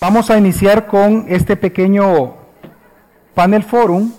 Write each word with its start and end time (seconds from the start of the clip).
Vamos 0.00 0.30
a 0.30 0.38
iniciar 0.38 0.86
con 0.86 1.24
este 1.26 1.56
pequeño 1.56 2.34
panel 3.34 3.64
forum 3.64 4.12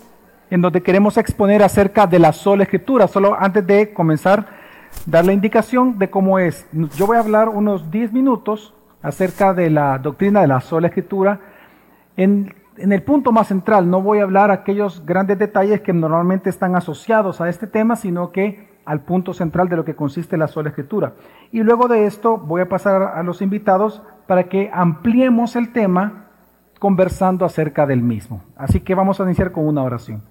en 0.49 0.59
donde 0.59 0.83
queremos 0.83 1.15
exponer 1.15 1.63
acerca 1.63 2.05
de 2.05 2.19
la 2.19 2.33
sola 2.33 2.63
escritura. 2.63 3.07
Solo 3.07 3.33
antes 3.39 3.65
de 3.65 3.93
comenzar, 3.93 4.45
dar 5.05 5.25
la 5.25 5.31
indicación 5.31 5.97
de 5.97 6.09
cómo 6.09 6.37
es. 6.37 6.67
Yo 6.97 7.07
voy 7.07 7.15
a 7.15 7.21
hablar 7.21 7.47
unos 7.47 7.89
10 7.91 8.11
minutos 8.11 8.73
acerca 9.01 9.53
de 9.53 9.69
la 9.69 9.97
doctrina 9.99 10.41
de 10.41 10.47
la 10.47 10.59
sola 10.59 10.87
escritura. 10.87 11.39
En, 12.17 12.53
el 12.75 13.03
punto 13.03 13.31
más 13.31 13.47
central, 13.47 13.89
no 13.89 14.01
voy 14.01 14.19
a 14.19 14.23
hablar 14.23 14.51
aquellos 14.51 15.05
grandes 15.05 15.39
detalles 15.39 15.79
que 15.79 15.93
normalmente 15.93 16.49
están 16.49 16.75
asociados 16.75 17.39
a 17.39 17.47
este 17.47 17.67
tema, 17.67 17.95
sino 17.95 18.33
que 18.33 18.67
al 18.83 18.99
punto 18.99 19.33
central 19.33 19.69
de 19.69 19.77
lo 19.77 19.85
que 19.85 19.95
consiste 19.95 20.35
la 20.35 20.49
sola 20.49 20.69
escritura. 20.69 21.13
Y 21.53 21.63
luego 21.63 21.87
de 21.87 22.05
esto 22.05 22.37
voy 22.37 22.59
a 22.59 22.67
pasar 22.67 23.01
a 23.01 23.23
los 23.23 23.41
invitados 23.41 24.01
para 24.29 24.43
que 24.43 24.69
ampliemos 24.71 25.55
el 25.55 25.73
tema 25.73 26.27
conversando 26.77 27.45
acerca 27.45 27.87
del 27.87 28.03
mismo. 28.03 28.43
Así 28.55 28.79
que 28.79 28.93
vamos 28.93 29.19
a 29.19 29.23
iniciar 29.23 29.51
con 29.51 29.65
una 29.65 29.81
oración. 29.81 30.21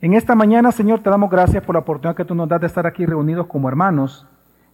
En 0.00 0.14
esta 0.14 0.34
mañana, 0.34 0.72
Señor, 0.72 1.00
te 1.00 1.10
damos 1.10 1.28
gracias 1.28 1.62
por 1.62 1.74
la 1.74 1.80
oportunidad 1.80 2.16
que 2.16 2.24
tú 2.24 2.34
nos 2.34 2.48
das 2.48 2.62
de 2.62 2.66
estar 2.66 2.86
aquí 2.86 3.04
reunidos 3.04 3.46
como 3.46 3.68
hermanos. 3.68 4.26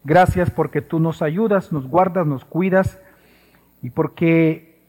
Gracias 0.05 0.49
porque 0.49 0.81
tú 0.81 1.01
nos 1.01 1.23
ayudas, 1.23 1.73
nos 1.73 1.89
guardas, 1.89 2.25
nos 2.25 2.45
cuidas 2.45 3.01
y 3.83 3.91
porque 3.91 4.81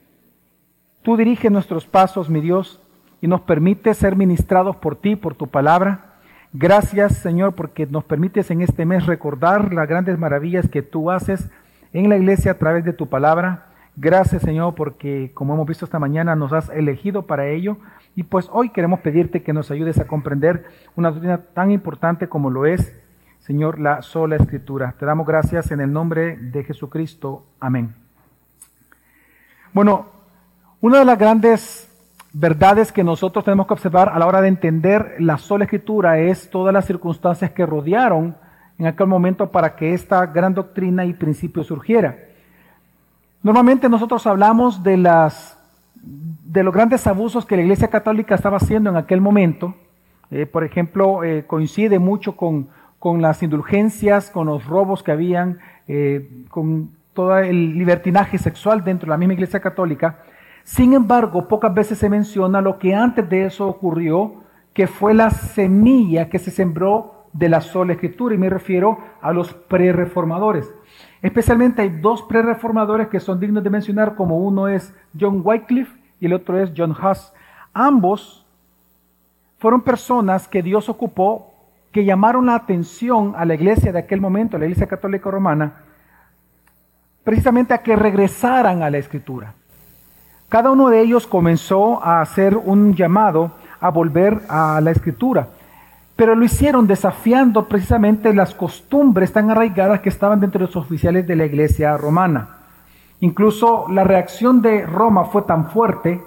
tú 1.02 1.18
diriges 1.18 1.52
nuestros 1.52 1.88
pasos, 1.88 2.30
mi 2.30 2.42
Dios, 2.42 2.80
y 3.22 3.28
nos 3.28 3.42
permites 3.42 3.98
ser 3.98 4.16
ministrados 4.16 4.76
por 4.76 4.98
ti, 4.98 5.16
por 5.16 5.34
tu 5.34 5.48
palabra. 5.48 6.14
Gracias, 6.54 7.18
Señor, 7.18 7.56
porque 7.56 7.88
nos 7.88 8.04
permites 8.04 8.52
en 8.52 8.62
este 8.62 8.86
mes 8.86 9.08
recordar 9.08 9.74
las 9.74 9.90
grandes 9.90 10.20
maravillas 10.20 10.70
que 10.70 10.84
tú 10.84 11.10
haces 11.10 11.50
en 11.94 12.10
la 12.10 12.18
iglesia 12.18 12.52
a 12.52 12.58
través 12.58 12.84
de 12.84 12.94
tu 12.94 13.08
palabra. 13.08 13.68
Gracias 13.96 14.42
Señor 14.42 14.74
porque 14.76 15.32
como 15.34 15.54
hemos 15.54 15.68
visto 15.68 15.86
esta 15.86 16.00
mañana 16.00 16.36
nos 16.36 16.52
has 16.52 16.70
elegido 16.70 17.28
para 17.28 17.48
ello 17.48 17.78
y 18.16 18.24
pues 18.24 18.50
hoy 18.52 18.70
queremos 18.70 19.00
pedirte 19.02 19.44
que 19.44 19.54
nos 19.54 19.70
ayudes 19.72 20.00
a 20.00 20.08
comprender 20.08 20.66
una 20.96 21.12
doctrina 21.12 21.38
tan 21.38 21.72
importante 21.72 22.28
como 22.28 22.50
lo 22.50 22.66
es, 22.66 22.96
Señor, 23.40 23.80
la 23.80 24.02
sola 24.02 24.36
escritura. 24.36 24.96
Te 24.98 25.06
damos 25.06 25.28
gracias 25.28 25.72
en 25.72 25.82
el 25.82 25.92
nombre 25.92 26.38
de 26.38 26.64
Jesucristo. 26.64 27.46
Amén. 27.60 27.94
Bueno, 29.74 30.08
una 30.82 31.00
de 31.00 31.06
las 31.06 31.18
grandes 31.18 31.90
verdades 32.34 32.92
que 32.92 33.04
nosotros 33.04 33.46
tenemos 33.46 33.68
que 33.68 33.74
observar 33.74 34.10
a 34.10 34.18
la 34.18 34.26
hora 34.26 34.42
de 34.42 34.48
entender 34.48 35.16
la 35.20 35.38
sola 35.38 35.66
escritura 35.66 36.20
es 36.20 36.50
todas 36.50 36.74
las 36.74 36.86
circunstancias 36.86 37.52
que 37.52 37.66
rodearon 37.66 38.36
en 38.84 38.88
aquel 38.88 39.08
momento 39.08 39.50
para 39.50 39.78
que 39.78 39.94
esta 39.94 40.26
gran 40.26 40.54
doctrina 40.54 41.06
y 41.06 41.14
principio 41.14 41.64
surgiera. 41.64 42.18
Normalmente 43.42 43.88
nosotros 43.88 44.28
hablamos 44.28 44.84
de, 44.84 44.98
las, 44.98 45.58
de 45.96 46.64
los 46.64 46.74
grandes 46.74 47.08
abusos 47.08 47.46
que 47.46 47.56
la 47.56 47.62
Iglesia 47.62 47.88
Católica 47.88 48.36
estaba 48.36 48.58
haciendo 48.58 48.90
en 48.90 48.98
aquel 48.98 49.22
momento. 49.22 49.74
Eh, 50.32 50.46
por 50.46 50.66
ejemplo, 50.66 51.24
eh, 51.24 51.46
coincide 51.48 51.98
mucho 51.98 52.36
con, 52.36 52.68
con, 53.00 53.22
las 53.22 53.42
indulgencias, 53.42 54.30
con 54.30 54.48
los 54.48 54.66
robos 54.66 55.02
que 55.02 55.14
habían, 55.14 55.60
eh, 55.88 56.44
con 56.50 56.90
todo 57.14 57.38
el 57.38 57.78
libertinaje 57.78 58.38
sexual 58.38 58.84
dentro 58.84 59.06
de 59.06 59.12
la 59.12 59.18
misma 59.18 59.36
Iglesia 59.36 59.62
Católica. 59.62 60.20
Sin 60.66 60.94
embargo, 60.94 61.48
pocas 61.48 61.74
veces 61.74 62.00
se 62.00 62.10
menciona 62.10 62.60
lo 62.60 62.80
que 62.80 62.94
antes 62.94 63.30
de 63.30 63.46
eso 63.46 63.66
ocurrió, 63.66 64.44
que 64.74 64.88
fue 64.88 65.14
la 65.14 65.30
semilla 65.30 66.28
que 66.28 66.40
se 66.40 66.52
sembró 66.52 67.23
de 67.34 67.50
la 67.50 67.62
sola 67.62 67.94
escritura 67.94 68.36
y 68.36 68.38
me 68.38 68.50
refiero 68.50 69.00
a 69.22 69.34
los 69.34 69.54
pre-reformadores. 69.54 70.72
Especialmente 71.22 71.82
hay 71.82 71.90
dos 71.90 72.22
pre-reformadores 72.24 73.08
que 73.08 73.20
son 73.20 73.40
dignos 73.40 73.64
de 73.64 73.70
mencionar, 73.70 74.16
como 74.16 74.38
uno 74.38 74.68
es 74.68 74.94
John 75.20 75.42
Wycliffe 75.44 75.98
y 76.20 76.28
el 76.28 76.34
otro 76.34 76.60
es 76.60 76.72
John 76.76 76.92
Huss. 76.92 77.34
Ambos 77.74 78.46
fueron 79.58 79.82
personas 79.82 80.48
que 80.48 80.62
Dios 80.62 80.90
ocupó, 80.90 81.54
que 81.92 82.06
llamaron 82.06 82.46
la 82.46 82.56
atención 82.56 83.34
a 83.36 83.46
la 83.46 83.56
iglesia 83.56 83.92
de 83.92 84.00
aquel 84.00 84.22
momento, 84.22 84.58
la 84.58 84.66
iglesia 84.66 84.88
católica 84.88 85.32
romana, 85.32 85.74
precisamente 87.24 87.74
a 87.74 87.80
que 87.80 87.96
regresaran 87.96 88.84
a 88.84 88.90
la 88.90 88.98
escritura. 88.98 89.54
Cada 90.50 90.72
uno 90.72 90.90
de 90.90 91.02
ellos 91.02 91.26
comenzó 91.26 92.04
a 92.04 92.22
hacer 92.22 92.58
un 92.58 92.94
llamado 92.94 93.54
a 93.80 93.90
volver 93.90 94.42
a 94.50 94.80
la 94.82 94.92
escritura 94.92 95.48
pero 96.16 96.36
lo 96.36 96.46
hicieron 96.46 96.88
desafiando 96.88 97.68
precisamente 97.68 98.34
las 98.34 98.54
costumbres 98.54 99.32
tan 99.34 99.50
arraigadas 99.50 100.02
que 100.02 100.10
estaban 100.10 100.40
dentro 100.40 100.60
de 100.60 100.66
los 100.68 100.76
oficiales 100.76 101.26
de 101.26 101.36
la 101.36 101.46
iglesia 101.46 101.98
romana. 101.98 102.50
Incluso 103.20 103.86
la 103.90 104.04
reacción 104.04 104.62
de 104.62 104.86
Roma 104.86 105.26
fue 105.26 105.44
tan 105.44 105.72
fuerte 105.72 106.22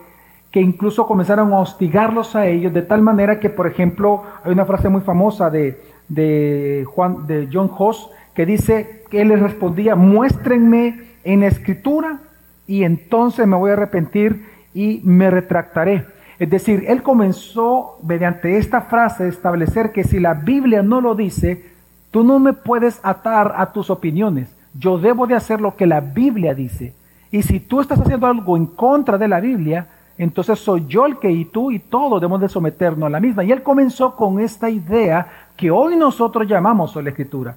que 0.50 0.60
incluso 0.60 1.06
comenzaron 1.06 1.52
a 1.52 1.58
hostigarlos 1.58 2.34
a 2.34 2.46
ellos 2.46 2.72
de 2.72 2.82
tal 2.82 3.02
manera 3.02 3.38
que, 3.38 3.50
por 3.50 3.66
ejemplo, 3.66 4.22
hay 4.42 4.52
una 4.52 4.64
frase 4.64 4.88
muy 4.88 5.02
famosa 5.02 5.50
de, 5.50 5.78
de, 6.08 6.84
Juan, 6.88 7.26
de 7.26 7.48
John 7.52 7.70
Hoss 7.76 8.10
que 8.34 8.46
dice 8.46 9.04
que 9.10 9.22
él 9.22 9.28
les 9.28 9.40
respondía, 9.40 9.94
muéstrenme 9.94 11.00
en 11.24 11.42
escritura 11.42 12.20
y 12.66 12.84
entonces 12.84 13.46
me 13.46 13.56
voy 13.56 13.70
a 13.70 13.74
arrepentir 13.74 14.46
y 14.74 15.00
me 15.04 15.30
retractaré. 15.30 16.06
Es 16.38 16.50
decir, 16.50 16.84
él 16.88 17.02
comenzó 17.02 17.98
mediante 18.02 18.58
esta 18.58 18.82
frase 18.82 19.24
a 19.24 19.28
establecer 19.28 19.92
que 19.92 20.04
si 20.04 20.20
la 20.20 20.34
Biblia 20.34 20.82
no 20.82 21.00
lo 21.00 21.14
dice, 21.14 21.64
tú 22.10 22.24
no 22.24 22.38
me 22.38 22.52
puedes 22.52 23.00
atar 23.02 23.54
a 23.56 23.72
tus 23.72 23.88
opiniones. 23.88 24.54
Yo 24.74 24.98
debo 24.98 25.26
de 25.26 25.34
hacer 25.34 25.60
lo 25.60 25.76
que 25.76 25.86
la 25.86 26.00
Biblia 26.00 26.54
dice. 26.54 26.94
Y 27.30 27.42
si 27.42 27.60
tú 27.60 27.80
estás 27.80 28.00
haciendo 28.00 28.26
algo 28.26 28.56
en 28.56 28.66
contra 28.66 29.16
de 29.16 29.28
la 29.28 29.40
Biblia, 29.40 29.86
entonces 30.18 30.58
soy 30.58 30.84
yo 30.86 31.06
el 31.06 31.18
que 31.18 31.30
y 31.30 31.46
tú 31.46 31.70
y 31.70 31.78
todos 31.78 32.20
debemos 32.20 32.40
de 32.40 32.48
someternos 32.48 33.06
a 33.06 33.10
la 33.10 33.20
misma. 33.20 33.44
Y 33.44 33.52
él 33.52 33.62
comenzó 33.62 34.14
con 34.14 34.40
esta 34.40 34.68
idea 34.68 35.26
que 35.56 35.70
hoy 35.70 35.96
nosotros 35.96 36.46
llamamos 36.46 36.94
la 36.96 37.10
escritura. 37.10 37.56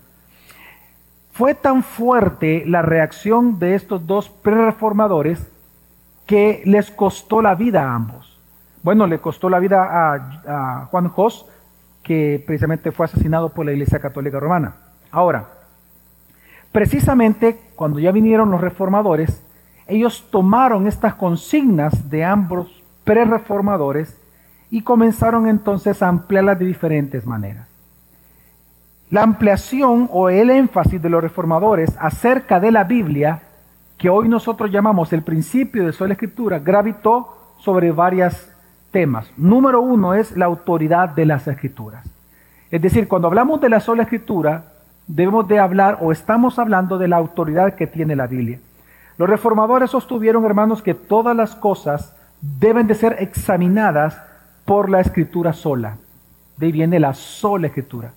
Fue 1.33 1.53
tan 1.53 1.83
fuerte 1.83 2.63
la 2.65 2.81
reacción 2.81 3.59
de 3.59 3.75
estos 3.75 4.05
dos 4.05 4.29
pre-reformadores 4.29 5.45
que 6.25 6.61
les 6.65 6.91
costó 6.91 7.41
la 7.41 7.55
vida 7.55 7.83
a 7.83 7.95
ambos. 7.95 8.28
Bueno, 8.81 9.07
le 9.07 9.19
costó 9.19 9.49
la 9.49 9.59
vida 9.59 10.13
a, 10.47 10.85
Juan 10.85 11.09
Jos, 11.09 11.45
que 12.01 12.43
precisamente 12.45 12.91
fue 12.91 13.05
asesinado 13.05 13.49
por 13.49 13.65
la 13.65 13.73
Iglesia 13.73 13.99
Católica 13.99 14.39
Romana. 14.39 14.75
Ahora, 15.11 15.49
precisamente 16.71 17.59
cuando 17.75 17.99
ya 17.99 18.11
vinieron 18.11 18.51
los 18.51 18.61
reformadores, 18.61 19.43
ellos 19.87 20.27
tomaron 20.31 20.87
estas 20.87 21.15
consignas 21.15 22.09
de 22.09 22.23
ambos 22.23 22.83
pre-reformadores 23.03 24.15
y 24.69 24.83
comenzaron 24.83 25.47
entonces 25.47 26.01
a 26.01 26.07
ampliarlas 26.07 26.59
de 26.59 26.65
diferentes 26.65 27.25
maneras. 27.25 27.67
La 29.09 29.23
ampliación 29.23 30.07
o 30.11 30.29
el 30.29 30.51
énfasis 30.51 31.01
de 31.01 31.09
los 31.09 31.21
reformadores 31.21 31.95
acerca 31.99 32.59
de 32.59 32.71
la 32.71 32.83
Biblia, 32.83 33.41
que 33.97 34.09
hoy 34.09 34.29
nosotros 34.29 34.71
llamamos 34.71 35.11
el 35.11 35.23
principio 35.23 35.85
de 35.85 35.91
sola 35.91 36.13
escritura, 36.13 36.59
gravitó 36.59 37.55
sobre 37.57 37.91
varias 37.91 38.53
temas. 38.91 39.31
Número 39.37 39.81
uno 39.81 40.13
es 40.13 40.35
la 40.37 40.45
autoridad 40.45 41.09
de 41.09 41.25
las 41.25 41.47
escrituras. 41.47 42.05
Es 42.71 42.81
decir, 42.81 43.07
cuando 43.07 43.27
hablamos 43.27 43.61
de 43.61 43.69
la 43.69 43.79
sola 43.79 44.03
escritura, 44.03 44.65
debemos 45.07 45.47
de 45.47 45.59
hablar 45.59 45.97
o 46.01 46.11
estamos 46.11 46.59
hablando 46.59 46.97
de 46.97 47.07
la 47.07 47.17
autoridad 47.17 47.75
que 47.75 47.87
tiene 47.87 48.15
la 48.15 48.27
Biblia. 48.27 48.59
Los 49.17 49.29
reformadores 49.29 49.89
sostuvieron, 49.89 50.45
hermanos, 50.45 50.81
que 50.81 50.93
todas 50.93 51.35
las 51.35 51.55
cosas 51.55 52.15
deben 52.41 52.87
de 52.87 52.95
ser 52.95 53.17
examinadas 53.19 54.21
por 54.65 54.89
la 54.89 55.01
escritura 55.01 55.51
sola. 55.51 55.97
De 56.57 56.67
ahí 56.67 56.71
viene 56.71 56.99
la 56.99 57.13
sola 57.13 57.67
escritura. 57.67 58.13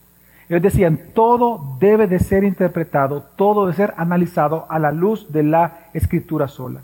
Ellos 0.48 0.62
decían, 0.62 0.98
todo 1.14 1.76
debe 1.80 2.06
de 2.06 2.18
ser 2.18 2.44
interpretado, 2.44 3.22
todo 3.36 3.62
debe 3.62 3.76
ser 3.76 3.94
analizado 3.96 4.66
a 4.68 4.78
la 4.78 4.92
luz 4.92 5.32
de 5.32 5.44
la 5.44 5.78
escritura 5.94 6.46
sola. 6.46 6.82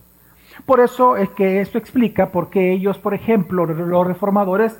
Por 0.66 0.80
eso 0.80 1.16
es 1.16 1.28
que 1.30 1.60
esto 1.60 1.78
explica 1.78 2.30
por 2.30 2.50
qué 2.50 2.72
ellos, 2.72 2.98
por 2.98 3.14
ejemplo, 3.14 3.66
los 3.66 4.06
reformadores, 4.06 4.78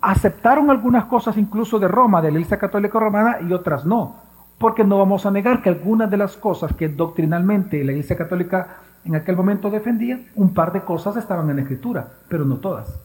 aceptaron 0.00 0.70
algunas 0.70 1.06
cosas 1.06 1.36
incluso 1.36 1.78
de 1.78 1.88
Roma, 1.88 2.22
de 2.22 2.30
la 2.30 2.38
Iglesia 2.38 2.58
Católica 2.58 2.98
Romana, 2.98 3.38
y 3.46 3.52
otras 3.52 3.84
no. 3.84 4.16
Porque 4.58 4.84
no 4.84 4.98
vamos 4.98 5.26
a 5.26 5.30
negar 5.30 5.62
que 5.62 5.68
algunas 5.68 6.10
de 6.10 6.16
las 6.16 6.36
cosas 6.36 6.72
que 6.74 6.88
doctrinalmente 6.88 7.82
la 7.84 7.92
Iglesia 7.92 8.16
Católica 8.16 8.78
en 9.04 9.14
aquel 9.14 9.36
momento 9.36 9.70
defendía, 9.70 10.20
un 10.34 10.52
par 10.52 10.72
de 10.72 10.80
cosas 10.82 11.16
estaban 11.16 11.48
en 11.50 11.56
la 11.56 11.62
Escritura, 11.62 12.08
pero 12.28 12.44
no 12.44 12.56
todas. 12.56 13.00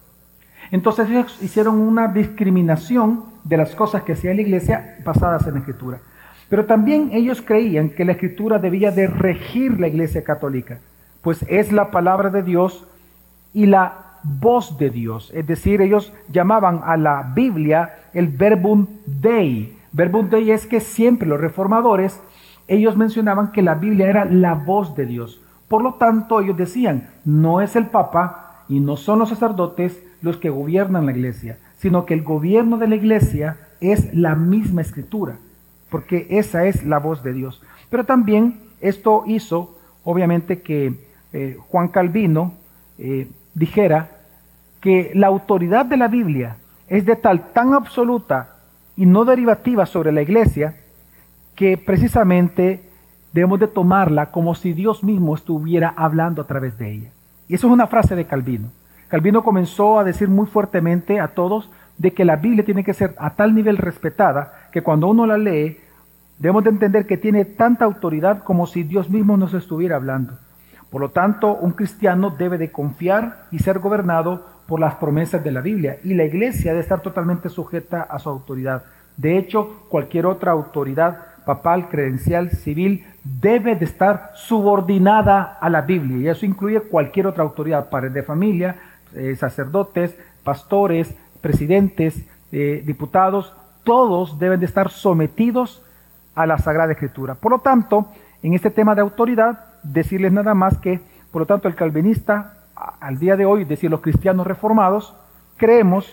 Entonces 0.72 1.10
ellos 1.10 1.38
hicieron 1.42 1.80
una 1.80 2.07
discriminación 2.07 3.25
de 3.44 3.57
las 3.57 3.75
cosas 3.75 4.04
que 4.04 4.14
hacía 4.14 4.34
la 4.34 4.42
Iglesia 4.42 4.98
basadas 5.04 5.46
en 5.48 5.54
la 5.56 5.60
Escritura. 5.60 6.00
Pero 6.50 6.66
también 6.66 7.10
ellos 7.14 7.42
creían 7.42 7.90
que 7.90 8.06
la 8.06 8.14
Escritura 8.14 8.57
debía 8.57 8.92
de 8.92 9.07
regir 9.07 9.80
la 9.80 9.88
Iglesia 9.88 10.24
Católica 10.24 10.80
pues 11.21 11.45
es 11.47 11.71
la 11.71 11.91
palabra 11.91 12.29
de 12.29 12.44
Dios 12.44 12.85
y 13.53 13.65
la 13.65 14.12
voz 14.23 14.77
de 14.77 14.89
Dios. 14.89 15.31
Es 15.33 15.47
decir, 15.47 15.81
ellos 15.81 16.13
llamaban 16.31 16.81
a 16.83 16.97
la 16.97 17.31
Biblia 17.35 17.95
el 18.13 18.27
verbum 18.27 18.88
dei. 19.06 19.77
Verbum 19.91 20.29
dei 20.29 20.51
es 20.51 20.65
que 20.65 20.79
siempre 20.79 21.27
los 21.27 21.39
reformadores, 21.39 22.21
ellos 22.68 22.95
mencionaban 22.95 23.51
que 23.51 23.62
la 23.62 23.75
Biblia 23.75 24.09
era 24.09 24.25
la 24.25 24.53
voz 24.53 24.95
de 24.95 25.06
Dios. 25.06 25.41
Por 25.68 25.83
lo 25.83 25.95
tanto, 25.95 26.41
ellos 26.41 26.57
decían, 26.57 27.09
no 27.25 27.62
es 27.62 27.75
el 27.75 27.88
Papa 27.88 28.63
y 28.68 28.79
no 28.79 28.97
son 28.97 29.19
los 29.19 29.29
sacerdotes 29.29 30.01
los 30.21 30.38
que 30.38 30.50
gobiernan 30.50 31.06
la 31.06 31.12
iglesia, 31.12 31.57
sino 31.77 32.06
que 32.06 32.13
el 32.13 32.23
gobierno 32.23 32.77
de 32.77 32.88
la 32.88 32.95
iglesia 32.95 33.57
es 33.79 34.13
la 34.13 34.35
misma 34.35 34.81
escritura, 34.81 35.38
porque 35.89 36.27
esa 36.29 36.65
es 36.65 36.85
la 36.85 37.00
voz 37.00 37.23
de 37.23 37.33
Dios. 37.33 37.62
Pero 37.89 38.06
también 38.06 38.59
esto 38.79 39.23
hizo, 39.25 39.77
obviamente, 40.03 40.62
que 40.62 41.11
eh, 41.33 41.57
Juan 41.69 41.89
Calvino 41.89 42.54
eh, 42.98 43.28
dijera 43.54 44.10
que 44.80 45.12
la 45.13 45.28
autoridad 45.28 45.86
de 45.86 45.98
la 45.98 46.07
Biblia 46.07 46.57
es 46.88 47.06
de 47.06 47.16
tal 47.16 47.51
tan 47.54 47.74
absoluta 47.74 48.56
y 48.95 49.06
no 49.06 49.24
derivativa 49.25 49.86
sobre 49.86 50.12
la 50.12 50.22
iglesia 50.22 50.75
que 51.56 51.78
precisamente 51.78 52.89
debemos 53.33 53.60
de 53.60 53.68
tomarla 53.68 54.31
como 54.31 54.56
si 54.56 54.74
Dios 54.74 55.04
mismo 55.04 55.36
estuviera 55.36 55.94
hablando 55.95 56.42
a 56.42 56.48
través 56.48 56.78
de 56.78 56.92
ella. 56.92 57.12
Y 57.48 57.56
eso 57.56 57.68
es 57.68 57.74
una 57.74 57.88
frase 57.88 58.16
de 58.16 58.25
Calvino. 58.25 58.69
Calvino 59.07 59.44
comenzó 59.44 60.00
a 60.00 60.04
decir 60.04 60.30
muy 60.30 60.48
fuertemente 60.48 61.19
a 61.19 61.30
todos 61.30 61.69
de 61.98 62.13
que 62.13 62.25
la 62.25 62.38
Biblia 62.38 62.66
tiene 62.66 62.83
que 62.83 62.94
ser 62.94 63.13
a 63.18 63.36
tal 63.36 63.54
nivel 63.54 63.78
respetada 63.78 64.54
que 64.72 64.81
cuando 64.81 65.07
uno 65.07 65.25
la 65.25 65.38
lee 65.38 65.78
debemos 66.39 66.63
de 66.63 66.72
entender 66.72 67.06
que 67.06 67.18
tiene 67.18 67.45
tanta 67.45 67.86
autoridad 67.86 68.44
como 68.44 68.66
si 68.66 68.83
Dios 68.83 69.10
mismo 69.10 69.38
nos 69.38 69.54
estuviera 69.54 69.98
hablando. 69.98 70.38
Por 70.92 71.02
lo 71.02 71.10
tanto, 71.10 71.56
un 71.56 71.72
cristiano 71.72 72.30
debe 72.30 72.58
de 72.58 72.72
confiar 72.72 73.46
y 73.50 73.60
ser 73.60 73.80
gobernado 73.80 74.46
por 74.68 74.80
las 74.80 74.96
promesas 74.96 75.44
de 75.44 75.52
la 75.52 75.62
Biblia 75.62 75.98
y 76.04 76.14
la 76.14 76.26
iglesia 76.26 76.72
debe 76.72 76.82
estar 76.82 77.02
totalmente 77.02 77.50
sujeta 77.50 78.04
a 78.04 78.20
su 78.20 78.30
autoridad. 78.30 78.84
De 79.18 79.38
hecho, 79.38 79.86
cualquier 79.90 80.26
otra 80.26 80.52
autoridad 80.52 81.18
papal, 81.46 81.90
credencial, 81.90 82.52
civil, 82.52 83.06
debe 83.24 83.76
de 83.76 83.86
estar 83.86 84.32
subordinada 84.36 85.58
a 85.60 85.70
la 85.70 85.82
Biblia 85.82 86.18
y 86.18 86.28
eso 86.28 86.46
incluye 86.46 86.82
cualquier 86.82 87.28
otra 87.28 87.44
autoridad, 87.44 87.90
padres 87.90 88.14
de 88.14 88.24
familia, 88.24 88.76
eh, 89.16 89.36
sacerdotes, 89.36 90.16
pastores, 90.44 91.16
presidentes, 91.40 92.26
eh, 92.52 92.84
diputados, 92.86 93.54
todos 93.84 94.38
deben 94.40 94.60
de 94.60 94.66
estar 94.66 94.90
sometidos 94.90 95.82
a 96.36 96.46
la 96.46 96.58
Sagrada 96.58 96.92
Escritura. 96.92 97.36
Por 97.36 97.52
lo 97.52 97.60
tanto, 97.60 98.08
en 98.44 98.54
este 98.54 98.70
tema 98.70 98.96
de 98.96 99.02
autoridad, 99.02 99.70
decirles 99.83 100.31
nada 100.31 100.54
más 100.54 100.78
que, 100.78 101.01
por 101.31 101.42
lo 101.42 101.45
tanto, 101.45 101.68
el 101.68 101.75
calvinista, 101.75 102.57
al 102.75 103.19
día 103.19 103.36
de 103.36 103.45
hoy, 103.45 103.63
es 103.63 103.69
decir, 103.69 103.89
los 103.89 104.01
cristianos 104.01 104.48
reformados, 104.48 105.16
creemos 105.57 106.12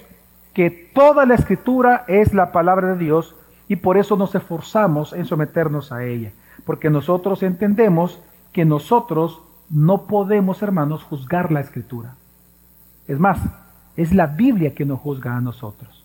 que 0.55 0.71
toda 0.71 1.25
la 1.27 1.35
Escritura 1.35 2.05
es 2.09 2.35
la 2.35 2.53
palabra 2.53 2.95
de 2.95 2.99
Dios 2.99 3.35
y 3.69 3.77
por 3.77 3.97
eso 3.97 4.17
nos 4.17 4.35
esforzamos 4.35 5.13
en 5.13 5.25
someternos 5.25 5.93
a 5.93 6.05
ella, 6.05 6.33
porque 6.65 6.91
nosotros 6.91 7.43
entendemos 7.43 8.23
que 8.53 8.65
nosotros 8.65 9.43
no 9.71 10.07
podemos, 10.07 10.63
hermanos, 10.63 11.05
juzgar 11.05 11.53
la 11.53 11.61
Escritura. 11.61 12.15
Es 13.07 13.19
más, 13.19 13.39
es 13.97 14.13
la 14.13 14.27
Biblia 14.27 14.75
que 14.75 14.85
nos 14.85 15.01
juzga 15.01 15.37
a 15.37 15.41
nosotros. 15.41 16.05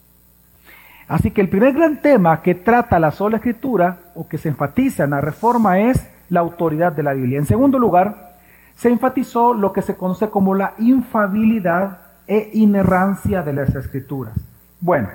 Así 1.08 1.32
que 1.32 1.42
el 1.42 1.50
primer 1.50 1.74
gran 1.74 2.02
tema 2.02 2.42
que 2.42 2.56
trata 2.56 3.00
la 3.00 3.12
sola 3.12 3.38
escritura 3.38 4.00
o 4.16 4.28
que 4.28 4.38
se 4.38 4.50
enfatiza 4.50 5.04
en 5.04 5.12
la 5.12 5.22
reforma 5.22 5.80
es 5.80 6.10
la 6.30 6.40
autoridad 6.40 6.94
de 6.94 7.04
la 7.04 7.14
Biblia. 7.14 7.40
En 7.40 7.46
segundo 7.46 7.80
lugar, 7.80 8.34
se 8.76 8.90
enfatizó 8.90 9.54
lo 9.54 9.74
que 9.74 9.82
se 9.82 9.96
conoce 9.96 10.30
como 10.30 10.56
la 10.56 10.74
infabilidad 10.78 12.00
e 12.28 12.52
inerrancia 12.54 13.44
de 13.44 13.54
las 13.54 13.76
escrituras. 13.76 14.34
Bueno, 14.80 15.10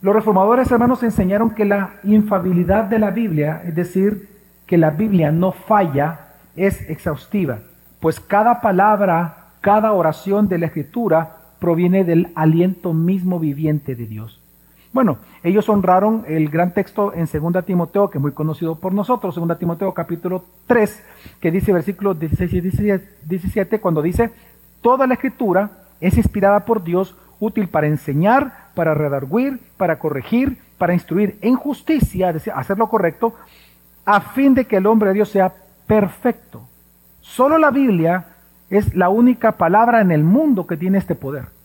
los 0.00 0.14
reformadores 0.14 0.70
hermanos 0.70 1.02
enseñaron 1.02 1.50
que 1.50 1.64
la 1.64 1.94
infabilidad 2.04 2.84
de 2.84 2.98
la 2.98 3.10
Biblia, 3.10 3.62
es 3.64 3.74
decir, 3.74 4.28
que 4.66 4.78
la 4.78 4.90
Biblia 4.90 5.32
no 5.32 5.52
falla, 5.52 6.20
es 6.56 6.88
exhaustiva, 6.90 7.60
pues 8.00 8.20
cada 8.20 8.60
palabra, 8.60 9.46
cada 9.60 9.92
oración 9.92 10.48
de 10.48 10.58
la 10.58 10.66
escritura 10.66 11.36
proviene 11.58 12.04
del 12.04 12.30
aliento 12.34 12.92
mismo 12.92 13.38
viviente 13.38 13.94
de 13.94 14.06
Dios. 14.06 14.37
Bueno, 14.98 15.18
ellos 15.44 15.68
honraron 15.68 16.24
el 16.26 16.48
gran 16.48 16.74
texto 16.74 17.12
en 17.14 17.28
2 17.32 17.64
Timoteo, 17.64 18.10
que 18.10 18.18
es 18.18 18.22
muy 18.22 18.32
conocido 18.32 18.74
por 18.74 18.92
nosotros, 18.92 19.36
2 19.36 19.56
Timoteo 19.56 19.94
capítulo 19.94 20.42
3, 20.66 21.04
que 21.38 21.52
dice 21.52 21.72
versículos 21.72 22.18
16 22.18 22.52
y 22.52 22.60
17, 23.28 23.80
cuando 23.80 24.02
dice, 24.02 24.32
toda 24.80 25.06
la 25.06 25.14
escritura 25.14 25.70
es 26.00 26.16
inspirada 26.16 26.64
por 26.64 26.82
Dios, 26.82 27.14
útil 27.38 27.68
para 27.68 27.86
enseñar, 27.86 28.70
para 28.74 28.92
redarguir, 28.92 29.60
para 29.76 30.00
corregir, 30.00 30.58
para 30.78 30.94
instruir 30.94 31.38
en 31.42 31.54
justicia, 31.54 32.30
es 32.30 32.34
decir, 32.34 32.52
hacer 32.56 32.76
lo 32.76 32.88
correcto, 32.88 33.34
a 34.04 34.20
fin 34.20 34.52
de 34.52 34.64
que 34.64 34.78
el 34.78 34.86
hombre 34.88 35.10
de 35.10 35.14
Dios 35.14 35.28
sea 35.28 35.54
perfecto. 35.86 36.62
Solo 37.20 37.56
la 37.56 37.70
Biblia 37.70 38.26
es 38.68 38.96
la 38.96 39.10
única 39.10 39.52
palabra 39.52 40.00
en 40.00 40.10
el 40.10 40.24
mundo 40.24 40.66
que 40.66 40.76
tiene 40.76 40.98
este 40.98 41.14
poder. 41.14 41.56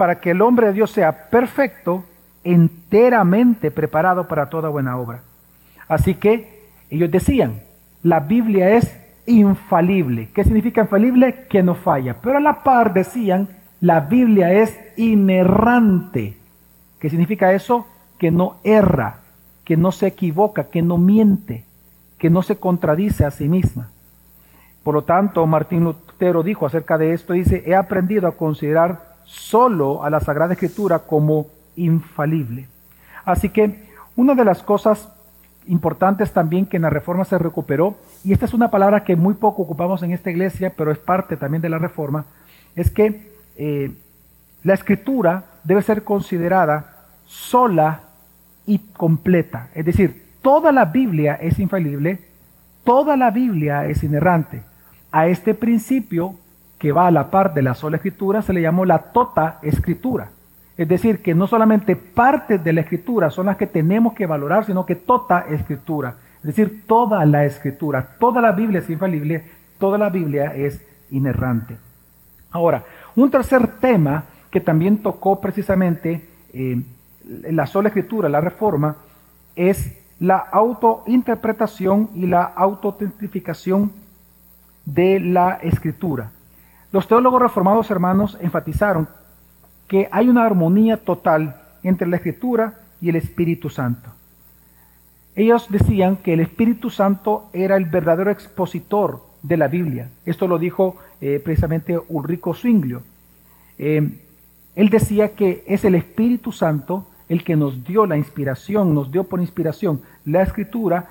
Para 0.00 0.18
que 0.18 0.30
el 0.30 0.40
hombre 0.40 0.68
de 0.68 0.72
Dios 0.72 0.92
sea 0.92 1.28
perfecto, 1.28 2.06
enteramente 2.42 3.70
preparado 3.70 4.26
para 4.26 4.48
toda 4.48 4.70
buena 4.70 4.96
obra. 4.96 5.20
Así 5.88 6.14
que 6.14 6.70
ellos 6.88 7.10
decían, 7.10 7.60
la 8.02 8.20
Biblia 8.20 8.70
es 8.70 8.98
infalible. 9.26 10.30
¿Qué 10.32 10.42
significa 10.42 10.80
infalible? 10.80 11.44
Que 11.50 11.62
no 11.62 11.74
falla. 11.74 12.16
Pero 12.22 12.38
a 12.38 12.40
la 12.40 12.62
par 12.62 12.94
decían, 12.94 13.50
la 13.82 14.00
Biblia 14.00 14.50
es 14.54 14.74
inerrante. 14.96 16.38
¿Qué 16.98 17.10
significa 17.10 17.52
eso? 17.52 17.86
Que 18.18 18.30
no 18.30 18.56
erra, 18.64 19.16
que 19.64 19.76
no 19.76 19.92
se 19.92 20.06
equivoca, 20.06 20.70
que 20.70 20.80
no 20.80 20.96
miente, 20.96 21.66
que 22.16 22.30
no 22.30 22.40
se 22.40 22.56
contradice 22.56 23.26
a 23.26 23.30
sí 23.30 23.50
misma. 23.50 23.90
Por 24.82 24.94
lo 24.94 25.04
tanto, 25.04 25.46
Martín 25.46 25.84
Lutero 25.84 26.42
dijo 26.42 26.64
acerca 26.64 26.96
de 26.96 27.12
esto, 27.12 27.34
dice, 27.34 27.64
he 27.66 27.74
aprendido 27.74 28.26
a 28.28 28.38
considerar 28.38 29.09
solo 29.30 30.02
a 30.02 30.10
la 30.10 30.18
Sagrada 30.18 30.54
Escritura 30.54 30.98
como 30.98 31.46
infalible. 31.76 32.66
Así 33.24 33.48
que 33.48 33.88
una 34.16 34.34
de 34.34 34.44
las 34.44 34.62
cosas 34.64 35.08
importantes 35.66 36.32
también 36.32 36.66
que 36.66 36.78
en 36.78 36.82
la 36.82 36.90
Reforma 36.90 37.24
se 37.24 37.38
recuperó, 37.38 37.96
y 38.24 38.32
esta 38.32 38.46
es 38.46 38.54
una 38.54 38.72
palabra 38.72 39.04
que 39.04 39.14
muy 39.14 39.34
poco 39.34 39.62
ocupamos 39.62 40.02
en 40.02 40.10
esta 40.10 40.30
iglesia, 40.30 40.74
pero 40.76 40.90
es 40.90 40.98
parte 40.98 41.36
también 41.36 41.62
de 41.62 41.68
la 41.68 41.78
Reforma, 41.78 42.24
es 42.74 42.90
que 42.90 43.30
eh, 43.56 43.92
la 44.64 44.74
Escritura 44.74 45.44
debe 45.62 45.82
ser 45.82 46.02
considerada 46.02 47.06
sola 47.24 48.00
y 48.66 48.78
completa. 48.78 49.68
Es 49.74 49.84
decir, 49.84 50.24
toda 50.42 50.72
la 50.72 50.86
Biblia 50.86 51.34
es 51.34 51.60
infalible, 51.60 52.18
toda 52.82 53.16
la 53.16 53.30
Biblia 53.30 53.86
es 53.86 54.02
inerrante. 54.02 54.64
A 55.12 55.28
este 55.28 55.54
principio, 55.54 56.34
que 56.80 56.92
va 56.92 57.06
a 57.06 57.10
la 57.10 57.30
par 57.30 57.52
de 57.52 57.60
la 57.60 57.74
sola 57.74 57.98
escritura, 57.98 58.40
se 58.40 58.54
le 58.54 58.62
llamó 58.62 58.86
la 58.86 58.98
tota 59.12 59.58
escritura. 59.60 60.30
Es 60.78 60.88
decir, 60.88 61.20
que 61.20 61.34
no 61.34 61.46
solamente 61.46 61.94
partes 61.94 62.64
de 62.64 62.72
la 62.72 62.80
escritura 62.80 63.28
son 63.28 63.46
las 63.46 63.58
que 63.58 63.66
tenemos 63.66 64.14
que 64.14 64.24
valorar, 64.24 64.64
sino 64.64 64.86
que 64.86 64.96
tota 64.96 65.40
escritura. 65.40 66.14
Es 66.38 66.44
decir, 66.44 66.84
toda 66.86 67.26
la 67.26 67.44
escritura, 67.44 68.16
toda 68.18 68.40
la 68.40 68.52
Biblia 68.52 68.80
es 68.80 68.88
infalible, 68.88 69.44
toda 69.78 69.98
la 69.98 70.08
Biblia 70.08 70.54
es 70.56 70.82
inerrante. 71.10 71.76
Ahora, 72.50 72.82
un 73.14 73.30
tercer 73.30 73.66
tema 73.78 74.24
que 74.50 74.62
también 74.62 75.02
tocó 75.02 75.38
precisamente 75.38 76.26
eh, 76.54 76.82
la 77.50 77.66
sola 77.66 77.88
escritura, 77.88 78.30
la 78.30 78.40
reforma, 78.40 78.96
es 79.54 79.98
la 80.18 80.38
autointerpretación 80.38 82.08
y 82.14 82.26
la 82.26 82.42
autotentificación 82.42 83.92
de 84.86 85.20
la 85.20 85.58
escritura. 85.62 86.30
Los 86.92 87.06
teólogos 87.06 87.40
reformados 87.40 87.90
hermanos 87.90 88.36
enfatizaron 88.40 89.08
que 89.88 90.08
hay 90.10 90.28
una 90.28 90.44
armonía 90.44 90.96
total 90.96 91.60
entre 91.82 92.08
la 92.08 92.16
escritura 92.16 92.80
y 93.00 93.08
el 93.08 93.16
Espíritu 93.16 93.70
Santo. 93.70 94.10
Ellos 95.34 95.66
decían 95.70 96.16
que 96.16 96.32
el 96.32 96.40
Espíritu 96.40 96.90
Santo 96.90 97.48
era 97.52 97.76
el 97.76 97.86
verdadero 97.86 98.30
expositor 98.30 99.22
de 99.42 99.56
la 99.56 99.68
Biblia. 99.68 100.08
Esto 100.26 100.46
lo 100.48 100.58
dijo 100.58 100.96
eh, 101.20 101.40
precisamente 101.42 101.98
Ulrico 102.08 102.54
Zwinglio. 102.54 103.02
Eh, 103.78 104.18
él 104.76 104.88
decía 104.90 105.34
que 105.34 105.64
es 105.66 105.84
el 105.84 105.94
Espíritu 105.94 106.52
Santo 106.52 107.06
el 107.28 107.44
que 107.44 107.56
nos 107.56 107.84
dio 107.84 108.06
la 108.06 108.16
inspiración, 108.16 108.94
nos 108.94 109.10
dio 109.12 109.24
por 109.24 109.40
inspiración 109.40 110.02
la 110.24 110.42
escritura 110.42 111.08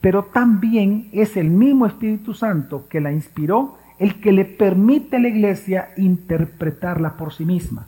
pero 0.00 0.24
también 0.24 1.08
es 1.12 1.36
el 1.36 1.50
mismo 1.50 1.86
Espíritu 1.86 2.34
Santo 2.34 2.86
que 2.88 3.00
la 3.00 3.12
inspiró 3.12 3.76
el 4.00 4.20
que 4.20 4.32
le 4.32 4.44
permite 4.44 5.16
a 5.16 5.20
la 5.20 5.28
iglesia 5.28 5.90
interpretarla 5.96 7.16
por 7.16 7.32
sí 7.32 7.44
misma. 7.44 7.86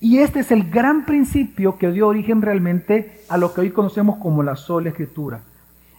Y 0.00 0.18
este 0.18 0.40
es 0.40 0.52
el 0.52 0.70
gran 0.70 1.04
principio 1.04 1.78
que 1.78 1.90
dio 1.90 2.06
origen 2.06 2.42
realmente 2.42 3.20
a 3.28 3.36
lo 3.36 3.52
que 3.52 3.62
hoy 3.62 3.70
conocemos 3.70 4.16
como 4.18 4.42
la 4.42 4.54
sola 4.54 4.90
escritura. 4.90 5.40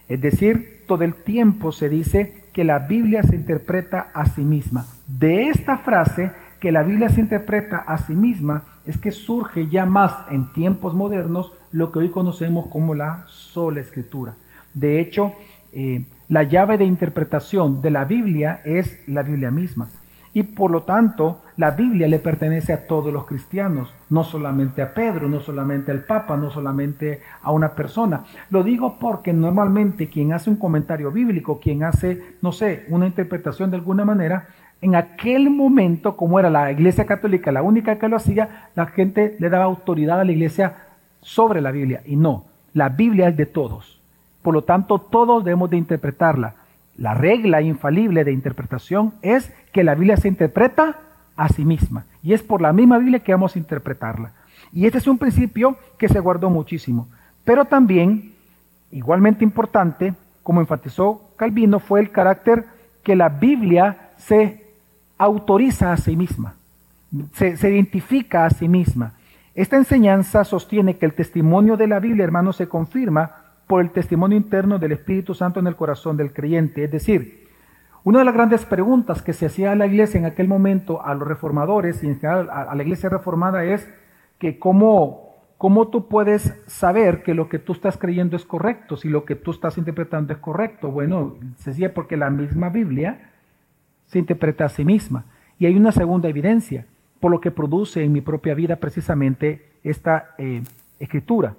Es 0.08 0.20
decir, 0.20 0.84
todo 0.86 1.04
el 1.04 1.14
tiempo 1.14 1.72
se 1.72 1.90
dice 1.90 2.42
que 2.54 2.64
la 2.64 2.78
Biblia 2.78 3.22
se 3.22 3.36
interpreta 3.36 4.08
a 4.14 4.24
sí 4.26 4.40
misma. 4.40 4.86
De 5.06 5.48
esta 5.48 5.76
frase, 5.76 6.32
que 6.58 6.72
la 6.72 6.82
Biblia 6.82 7.10
se 7.10 7.20
interpreta 7.20 7.76
a 7.76 7.98
sí 7.98 8.14
misma, 8.14 8.64
es 8.86 8.96
que 8.96 9.10
surge 9.10 9.68
ya 9.68 9.84
más 9.84 10.14
en 10.30 10.50
tiempos 10.54 10.94
modernos 10.94 11.52
lo 11.70 11.92
que 11.92 11.98
hoy 11.98 12.08
conocemos 12.08 12.68
como 12.68 12.94
la 12.94 13.26
sola 13.28 13.80
escritura. 13.80 14.36
De 14.72 15.00
hecho, 15.00 15.34
eh, 15.72 16.06
la 16.28 16.42
llave 16.42 16.76
de 16.76 16.84
interpretación 16.84 17.80
de 17.80 17.90
la 17.90 18.04
Biblia 18.04 18.60
es 18.64 19.02
la 19.06 19.22
Biblia 19.22 19.50
misma. 19.50 19.88
Y 20.34 20.42
por 20.42 20.70
lo 20.70 20.82
tanto, 20.82 21.40
la 21.56 21.70
Biblia 21.70 22.06
le 22.06 22.18
pertenece 22.18 22.72
a 22.72 22.86
todos 22.86 23.12
los 23.12 23.24
cristianos, 23.24 23.92
no 24.10 24.24
solamente 24.24 24.82
a 24.82 24.92
Pedro, 24.92 25.26
no 25.26 25.40
solamente 25.40 25.90
al 25.90 26.04
Papa, 26.04 26.36
no 26.36 26.50
solamente 26.50 27.22
a 27.42 27.50
una 27.50 27.70
persona. 27.70 28.24
Lo 28.50 28.62
digo 28.62 28.98
porque 29.00 29.32
normalmente 29.32 30.08
quien 30.08 30.32
hace 30.32 30.50
un 30.50 30.56
comentario 30.56 31.10
bíblico, 31.10 31.58
quien 31.58 31.82
hace, 31.82 32.36
no 32.42 32.52
sé, 32.52 32.84
una 32.88 33.06
interpretación 33.06 33.70
de 33.70 33.78
alguna 33.78 34.04
manera, 34.04 34.48
en 34.80 34.94
aquel 34.94 35.50
momento, 35.50 36.16
como 36.16 36.38
era 36.38 36.50
la 36.50 36.70
Iglesia 36.70 37.06
Católica 37.06 37.50
la 37.50 37.62
única 37.62 37.98
que 37.98 38.08
lo 38.08 38.16
hacía, 38.16 38.68
la 38.76 38.86
gente 38.86 39.34
le 39.38 39.48
daba 39.48 39.64
autoridad 39.64 40.20
a 40.20 40.24
la 40.24 40.32
Iglesia 40.32 40.76
sobre 41.20 41.60
la 41.60 41.72
Biblia. 41.72 42.02
Y 42.04 42.16
no, 42.16 42.44
la 42.74 42.90
Biblia 42.90 43.28
es 43.28 43.36
de 43.36 43.46
todos. 43.46 43.97
Por 44.48 44.54
lo 44.54 44.62
tanto, 44.64 44.98
todos 44.98 45.44
debemos 45.44 45.68
de 45.68 45.76
interpretarla. 45.76 46.54
La 46.96 47.12
regla 47.12 47.60
infalible 47.60 48.24
de 48.24 48.32
interpretación 48.32 49.12
es 49.20 49.52
que 49.74 49.84
la 49.84 49.94
Biblia 49.94 50.16
se 50.16 50.28
interpreta 50.28 51.00
a 51.36 51.50
sí 51.50 51.66
misma. 51.66 52.06
Y 52.22 52.32
es 52.32 52.42
por 52.42 52.62
la 52.62 52.72
misma 52.72 52.96
Biblia 52.96 53.18
que 53.18 53.32
vamos 53.32 53.54
a 53.54 53.58
interpretarla. 53.58 54.32
Y 54.72 54.86
este 54.86 54.96
es 54.96 55.06
un 55.06 55.18
principio 55.18 55.76
que 55.98 56.08
se 56.08 56.18
guardó 56.18 56.48
muchísimo. 56.48 57.08
Pero 57.44 57.66
también, 57.66 58.32
igualmente 58.90 59.44
importante, 59.44 60.14
como 60.42 60.62
enfatizó 60.62 61.30
Calvino, 61.36 61.78
fue 61.78 62.00
el 62.00 62.10
carácter 62.10 62.64
que 63.02 63.16
la 63.16 63.28
Biblia 63.28 64.12
se 64.16 64.64
autoriza 65.18 65.92
a 65.92 65.98
sí 65.98 66.16
misma, 66.16 66.54
se, 67.34 67.58
se 67.58 67.68
identifica 67.70 68.46
a 68.46 68.50
sí 68.50 68.66
misma. 68.66 69.12
Esta 69.54 69.76
enseñanza 69.76 70.42
sostiene 70.44 70.96
que 70.96 71.04
el 71.04 71.12
testimonio 71.12 71.76
de 71.76 71.86
la 71.86 72.00
Biblia, 72.00 72.24
hermanos, 72.24 72.56
se 72.56 72.66
confirma 72.66 73.47
por 73.68 73.82
el 73.82 73.90
testimonio 73.90 74.36
interno 74.36 74.78
del 74.78 74.92
Espíritu 74.92 75.34
Santo 75.34 75.60
en 75.60 75.68
el 75.68 75.76
corazón 75.76 76.16
del 76.16 76.32
creyente. 76.32 76.84
Es 76.84 76.90
decir, 76.90 77.46
una 78.02 78.20
de 78.20 78.24
las 78.24 78.34
grandes 78.34 78.64
preguntas 78.64 79.22
que 79.22 79.34
se 79.34 79.46
hacía 79.46 79.72
a 79.72 79.74
la 79.76 79.86
iglesia 79.86 80.18
en 80.18 80.24
aquel 80.24 80.48
momento, 80.48 81.04
a 81.04 81.14
los 81.14 81.28
reformadores 81.28 82.02
y 82.02 82.06
en 82.06 82.18
general 82.18 82.48
a, 82.50 82.74
la 82.74 82.82
iglesia 82.82 83.10
reformada 83.10 83.64
es 83.64 83.86
que 84.38 84.58
cómo, 84.58 85.36
tú 85.92 86.08
puedes 86.08 86.54
saber 86.66 87.22
que 87.22 87.34
lo 87.34 87.50
que 87.50 87.58
tú 87.58 87.74
estás 87.74 87.98
creyendo 87.98 88.36
es 88.36 88.46
correcto, 88.46 88.96
si 88.96 89.10
lo 89.10 89.26
que 89.26 89.34
tú 89.34 89.50
estás 89.50 89.76
interpretando 89.76 90.32
es 90.32 90.38
correcto. 90.38 90.90
Bueno, 90.90 91.36
se 91.58 91.70
decía 91.70 91.92
porque 91.92 92.16
la 92.16 92.30
misma 92.30 92.70
Biblia 92.70 93.30
se 94.06 94.18
interpreta 94.18 94.64
a 94.64 94.70
sí 94.70 94.86
misma. 94.86 95.26
Y 95.58 95.66
hay 95.66 95.76
una 95.76 95.92
segunda 95.92 96.30
evidencia, 96.30 96.86
por 97.20 97.30
lo 97.30 97.40
que 97.40 97.50
produce 97.50 98.02
en 98.02 98.12
mi 98.12 98.22
propia 98.22 98.54
vida 98.54 98.76
precisamente 98.76 99.72
esta 99.84 100.30
eh, 100.38 100.62
escritura. 100.98 101.54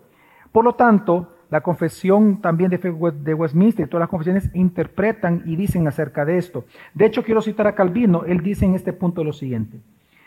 Por 0.51 0.65
lo 0.65 0.73
tanto, 0.73 1.35
la 1.49 1.61
confesión 1.61 2.41
también 2.41 2.69
de, 2.69 3.33
Westminster 3.33 3.85
y 3.85 3.89
todas 3.89 4.01
las 4.01 4.09
confesiones 4.09 4.49
interpretan 4.53 5.43
y 5.45 5.55
dicen 5.55 5.87
acerca 5.87 6.25
de 6.25 6.37
esto. 6.37 6.65
De 6.93 7.05
hecho, 7.05 7.23
quiero 7.23 7.41
citar 7.41 7.67
a 7.67 7.75
Calvino, 7.75 8.23
él 8.25 8.41
dice 8.41 8.65
en 8.65 8.75
este 8.75 8.93
punto 8.93 9.23
lo 9.23 9.33
siguiente. 9.33 9.79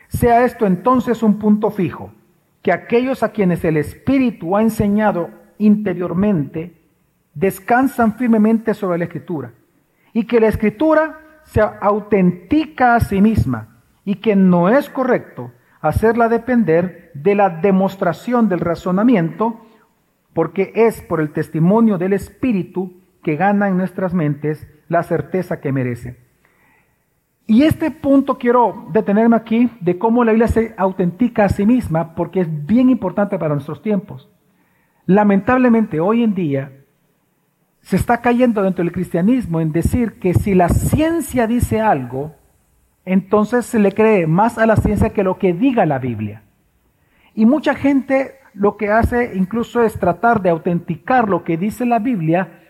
Sea 0.08 0.44
esto 0.44 0.66
entonces 0.66 1.22
un 1.22 1.38
punto 1.38 1.70
fijo, 1.70 2.12
que 2.60 2.72
aquellos 2.72 3.22
a 3.22 3.30
quienes 3.30 3.64
el 3.64 3.76
Espíritu 3.76 4.56
ha 4.56 4.62
enseñado 4.62 5.30
interiormente 5.58 6.74
descansan 7.34 8.14
firmemente 8.14 8.74
sobre 8.74 8.98
la 8.98 9.04
Escritura 9.04 9.52
y 10.12 10.24
que 10.24 10.40
la 10.40 10.48
Escritura 10.48 11.20
se 11.44 11.60
autentica 11.60 12.94
a 12.94 13.00
sí 13.00 13.20
misma 13.20 13.80
y 14.04 14.16
que 14.16 14.36
no 14.36 14.68
es 14.68 14.90
correcto 14.90 15.52
hacerla 15.80 16.28
depender 16.28 17.10
de 17.14 17.34
la 17.34 17.50
demostración 17.50 18.48
del 18.48 18.60
razonamiento 18.60 19.60
porque 20.34 20.72
es 20.74 21.02
por 21.02 21.20
el 21.20 21.32
testimonio 21.32 21.98
del 21.98 22.12
Espíritu 22.12 23.00
que 23.22 23.36
gana 23.36 23.68
en 23.68 23.76
nuestras 23.76 24.14
mentes 24.14 24.66
la 24.88 25.02
certeza 25.02 25.60
que 25.60 25.72
merece. 25.72 26.16
Y 27.46 27.64
este 27.64 27.90
punto 27.90 28.38
quiero 28.38 28.86
detenerme 28.92 29.36
aquí 29.36 29.70
de 29.80 29.98
cómo 29.98 30.24
la 30.24 30.32
Biblia 30.32 30.48
se 30.48 30.74
autentica 30.76 31.44
a 31.44 31.48
sí 31.48 31.66
misma, 31.66 32.14
porque 32.14 32.40
es 32.40 32.66
bien 32.66 32.88
importante 32.88 33.38
para 33.38 33.54
nuestros 33.54 33.82
tiempos. 33.82 34.28
Lamentablemente 35.06 36.00
hoy 36.00 36.22
en 36.22 36.34
día 36.34 36.72
se 37.80 37.96
está 37.96 38.20
cayendo 38.20 38.62
dentro 38.62 38.84
del 38.84 38.92
cristianismo 38.92 39.60
en 39.60 39.72
decir 39.72 40.20
que 40.20 40.34
si 40.34 40.54
la 40.54 40.68
ciencia 40.68 41.48
dice 41.48 41.80
algo, 41.80 42.36
entonces 43.04 43.66
se 43.66 43.80
le 43.80 43.92
cree 43.92 44.28
más 44.28 44.58
a 44.58 44.66
la 44.66 44.76
ciencia 44.76 45.10
que 45.10 45.24
lo 45.24 45.38
que 45.38 45.52
diga 45.52 45.84
la 45.84 45.98
Biblia. 45.98 46.44
Y 47.34 47.46
mucha 47.46 47.74
gente 47.74 48.36
lo 48.54 48.76
que 48.76 48.90
hace 48.90 49.32
incluso 49.34 49.82
es 49.82 49.98
tratar 49.98 50.42
de 50.42 50.50
autenticar 50.50 51.28
lo 51.28 51.44
que 51.44 51.56
dice 51.56 51.86
la 51.86 51.98
Biblia 51.98 52.60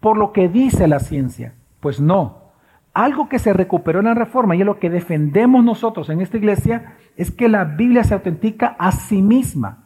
por 0.00 0.16
lo 0.16 0.32
que 0.32 0.48
dice 0.48 0.88
la 0.88 0.98
ciencia. 0.98 1.54
Pues 1.80 2.00
no. 2.00 2.40
Algo 2.92 3.28
que 3.28 3.38
se 3.38 3.52
recuperó 3.52 4.00
en 4.00 4.06
la 4.06 4.14
reforma 4.14 4.56
y 4.56 4.60
es 4.60 4.66
lo 4.66 4.78
que 4.78 4.90
defendemos 4.90 5.64
nosotros 5.64 6.10
en 6.10 6.20
esta 6.20 6.36
iglesia 6.36 6.96
es 7.16 7.30
que 7.30 7.48
la 7.48 7.64
Biblia 7.64 8.02
se 8.02 8.14
autentica 8.14 8.76
a 8.78 8.92
sí 8.92 9.22
misma. 9.22 9.84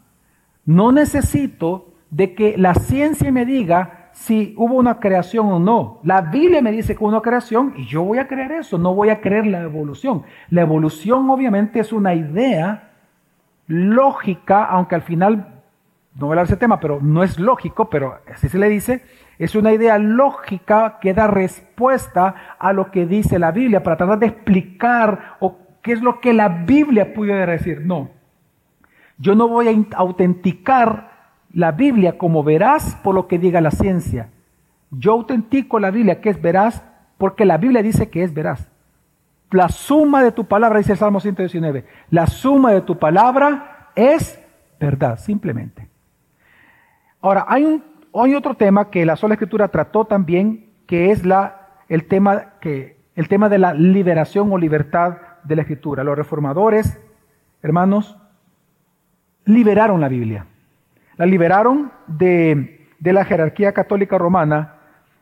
No 0.64 0.92
necesito 0.92 1.92
de 2.10 2.34
que 2.34 2.56
la 2.56 2.74
ciencia 2.74 3.30
me 3.30 3.44
diga 3.44 4.10
si 4.12 4.54
hubo 4.56 4.76
una 4.76 5.00
creación 5.00 5.46
o 5.52 5.58
no. 5.58 6.00
La 6.04 6.22
Biblia 6.22 6.62
me 6.62 6.72
dice 6.72 6.94
que 6.94 7.02
hubo 7.02 7.10
una 7.10 7.20
creación 7.20 7.74
y 7.76 7.84
yo 7.86 8.02
voy 8.02 8.18
a 8.18 8.28
creer 8.28 8.52
eso, 8.52 8.78
no 8.78 8.94
voy 8.94 9.10
a 9.10 9.20
creer 9.20 9.46
la 9.46 9.60
evolución. 9.60 10.22
La 10.48 10.62
evolución 10.62 11.28
obviamente 11.28 11.80
es 11.80 11.92
una 11.92 12.14
idea 12.14 12.93
lógica, 13.66 14.64
aunque 14.64 14.94
al 14.94 15.02
final, 15.02 15.62
no 16.14 16.26
voy 16.26 16.30
a 16.30 16.32
hablar 16.32 16.46
de 16.46 16.52
ese 16.52 16.60
tema, 16.60 16.80
pero 16.80 17.00
no 17.00 17.22
es 17.22 17.38
lógico, 17.38 17.90
pero 17.90 18.18
así 18.32 18.48
se 18.48 18.58
le 18.58 18.68
dice, 18.68 19.04
es 19.38 19.54
una 19.54 19.72
idea 19.72 19.98
lógica 19.98 20.98
que 21.00 21.14
da 21.14 21.26
respuesta 21.26 22.56
a 22.58 22.72
lo 22.72 22.90
que 22.90 23.06
dice 23.06 23.38
la 23.38 23.50
Biblia 23.50 23.82
para 23.82 23.96
tratar 23.96 24.18
de 24.18 24.26
explicar 24.26 25.36
o 25.40 25.58
qué 25.82 25.92
es 25.92 26.02
lo 26.02 26.20
que 26.20 26.32
la 26.32 26.48
Biblia 26.48 27.12
pudiera 27.14 27.46
decir. 27.46 27.82
No, 27.84 28.10
yo 29.18 29.34
no 29.34 29.48
voy 29.48 29.68
a 29.68 29.96
autenticar 29.98 31.10
la 31.52 31.72
Biblia 31.72 32.18
como 32.18 32.42
veraz 32.42 32.96
por 32.96 33.14
lo 33.14 33.28
que 33.28 33.38
diga 33.38 33.60
la 33.60 33.70
ciencia. 33.70 34.30
Yo 34.90 35.12
autentico 35.12 35.78
la 35.78 35.90
Biblia 35.90 36.20
que 36.20 36.30
es 36.30 36.40
veraz 36.40 36.84
porque 37.18 37.44
la 37.44 37.58
Biblia 37.58 37.82
dice 37.82 38.10
que 38.10 38.22
es 38.22 38.34
veraz. 38.34 38.68
La 39.54 39.68
suma 39.68 40.20
de 40.20 40.32
tu 40.32 40.46
palabra, 40.46 40.78
dice 40.78 40.92
el 40.92 40.98
Salmo 40.98 41.20
119, 41.20 41.84
la 42.10 42.26
suma 42.26 42.72
de 42.72 42.80
tu 42.80 42.98
palabra 42.98 43.90
es 43.94 44.44
verdad, 44.80 45.16
simplemente. 45.16 45.86
Ahora, 47.20 47.44
hay, 47.46 47.64
un, 47.64 47.84
otro 48.12 48.54
tema 48.54 48.90
que 48.90 49.06
la 49.06 49.14
sola 49.14 49.34
escritura 49.34 49.68
trató 49.68 50.06
también, 50.06 50.70
que 50.88 51.12
es 51.12 51.22
el, 51.88 52.04
tema 52.08 52.54
tema 53.28 53.48
de 53.48 53.58
la 53.58 53.74
liberación 53.74 54.52
o 54.52 54.58
libertad 54.58 55.18
de 55.44 55.54
la 55.54 55.62
escritura. 55.62 56.02
Los 56.02 56.18
reformadores, 56.18 57.00
hermanos, 57.62 58.18
liberaron 59.44 60.00
la 60.00 60.08
Biblia. 60.08 60.46
La 61.16 61.26
liberaron 61.26 61.92
de, 62.08 62.88
de 62.98 63.12
la 63.12 63.24
jerarquía 63.24 63.72
católica 63.72 64.18
romana 64.18 64.78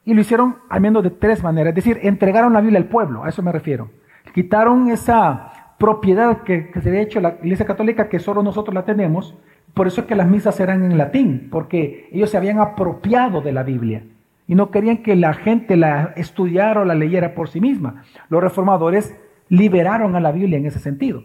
y 0.06 0.14
lo 0.14 0.22
hicieron 0.22 0.56
al 0.70 0.80
menos 0.80 1.02
de 1.02 1.10
tres 1.10 1.42
maneras. 1.42 1.72
Es 1.72 1.84
decir, 1.84 1.98
entregaron 2.02 2.54
la 2.54 2.62
Biblia 2.62 2.78
al 2.78 2.86
pueblo, 2.86 3.24
a 3.24 3.28
eso 3.28 3.42
me 3.42 3.52
refiero. 3.52 3.90
Quitaron 4.32 4.90
esa 4.90 5.74
propiedad 5.78 6.42
que, 6.42 6.70
se 6.80 6.88
había 6.88 7.00
hecho 7.02 7.20
la 7.20 7.36
Iglesia 7.42 7.66
Católica, 7.66 8.08
que 8.08 8.18
solo 8.18 8.42
nosotros 8.42 8.74
la 8.74 8.84
tenemos. 8.84 9.34
Por 9.74 9.86
eso 9.86 10.02
es 10.02 10.06
que 10.06 10.14
las 10.14 10.28
misas 10.28 10.58
eran 10.60 10.84
en 10.84 10.98
latín, 10.98 11.48
porque 11.50 12.08
ellos 12.12 12.30
se 12.30 12.36
habían 12.36 12.58
apropiado 12.58 13.40
de 13.40 13.52
la 13.52 13.62
Biblia 13.62 14.04
y 14.46 14.54
no 14.54 14.70
querían 14.70 14.98
que 14.98 15.16
la 15.16 15.34
gente 15.34 15.76
la 15.76 16.12
estudiara 16.16 16.82
o 16.82 16.84
la 16.84 16.94
leyera 16.94 17.34
por 17.34 17.48
sí 17.48 17.60
misma. 17.60 18.04
Los 18.28 18.42
reformadores 18.42 19.16
liberaron 19.48 20.16
a 20.16 20.20
la 20.20 20.32
Biblia 20.32 20.58
en 20.58 20.66
ese 20.66 20.78
sentido. 20.78 21.24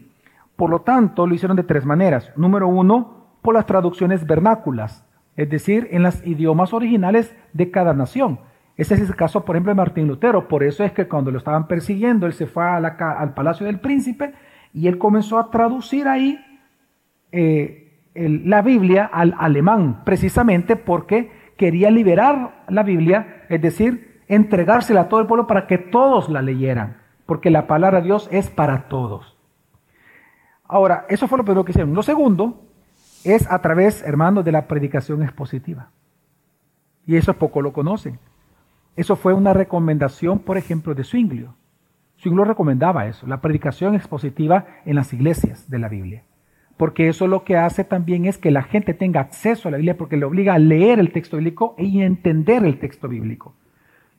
Por 0.56 0.70
lo 0.70 0.82
tanto, 0.82 1.28
lo 1.28 1.36
hicieron 1.36 1.58
de 1.58 1.64
tres 1.64 1.86
maneras. 1.86 2.32
Número 2.36 2.68
uno, 2.68 3.28
por 3.42 3.54
las 3.54 3.66
traducciones 3.66 4.26
vernáculas, 4.26 5.06
es 5.36 5.50
decir, 5.50 5.88
en 5.92 6.04
los 6.04 6.26
idiomas 6.26 6.74
originales 6.74 7.36
de 7.54 7.70
cada 7.70 7.94
nación. 7.94 8.40
Ese 8.78 8.94
es 8.94 9.02
el 9.02 9.16
caso, 9.16 9.44
por 9.44 9.56
ejemplo, 9.56 9.72
de 9.72 9.78
Martín 9.78 10.08
Lutero. 10.08 10.48
Por 10.48 10.64
eso 10.64 10.84
es 10.84 10.92
que 10.92 11.08
cuando 11.08 11.32
lo 11.32 11.40
estaban 11.40 11.68
persiguiendo, 11.68 12.28
él 12.28 12.34
se 12.34 12.46
fue 12.46 12.64
al 12.64 13.34
Palacio 13.34 13.66
del 13.66 13.80
Príncipe 13.80 14.34
y 14.72 14.88
él 14.88 15.00
comenzó 15.00 15.40
a 15.40 15.50
traducir 15.50 16.08
ahí 16.08 16.40
eh, 17.32 18.02
la 18.14 18.62
Biblia 18.62 19.10
al 19.12 19.34
alemán, 19.38 20.04
precisamente 20.06 20.76
porque 20.76 21.32
quería 21.58 21.90
liberar 21.90 22.66
la 22.70 22.84
Biblia, 22.84 23.46
es 23.50 23.62
decir, 23.62 24.22
entregársela 24.28 25.02
a 25.02 25.10
todo 25.10 25.20
el 25.22 25.28
pueblo 25.28 25.48
para 25.48 25.66
que 25.66 25.80
todos 25.80 26.30
la 26.30 26.44
leyeran, 26.44 26.98
porque 27.26 27.50
la 27.50 27.66
palabra 27.66 28.00
de 28.00 28.06
Dios 28.06 28.30
es 28.32 28.50
para 28.50 28.88
todos. 28.88 29.38
Ahora, 30.66 31.06
eso 31.10 31.28
fue 31.28 31.38
lo 31.38 31.46
primero 31.46 31.66
que 31.66 31.72
hicieron. 31.72 31.94
Lo 31.94 32.04
segundo 32.04 32.66
es 33.24 33.50
a 33.50 33.60
través, 33.62 34.04
hermanos, 34.04 34.44
de 34.46 34.52
la 34.52 34.68
predicación 34.68 35.24
expositiva. 35.24 35.90
Y 37.06 37.16
eso 37.16 37.34
poco 37.34 37.62
lo 37.62 37.72
conocen. 37.72 38.20
Eso 38.98 39.16
fue 39.16 39.34
una 39.34 39.54
recomendación, 39.54 40.40
por 40.40 40.58
ejemplo, 40.58 40.96
de 40.96 41.04
Zwinglio. 41.04 41.56
Zwinglio 42.20 42.46
recomendaba 42.46 43.06
eso, 43.06 43.28
la 43.28 43.42
predicación 43.42 43.94
expositiva 43.94 44.66
en 44.86 44.96
las 44.96 45.14
iglesias 45.14 45.70
de 45.70 45.78
la 45.78 45.88
Biblia. 45.88 46.24
Porque 46.78 47.08
eso 47.08 47.28
lo 47.28 47.44
que 47.44 47.58
hace 47.58 47.84
también 47.84 48.26
es 48.26 48.40
que 48.40 48.52
la 48.52 48.64
gente 48.64 48.96
tenga 48.96 49.22
acceso 49.22 49.68
a 49.68 49.72
la 49.72 49.78
Biblia 49.78 49.98
porque 49.98 50.18
le 50.18 50.26
obliga 50.26 50.56
a 50.56 50.60
leer 50.60 51.00
el 51.00 51.12
texto 51.12 51.38
bíblico 51.38 51.76
y 51.78 52.02
entender 52.02 52.66
el 52.66 52.80
texto 52.80 53.08
bíblico. 53.08 53.56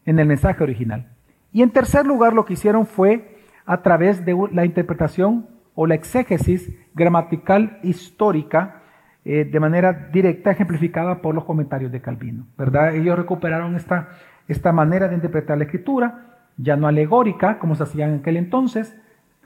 en 0.06 0.18
el 0.18 0.26
mensaje 0.26 0.64
original. 0.64 1.08
Y 1.52 1.60
en 1.60 1.68
tercer 1.68 2.06
lugar, 2.06 2.32
lo 2.32 2.46
que 2.46 2.54
hicieron 2.54 2.86
fue 2.86 3.42
a 3.66 3.82
través 3.82 4.24
de 4.24 4.34
la 4.52 4.64
interpretación 4.64 5.46
o 5.74 5.86
la 5.86 5.96
exégesis 5.96 6.72
gramatical 6.94 7.78
histórica 7.82 8.82
eh, 9.24 9.44
de 9.44 9.60
manera 9.60 9.92
directa, 9.92 10.50
ejemplificada 10.50 11.20
por 11.20 11.34
los 11.34 11.44
comentarios 11.44 11.92
de 11.92 12.00
Calvino. 12.00 12.46
¿verdad? 12.56 12.94
Ellos 12.94 13.18
recuperaron 13.18 13.76
esta, 13.76 14.08
esta 14.48 14.72
manera 14.72 15.08
de 15.08 15.14
interpretar 15.14 15.58
la 15.58 15.64
escritura, 15.64 16.38
ya 16.56 16.76
no 16.76 16.88
alegórica, 16.88 17.58
como 17.58 17.74
se 17.74 17.84
hacía 17.84 18.08
en 18.08 18.16
aquel 18.16 18.36
entonces, 18.36 18.96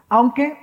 aunque 0.08 0.56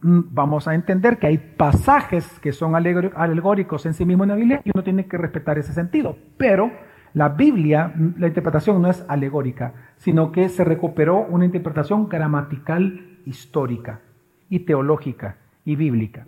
mm, 0.00 0.20
vamos 0.30 0.68
a 0.68 0.74
entender 0.74 1.18
que 1.18 1.26
hay 1.26 1.38
pasajes 1.38 2.38
que 2.40 2.52
son 2.52 2.76
alegóricos 2.76 3.86
en 3.86 3.94
sí 3.94 4.04
mismos 4.04 4.26
en 4.26 4.28
la 4.28 4.36
Biblia 4.36 4.60
y 4.64 4.70
uno 4.72 4.84
tiene 4.84 5.06
que 5.06 5.18
respetar 5.18 5.58
ese 5.58 5.72
sentido. 5.72 6.16
Pero 6.36 6.70
la 7.14 7.30
Biblia, 7.30 7.92
mm, 7.94 8.14
la 8.18 8.28
interpretación 8.28 8.80
no 8.80 8.90
es 8.90 9.04
alegórica, 9.08 9.72
sino 9.96 10.30
que 10.30 10.48
se 10.48 10.64
recuperó 10.64 11.20
una 11.20 11.44
interpretación 11.44 12.08
gramatical 12.08 13.18
histórica 13.24 14.00
y 14.48 14.60
teológica 14.60 15.36
y 15.64 15.76
bíblica. 15.76 16.26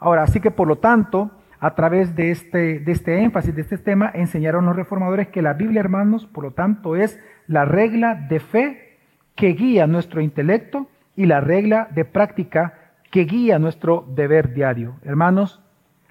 Ahora, 0.00 0.22
así 0.22 0.40
que 0.40 0.50
por 0.50 0.66
lo 0.66 0.76
tanto, 0.76 1.30
a 1.60 1.74
través 1.74 2.14
de 2.14 2.30
este, 2.30 2.78
de 2.78 2.92
este 2.92 3.22
énfasis, 3.22 3.54
de 3.54 3.62
este 3.62 3.78
tema, 3.78 4.10
enseñaron 4.14 4.66
los 4.66 4.76
reformadores 4.76 5.28
que 5.28 5.42
la 5.42 5.54
Biblia, 5.54 5.80
hermanos, 5.80 6.26
por 6.26 6.44
lo 6.44 6.50
tanto, 6.52 6.96
es 6.96 7.18
la 7.46 7.64
regla 7.64 8.14
de 8.14 8.40
fe 8.40 8.98
que 9.34 9.48
guía 9.48 9.86
nuestro 9.86 10.20
intelecto 10.20 10.88
y 11.16 11.26
la 11.26 11.40
regla 11.40 11.88
de 11.92 12.04
práctica 12.04 12.74
que 13.10 13.24
guía 13.24 13.58
nuestro 13.58 14.06
deber 14.14 14.54
diario. 14.54 14.96
Hermanos, 15.02 15.60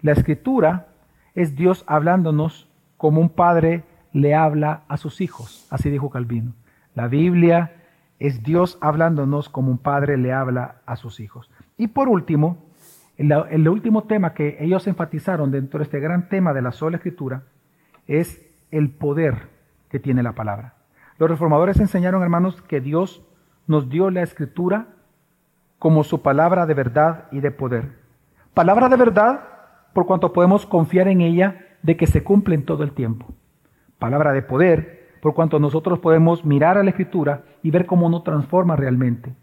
la 0.01 0.11
escritura 0.11 0.87
es 1.35 1.55
Dios 1.55 1.83
hablándonos 1.87 2.69
como 2.97 3.21
un 3.21 3.29
padre 3.29 3.83
le 4.11 4.33
habla 4.33 4.83
a 4.87 4.97
sus 4.97 5.21
hijos, 5.21 5.67
así 5.69 5.89
dijo 5.89 6.09
Calvino. 6.09 6.53
La 6.95 7.07
Biblia 7.07 7.75
es 8.19 8.43
Dios 8.43 8.77
hablándonos 8.81 9.49
como 9.49 9.69
un 9.71 9.77
padre 9.77 10.17
le 10.17 10.33
habla 10.33 10.77
a 10.85 10.95
sus 10.95 11.19
hijos. 11.19 11.51
Y 11.77 11.87
por 11.87 12.09
último, 12.09 12.66
el, 13.17 13.67
último 13.67 14.03
tema 14.03 14.33
que 14.33 14.57
ellos 14.59 14.87
enfatizaron 14.87 15.51
dentro 15.51 15.79
de 15.79 15.85
este 15.85 15.99
gran 15.99 16.29
tema 16.29 16.53
de 16.53 16.61
la 16.61 16.71
sola 16.71 16.97
escritura 16.97 17.43
es 18.07 18.45
el 18.69 18.91
poder 18.91 19.49
que 19.89 19.99
tiene 19.99 20.21
la 20.21 20.33
palabra. 20.33 20.75
Los 21.17 21.29
reformadores 21.29 21.79
enseñaron, 21.79 22.21
hermanos, 22.21 22.61
que 22.61 22.79
Dios 22.79 23.23
nos 23.65 23.89
dio 23.89 24.11
la 24.11 24.21
escritura 24.21 24.87
como 25.79 26.03
su 26.03 26.21
palabra 26.21 26.65
de 26.65 26.73
verdad 26.75 27.25
y 27.31 27.39
de 27.39 27.51
poder. 27.51 27.89
Palabra 28.53 28.87
de 28.89 28.97
verdad 28.97 29.41
por 29.93 30.05
cuanto 30.05 30.31
podemos 30.31 30.65
confiar 30.65 31.07
en 31.07 31.21
ella 31.21 31.65
de 31.81 31.97
que 31.97 32.07
se 32.07 32.23
cumple 32.23 32.55
en 32.55 32.65
todo 32.65 32.83
el 32.83 32.91
tiempo. 32.91 33.27
Palabra 33.97 34.31
de 34.31 34.43
poder 34.43 35.07
por 35.21 35.33
cuanto 35.33 35.59
nosotros 35.59 35.99
podemos 35.99 36.45
mirar 36.45 36.77
a 36.77 36.83
la 36.83 36.91
escritura 36.91 37.43
y 37.63 37.71
ver 37.71 37.87
cómo 37.87 38.09
nos 38.09 38.23
transforma 38.23 38.75
realmente. 38.75 39.33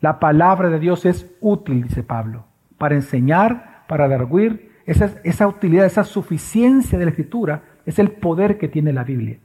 La 0.00 0.18
palabra 0.18 0.68
de 0.68 0.80
Dios 0.80 1.06
es 1.06 1.32
útil, 1.40 1.84
dice 1.84 2.02
Pablo, 2.02 2.46
para 2.82 2.96
enseñar, 2.96 3.84
para 3.86 4.08
darguir. 4.08 4.72
Esa, 4.86 5.12
esa 5.22 5.46
utilidad, 5.46 5.86
esa 5.86 6.02
suficiencia 6.02 6.98
de 6.98 7.04
la 7.04 7.12
escritura 7.12 7.62
es 7.86 8.00
el 8.00 8.10
poder 8.10 8.58
que 8.58 8.66
tiene 8.66 8.92
la 8.92 9.04
Biblia. 9.04 9.38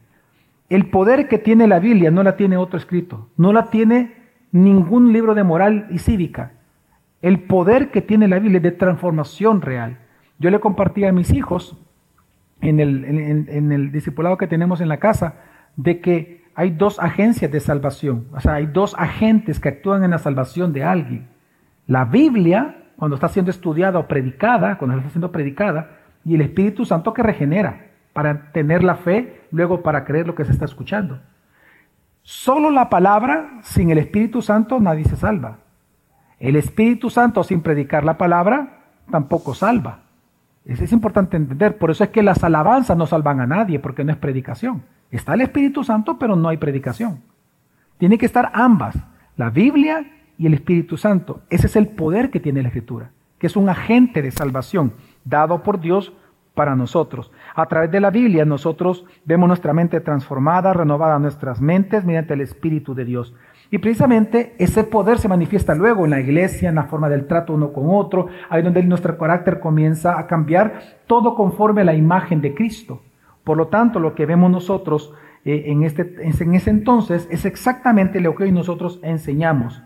El 0.70 0.90
poder 0.90 1.28
que 1.28 1.38
tiene 1.38 1.68
la 1.68 1.78
Biblia 1.78 2.10
no 2.10 2.24
la 2.24 2.36
tiene 2.36 2.58
otro 2.58 2.80
escrito, 2.80 3.30
no 3.38 3.54
la 3.54 3.70
tiene 3.70 4.16
ningún 4.52 5.14
libro 5.14 5.36
de 5.36 5.44
moral 5.44 5.86
y 5.92 6.00
cívica. 6.00 6.54
El 7.22 7.42
poder 7.42 7.92
que 7.92 8.02
tiene 8.02 8.28
la 8.28 8.40
Biblia 8.40 8.58
es 8.58 8.64
de 8.64 8.72
transformación 8.72 9.62
real. 9.62 10.00
Yo 10.40 10.50
le 10.50 10.60
compartí 10.60 11.06
a 11.06 11.12
mis 11.12 11.32
hijos 11.32 11.78
en 12.62 12.80
el, 12.80 13.06
en, 13.06 13.72
el 13.72 13.92
discipulado 13.92 14.40
que 14.40 14.48
tenemos 14.48 14.82
en 14.82 14.90
la 14.90 14.98
casa 14.98 15.36
de 15.76 16.02
que 16.02 16.42
hay 16.56 16.72
dos 16.72 17.00
agencias 17.00 17.52
de 17.52 17.60
salvación, 17.60 18.30
o 18.34 18.40
sea, 18.40 18.56
hay 18.56 18.66
dos 18.66 18.96
agentes 18.98 19.60
que 19.60 19.70
actúan 19.70 20.04
en 20.04 20.10
la 20.10 20.18
salvación 20.18 20.74
de 20.74 20.84
alguien. 20.84 21.28
La 21.86 22.06
Biblia, 22.06 22.87
cuando 22.98 23.16
está 23.16 23.30
siendo 23.30 23.52
estudiada 23.52 24.00
o 24.00 24.08
predicada, 24.08 24.78
cuando 24.78 24.98
está 24.98 25.10
siendo 25.12 25.32
predicada, 25.32 25.92
y 26.26 26.36
el 26.36 26.42
Espíritu 26.42 26.84
Santo 26.84 27.14
que 27.14 27.24
regenera 27.24 27.92
para 28.12 28.52
tener 28.52 28.84
la 28.84 28.96
fe, 28.96 29.46
luego 29.52 29.84
para 29.84 30.04
creer 30.04 30.28
lo 30.28 30.36
que 30.36 30.44
se 30.44 30.52
está 30.52 30.66
escuchando. 30.66 31.20
Solo 32.24 32.72
la 32.72 32.90
palabra, 32.90 33.60
sin 33.62 33.92
el 33.92 34.00
Espíritu 34.00 34.42
Santo, 34.42 34.80
nadie 34.80 35.06
se 35.06 35.16
salva. 35.16 35.60
El 36.40 36.56
Espíritu 36.56 37.10
Santo, 37.10 37.44
sin 37.44 37.62
predicar 37.62 38.04
la 38.04 38.18
palabra, 38.18 38.80
tampoco 39.10 39.54
salva. 39.54 40.00
Eso 40.66 40.84
es 40.84 40.92
importante 40.92 41.38
entender. 41.38 41.78
Por 41.78 41.92
eso 41.92 42.04
es 42.04 42.10
que 42.10 42.24
las 42.24 42.44
alabanzas 42.44 42.98
no 42.98 43.06
salvan 43.06 43.40
a 43.40 43.48
nadie, 43.48 43.80
porque 43.80 44.04
no 44.04 44.12
es 44.12 44.18
predicación. 44.18 44.84
Está 45.12 45.36
el 45.36 45.42
Espíritu 45.42 45.84
Santo, 45.84 46.18
pero 46.20 46.36
no 46.36 46.50
hay 46.50 46.58
predicación. 46.58 47.22
Tiene 47.98 48.18
que 48.18 48.26
estar 48.26 48.52
ambas, 48.54 48.96
la 49.38 49.50
Biblia 49.50 50.06
y 50.38 50.48
el 50.48 50.54
Espíritu 50.54 50.98
Santo. 50.98 51.42
Ese 51.50 51.68
es 51.68 51.76
el 51.76 51.88
poder 51.88 52.30
que 52.30 52.40
tiene 52.40 52.62
la 52.62 52.70
Escritura, 52.70 53.12
que 53.40 53.48
es 53.48 53.56
un 53.56 53.70
agente 53.70 54.22
de 54.22 54.32
salvación 54.32 54.94
dado 55.26 55.64
por 55.64 55.80
Dios 55.80 56.14
para 56.54 56.76
nosotros. 56.76 57.32
A 57.56 57.68
través 57.68 57.92
de 57.92 58.02
la 58.02 58.10
Biblia 58.10 58.44
nosotros 58.44 59.06
vemos 59.26 59.48
nuestra 59.48 59.74
mente 59.74 60.02
transformada, 60.02 60.74
renovada 60.74 61.20
nuestras 61.20 61.62
mentes 61.62 62.04
mediante 62.04 62.34
el 62.34 62.42
Espíritu 62.42 62.96
de 62.96 63.06
Dios. 63.06 63.36
Y 63.70 63.78
precisamente 63.80 64.56
ese 64.58 64.84
poder 64.84 65.20
se 65.20 65.28
manifiesta 65.28 65.76
luego 65.76 66.06
en 66.06 66.12
la 66.12 66.20
iglesia, 66.20 66.70
en 66.70 66.76
la 66.76 66.86
forma 66.86 67.10
del 67.10 67.28
trato 67.28 67.54
uno 67.54 67.74
con 67.74 67.86
otro, 67.90 68.28
ahí 68.50 68.64
donde 68.64 68.82
nuestro 68.84 69.18
carácter 69.18 69.60
comienza 69.60 70.18
a 70.18 70.26
cambiar, 70.26 70.98
todo 71.06 71.36
conforme 71.36 71.82
a 71.82 71.86
la 71.86 71.94
imagen 71.94 72.42
de 72.42 72.56
Cristo. 72.56 73.02
Por 73.44 73.58
lo 73.58 73.68
tanto, 73.68 74.00
lo 74.00 74.16
que 74.16 74.26
vemos 74.26 74.50
nosotros 74.50 75.14
eh, 75.46 75.66
en, 75.68 75.84
este, 75.84 76.16
en 76.20 76.56
ese 76.56 76.70
entonces 76.70 77.28
es 77.30 77.46
exactamente 77.46 78.20
lo 78.20 78.36
que 78.36 78.44
hoy 78.44 78.52
nosotros 78.52 79.00
enseñamos, 79.04 79.82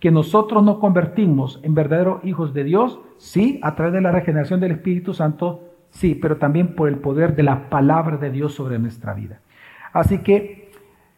que 0.00 0.10
nosotros 0.10 0.62
nos 0.62 0.78
convertimos 0.78 1.60
en 1.62 1.74
verdaderos 1.74 2.24
hijos 2.24 2.52
de 2.54 2.64
Dios, 2.64 3.00
sí, 3.18 3.60
a 3.62 3.74
través 3.74 3.94
de 3.94 4.00
la 4.00 4.12
regeneración 4.12 4.60
del 4.60 4.72
Espíritu 4.72 5.14
Santo, 5.14 5.62
Sí, 5.96 6.14
pero 6.14 6.36
también 6.36 6.74
por 6.74 6.88
el 6.88 6.98
poder 6.98 7.34
de 7.34 7.42
la 7.42 7.70
palabra 7.70 8.18
de 8.18 8.30
Dios 8.30 8.54
sobre 8.54 8.78
nuestra 8.78 9.14
vida. 9.14 9.40
Así 9.94 10.18
que 10.18 10.70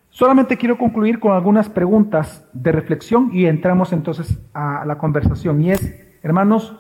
solamente 0.09 0.57
quiero 0.57 0.79
concluir 0.79 1.19
con 1.19 1.33
algunas 1.33 1.69
preguntas 1.69 2.49
de 2.53 2.71
reflexión 2.71 3.31
y 3.33 3.47
entramos 3.47 3.93
entonces 3.93 4.39
a 4.55 4.85
la 4.87 4.97
conversación. 4.99 5.61
Y 5.63 5.73
es, 5.73 6.01
hermanos, 6.23 6.77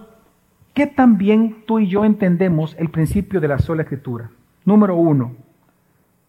¿qué 0.74 0.86
tan 0.86 1.18
bien 1.18 1.64
tú 1.66 1.80
y 1.80 1.88
yo 1.88 2.04
entendemos 2.04 2.76
el 2.78 2.88
principio 2.88 3.40
de 3.40 3.48
la 3.48 3.58
sola 3.58 3.82
escritura? 3.82 4.30
Número 4.64 4.94
uno, 4.94 5.32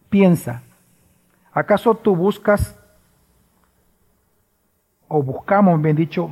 piensa, 0.10 0.64
¿acaso 1.52 1.94
tú 1.94 2.16
buscas 2.16 2.79
o 5.10 5.22
buscamos, 5.22 5.82
bien 5.82 5.98
dicho, 5.98 6.30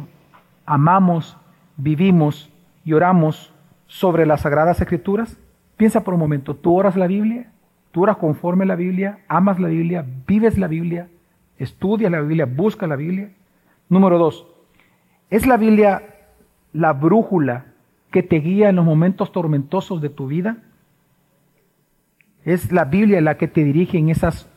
amamos, 0.65 1.35
vivimos 1.75 2.49
y 2.85 2.93
oramos 2.93 3.51
sobre 3.87 4.25
las 4.25 4.41
Sagradas 4.41 4.79
Escrituras? 4.79 5.37
Piensa 5.75 6.03
por 6.03 6.13
un 6.13 6.21
momento, 6.21 6.55
¿tú 6.55 6.77
oras 6.77 6.95
la 6.95 7.07
Biblia? 7.07 7.51
¿Tú 7.91 8.03
oras 8.03 8.17
conforme 8.17 8.63
a 8.63 8.67
la 8.67 8.75
Biblia? 8.75 9.19
¿Amas 9.27 9.59
la 9.59 9.67
Biblia? 9.67 10.05
¿Vives 10.27 10.57
la 10.57 10.67
Biblia? 10.67 11.09
¿Estudias 11.57 12.11
la 12.11 12.21
Biblia? 12.21 12.45
¿Buscas 12.45 12.87
la 12.87 12.95
Biblia? 12.95 13.31
Número 13.89 14.19
dos, 14.19 14.47
¿es 15.29 15.47
la 15.47 15.57
Biblia 15.57 16.03
la 16.71 16.93
brújula 16.93 17.65
que 18.11 18.21
te 18.21 18.37
guía 18.37 18.69
en 18.69 18.75
los 18.75 18.85
momentos 18.85 19.31
tormentosos 19.31 20.01
de 20.01 20.09
tu 20.09 20.27
vida? 20.27 20.57
¿Es 22.43 22.71
la 22.71 22.85
Biblia 22.85 23.21
la 23.21 23.37
que 23.37 23.47
te 23.47 23.63
dirige 23.63 23.97
en 23.97 24.09
esas 24.09 24.49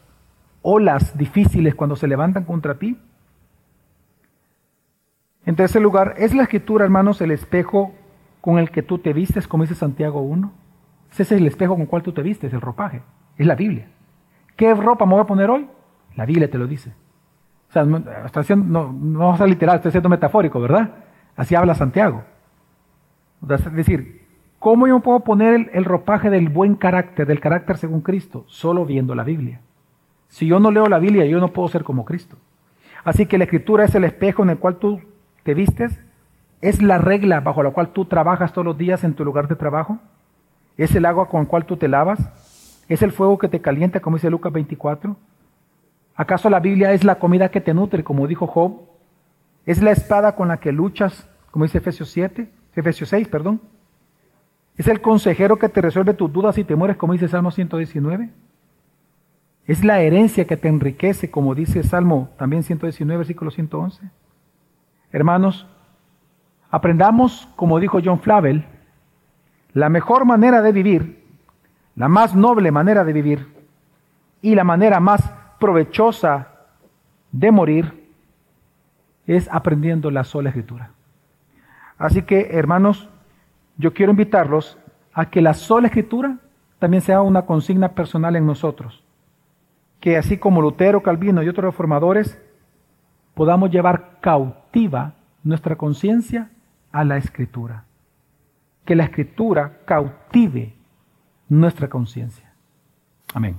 olas 0.62 1.16
difíciles 1.16 1.74
cuando 1.74 1.96
se 1.96 2.06
levantan 2.06 2.44
contra 2.44 2.78
ti? 2.78 2.98
En 5.46 5.56
tercer 5.56 5.82
lugar, 5.82 6.14
¿es 6.18 6.34
la 6.34 6.42
escritura, 6.42 6.84
hermanos, 6.84 7.20
el 7.20 7.30
espejo 7.30 7.94
con 8.40 8.58
el 8.58 8.70
que 8.70 8.82
tú 8.82 8.98
te 8.98 9.12
vistes, 9.12 9.46
como 9.46 9.64
dice 9.64 9.74
Santiago 9.74 10.20
1. 10.20 10.50
Ese 11.12 11.22
es 11.22 11.32
el 11.32 11.46
espejo 11.46 11.74
con 11.74 11.82
el 11.82 11.88
cual 11.88 12.02
tú 12.02 12.12
te 12.12 12.22
vistes, 12.22 12.52
el 12.52 12.60
ropaje. 12.60 13.02
Es 13.36 13.46
la 13.46 13.54
Biblia. 13.54 13.88
¿Qué 14.56 14.74
ropa 14.74 15.06
me 15.06 15.12
voy 15.12 15.22
a 15.22 15.26
poner 15.26 15.50
hoy? 15.50 15.68
La 16.16 16.26
Biblia 16.26 16.50
te 16.50 16.58
lo 16.58 16.66
dice. 16.66 16.92
O 17.68 17.72
sea, 17.72 17.84
no, 17.84 17.98
no, 17.98 18.92
no 18.92 19.18
va 19.18 19.36
a 19.36 19.46
literal, 19.46 19.76
estoy 19.76 19.92
siendo 19.92 20.08
metafórico, 20.08 20.60
¿verdad? 20.60 20.90
Así 21.36 21.54
habla 21.54 21.74
Santiago. 21.74 22.24
Es 23.48 23.72
decir, 23.72 24.26
¿cómo 24.58 24.86
yo 24.86 25.00
puedo 25.00 25.20
poner 25.20 25.54
el, 25.54 25.70
el 25.72 25.84
ropaje 25.84 26.30
del 26.30 26.48
buen 26.48 26.74
carácter, 26.74 27.26
del 27.26 27.40
carácter 27.40 27.76
según 27.76 28.00
Cristo? 28.00 28.44
Solo 28.48 28.84
viendo 28.84 29.14
la 29.14 29.24
Biblia. 29.24 29.60
Si 30.28 30.46
yo 30.46 30.60
no 30.60 30.70
leo 30.70 30.86
la 30.86 30.98
Biblia, 30.98 31.24
yo 31.26 31.40
no 31.40 31.48
puedo 31.48 31.68
ser 31.68 31.84
como 31.84 32.04
Cristo. 32.04 32.36
Así 33.04 33.26
que 33.26 33.38
la 33.38 33.44
escritura 33.44 33.84
es 33.84 33.94
el 33.94 34.04
espejo 34.04 34.42
en 34.42 34.50
el 34.50 34.58
cual 34.58 34.76
tú 34.76 35.00
te 35.50 35.54
vistes 35.54 35.98
¿Es 36.60 36.80
la 36.80 36.98
regla 36.98 37.40
bajo 37.40 37.62
la 37.64 37.70
cual 37.70 37.88
tú 37.88 38.04
trabajas 38.04 38.52
todos 38.52 38.64
los 38.64 38.78
días 38.78 39.02
en 39.02 39.14
tu 39.14 39.24
lugar 39.24 39.48
de 39.48 39.56
trabajo? 39.56 39.98
¿Es 40.76 40.94
el 40.94 41.06
agua 41.06 41.28
con 41.28 41.42
la 41.42 41.48
cual 41.48 41.64
tú 41.64 41.76
te 41.76 41.88
lavas? 41.88 42.20
¿Es 42.88 43.02
el 43.02 43.10
fuego 43.10 43.36
que 43.38 43.48
te 43.48 43.60
calienta, 43.60 43.98
como 43.98 44.16
dice 44.16 44.30
Lucas 44.30 44.52
24? 44.52 45.16
¿Acaso 46.14 46.50
la 46.50 46.60
Biblia 46.60 46.92
es 46.92 47.02
la 47.02 47.18
comida 47.18 47.50
que 47.50 47.60
te 47.60 47.74
nutre, 47.74 48.04
como 48.04 48.28
dijo 48.28 48.46
Job? 48.46 48.82
¿Es 49.66 49.82
la 49.82 49.90
espada 49.90 50.36
con 50.36 50.48
la 50.48 50.58
que 50.58 50.70
luchas, 50.70 51.28
como 51.50 51.64
dice 51.64 51.78
Efesios 51.78 52.10
7, 52.10 52.48
Efesios 52.76 53.08
6, 53.08 53.26
perdón? 53.26 53.60
¿Es 54.76 54.86
el 54.86 55.00
consejero 55.00 55.58
que 55.58 55.68
te 55.68 55.80
resuelve 55.80 56.14
tus 56.14 56.32
dudas 56.32 56.58
y 56.58 56.64
temores, 56.64 56.96
como 56.96 57.14
dice 57.14 57.26
Salmo 57.26 57.50
119? 57.50 58.30
Es 59.66 59.82
la 59.82 60.00
herencia 60.00 60.46
que 60.46 60.56
te 60.56 60.68
enriquece, 60.68 61.30
como 61.30 61.56
dice 61.56 61.82
Salmo 61.82 62.28
también 62.36 62.62
119, 62.62 63.16
versículo 63.16 63.50
111. 63.50 64.19
Hermanos, 65.12 65.66
aprendamos, 66.70 67.48
como 67.56 67.80
dijo 67.80 68.00
John 68.04 68.20
Flavel, 68.20 68.64
la 69.72 69.88
mejor 69.88 70.24
manera 70.24 70.62
de 70.62 70.72
vivir, 70.72 71.24
la 71.96 72.08
más 72.08 72.34
noble 72.34 72.70
manera 72.70 73.04
de 73.04 73.12
vivir 73.12 73.46
y 74.42 74.54
la 74.54 74.64
manera 74.64 75.00
más 75.00 75.32
provechosa 75.58 76.48
de 77.32 77.50
morir 77.50 78.08
es 79.26 79.48
aprendiendo 79.52 80.10
la 80.10 80.24
sola 80.24 80.48
escritura. 80.50 80.90
Así 81.98 82.22
que, 82.22 82.48
hermanos, 82.52 83.08
yo 83.76 83.92
quiero 83.92 84.12
invitarlos 84.12 84.78
a 85.12 85.30
que 85.30 85.40
la 85.40 85.54
sola 85.54 85.88
escritura 85.88 86.38
también 86.78 87.02
sea 87.02 87.20
una 87.20 87.42
consigna 87.42 87.90
personal 87.90 88.36
en 88.36 88.46
nosotros. 88.46 89.04
Que 90.00 90.16
así 90.16 90.38
como 90.38 90.62
Lutero, 90.62 91.02
Calvino 91.02 91.42
y 91.42 91.48
otros 91.48 91.66
reformadores, 91.66 92.40
podamos 93.34 93.70
llevar 93.70 94.18
cautiva 94.20 95.14
nuestra 95.42 95.76
conciencia 95.76 96.50
a 96.92 97.04
la 97.04 97.16
escritura. 97.16 97.84
Que 98.84 98.96
la 98.96 99.04
escritura 99.04 99.78
cautive 99.84 100.74
nuestra 101.48 101.88
conciencia. 101.88 102.52
Amén. 103.34 103.56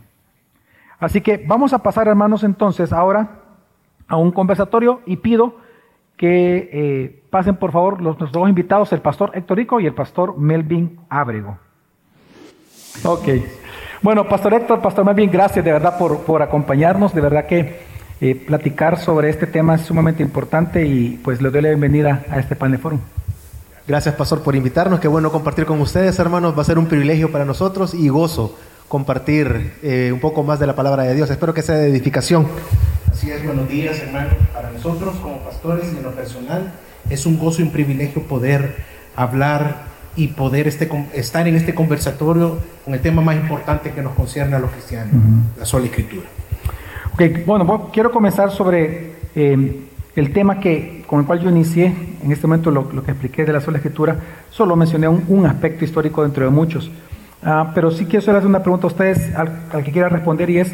Así 0.99 1.21
que 1.21 1.43
vamos 1.47 1.73
a 1.73 1.79
pasar, 1.79 2.07
hermanos, 2.07 2.43
entonces 2.43 2.93
ahora 2.93 3.39
a 4.07 4.17
un 4.17 4.31
conversatorio 4.31 5.01
y 5.05 5.17
pido 5.17 5.55
que 6.17 6.69
eh, 6.71 7.23
pasen 7.29 7.55
por 7.55 7.71
favor 7.71 8.01
los, 8.01 8.19
nuestros 8.19 8.31
dos 8.31 8.49
invitados, 8.49 8.93
el 8.93 9.01
pastor 9.01 9.31
Héctor 9.33 9.57
Rico 9.57 9.79
y 9.79 9.87
el 9.87 9.93
pastor 9.93 10.37
Melvin 10.37 10.99
Ábrego. 11.09 11.57
Ok. 13.03 13.27
Bueno, 14.01 14.27
pastor 14.27 14.53
Héctor, 14.53 14.81
pastor 14.81 15.05
Melvin, 15.05 15.31
gracias 15.31 15.63
de 15.63 15.71
verdad 15.71 15.97
por, 15.97 16.19
por 16.19 16.41
acompañarnos. 16.41 17.13
De 17.13 17.21
verdad 17.21 17.47
que 17.47 17.90
eh, 18.21 18.35
platicar 18.35 18.99
sobre 18.99 19.31
este 19.31 19.47
tema 19.47 19.75
es 19.75 19.81
sumamente 19.81 20.21
importante 20.21 20.85
y 20.85 21.19
pues 21.23 21.41
les 21.41 21.51
doy 21.51 21.63
la 21.63 21.69
bienvenida 21.69 22.23
a 22.29 22.39
este 22.39 22.55
panel 22.55 22.77
forum. 22.77 22.99
Gracias, 23.87 24.13
pastor, 24.13 24.43
por 24.43 24.55
invitarnos. 24.55 24.99
Qué 24.99 25.07
bueno 25.07 25.31
compartir 25.31 25.65
con 25.65 25.81
ustedes, 25.81 26.19
hermanos. 26.19 26.55
Va 26.55 26.61
a 26.61 26.65
ser 26.65 26.77
un 26.77 26.85
privilegio 26.85 27.31
para 27.31 27.45
nosotros 27.45 27.95
y 27.95 28.09
gozo 28.09 28.55
compartir 28.87 29.73
eh, 29.81 30.11
un 30.13 30.19
poco 30.19 30.43
más 30.43 30.59
de 30.59 30.67
la 30.67 30.75
palabra 30.75 31.01
de 31.03 31.15
Dios. 31.15 31.31
Espero 31.31 31.55
que 31.55 31.63
sea 31.63 31.75
de 31.75 31.89
edificación. 31.89 32.45
Así 33.09 33.31
es, 33.31 33.43
buenos 33.43 33.67
días, 33.67 33.99
hermanos. 33.99 34.35
Para 34.53 34.69
nosotros 34.69 35.15
como 35.15 35.39
pastores 35.39 35.91
y 35.91 35.97
en 35.97 36.03
lo 36.03 36.11
personal 36.11 36.71
es 37.09 37.25
un 37.25 37.39
gozo 37.39 37.61
y 37.61 37.63
un 37.63 37.71
privilegio 37.71 38.21
poder 38.27 38.75
hablar 39.15 39.85
y 40.15 40.27
poder 40.27 40.67
este, 40.67 40.87
estar 41.13 41.47
en 41.47 41.55
este 41.55 41.73
conversatorio 41.73 42.59
con 42.85 42.93
el 42.93 43.01
tema 43.01 43.23
más 43.23 43.35
importante 43.35 43.91
que 43.91 44.03
nos 44.03 44.13
concierne 44.13 44.57
a 44.57 44.59
los 44.59 44.69
cristianos, 44.69 45.15
la 45.57 45.65
sola 45.65 45.85
escritura. 45.85 46.27
Ok, 47.21 47.45
bueno, 47.45 47.89
quiero 47.93 48.11
comenzar 48.11 48.49
sobre 48.49 49.11
eh, 49.35 49.79
el 50.15 50.33
tema 50.33 50.59
que, 50.59 51.03
con 51.05 51.19
el 51.19 51.27
cual 51.27 51.39
yo 51.39 51.51
inicié, 51.51 51.93
en 52.23 52.31
este 52.31 52.47
momento 52.47 52.71
lo, 52.71 53.03
que 53.03 53.11
expliqué 53.11 53.45
de 53.45 53.53
la 53.53 53.61
sola 53.61 53.77
escritura, 53.77 54.17
solo 54.49 54.75
mencioné 54.75 55.07
un, 55.07 55.45
aspecto 55.45 55.85
histórico 55.85 56.23
dentro 56.23 56.45
de 56.45 56.49
muchos. 56.49 56.89
Ah, 57.43 57.73
pero 57.75 57.91
sí 57.91 58.05
quiero 58.05 58.19
hacer 58.21 58.47
una 58.47 58.63
pregunta 58.63 58.87
a 58.87 58.89
ustedes, 58.89 59.35
al, 59.35 59.67
al 59.71 59.83
que 59.83 59.91
quiera 59.91 60.09
responder, 60.09 60.49
y 60.49 60.57
es, 60.57 60.73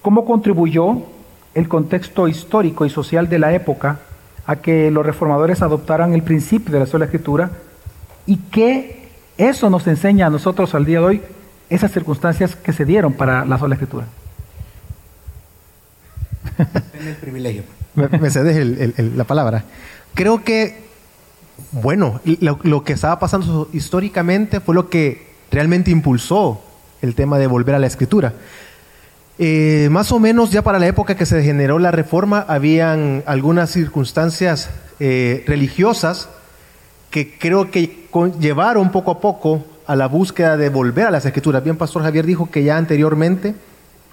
¿cómo 0.00 0.24
contribuyó 0.24 0.98
el 1.54 1.66
contexto 1.66 2.28
histórico 2.28 2.86
y 2.86 2.90
social 2.90 3.28
de 3.28 3.40
la 3.40 3.52
época 3.52 3.98
a 4.46 4.56
que 4.56 4.92
los 4.92 5.04
reformadores 5.04 5.60
adoptaran 5.60 6.14
el 6.14 6.22
principio 6.22 6.72
de 6.72 6.80
la 6.80 6.86
sola 6.86 7.06
escritura 7.06 7.50
y 8.26 8.36
que 8.36 9.08
eso 9.38 9.68
nos 9.70 9.88
enseña 9.88 10.28
a 10.28 10.30
nosotros 10.30 10.72
al 10.76 10.84
día 10.84 11.00
de 11.00 11.04
hoy 11.04 11.22
esas 11.68 11.90
circunstancias 11.90 12.54
que 12.54 12.72
se 12.72 12.84
dieron 12.84 13.14
para 13.14 13.44
la 13.44 13.58
sola 13.58 13.74
escritura. 13.74 14.06
En 17.00 17.08
el 17.08 17.16
privilegio. 17.16 17.62
me, 17.94 18.30
cedes 18.30 18.98
la 18.98 19.24
palabra. 19.24 19.64
Creo 20.14 20.44
que, 20.44 20.84
bueno, 21.72 22.20
lo, 22.40 22.58
lo 22.62 22.84
que 22.84 22.92
estaba 22.92 23.18
pasando 23.18 23.68
históricamente 23.72 24.60
fue 24.60 24.74
lo 24.74 24.88
que 24.88 25.34
realmente 25.50 25.90
impulsó 25.90 26.62
el 27.02 27.14
tema 27.14 27.38
de 27.38 27.46
volver 27.46 27.74
a 27.74 27.78
la 27.78 27.86
escritura. 27.86 28.34
Eh, 29.38 29.88
más 29.90 30.12
o 30.12 30.20
menos 30.20 30.50
ya 30.50 30.62
para 30.62 30.78
la 30.78 30.86
época 30.86 31.16
que 31.16 31.26
se 31.26 31.42
generó 31.42 31.78
la 31.78 31.90
reforma, 31.90 32.44
habían 32.46 33.24
algunas 33.26 33.70
circunstancias 33.70 34.70
eh, 35.00 35.42
religiosas 35.46 36.28
que 37.10 37.36
creo 37.36 37.70
que 37.70 38.06
llevaron 38.38 38.92
poco 38.92 39.10
a 39.10 39.20
poco 39.20 39.64
a 39.86 39.96
la 39.96 40.06
búsqueda 40.06 40.56
de 40.56 40.68
volver 40.68 41.06
a 41.06 41.10
las 41.10 41.26
escrituras. 41.26 41.64
Bien, 41.64 41.76
Pastor 41.76 42.02
Javier 42.02 42.26
dijo 42.26 42.50
que 42.50 42.62
ya 42.62 42.76
anteriormente, 42.76 43.54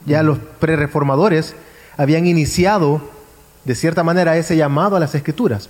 ya 0.06 0.24
los 0.24 0.40
prereformadores 0.60 1.56
habían 1.98 2.28
iniciado 2.28 3.02
de 3.66 3.76
cierta 3.76 4.04
manera 4.04 4.38
ese 4.38 4.56
llamado 4.56 4.96
a 4.96 5.00
las 5.00 5.16
escrituras. 5.16 5.70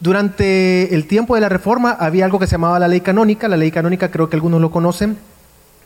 Durante 0.00 0.94
el 0.94 1.06
tiempo 1.06 1.34
de 1.34 1.42
la 1.42 1.48
reforma 1.48 1.92
había 1.92 2.24
algo 2.24 2.38
que 2.38 2.46
se 2.46 2.52
llamaba 2.52 2.78
la 2.78 2.88
ley 2.88 3.00
canónica. 3.00 3.48
La 3.48 3.56
ley 3.56 3.70
canónica 3.70 4.10
creo 4.10 4.30
que 4.30 4.36
algunos 4.36 4.60
lo 4.60 4.70
conocen 4.70 5.18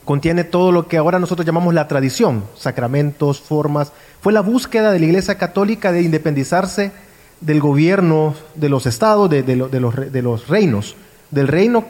contiene 0.05 0.44
todo 0.44 0.70
lo 0.70 0.87
que 0.87 0.97
ahora 0.97 1.18
nosotros 1.18 1.47
llamamos 1.47 1.75
la 1.75 1.88
tradición, 1.88 2.44
sacramentos, 2.57 3.40
formas. 3.40 3.92
Fue 4.20 4.33
la 4.33 4.42
búsqueda 4.42 4.92
de 4.92 4.99
la 4.99 5.07
Iglesia 5.07 5.38
Católica 5.38 5.92
de 5.92 6.03
independizarse 6.03 6.92
del 7.40 7.61
gobierno 7.61 8.35
de 8.55 8.68
los 8.68 8.87
estados, 8.87 9.29
de, 9.29 9.57
los, 9.57 9.73
los 9.73 10.49
reinos, 10.49 10.97
del 11.31 11.49
reino, 11.49 11.85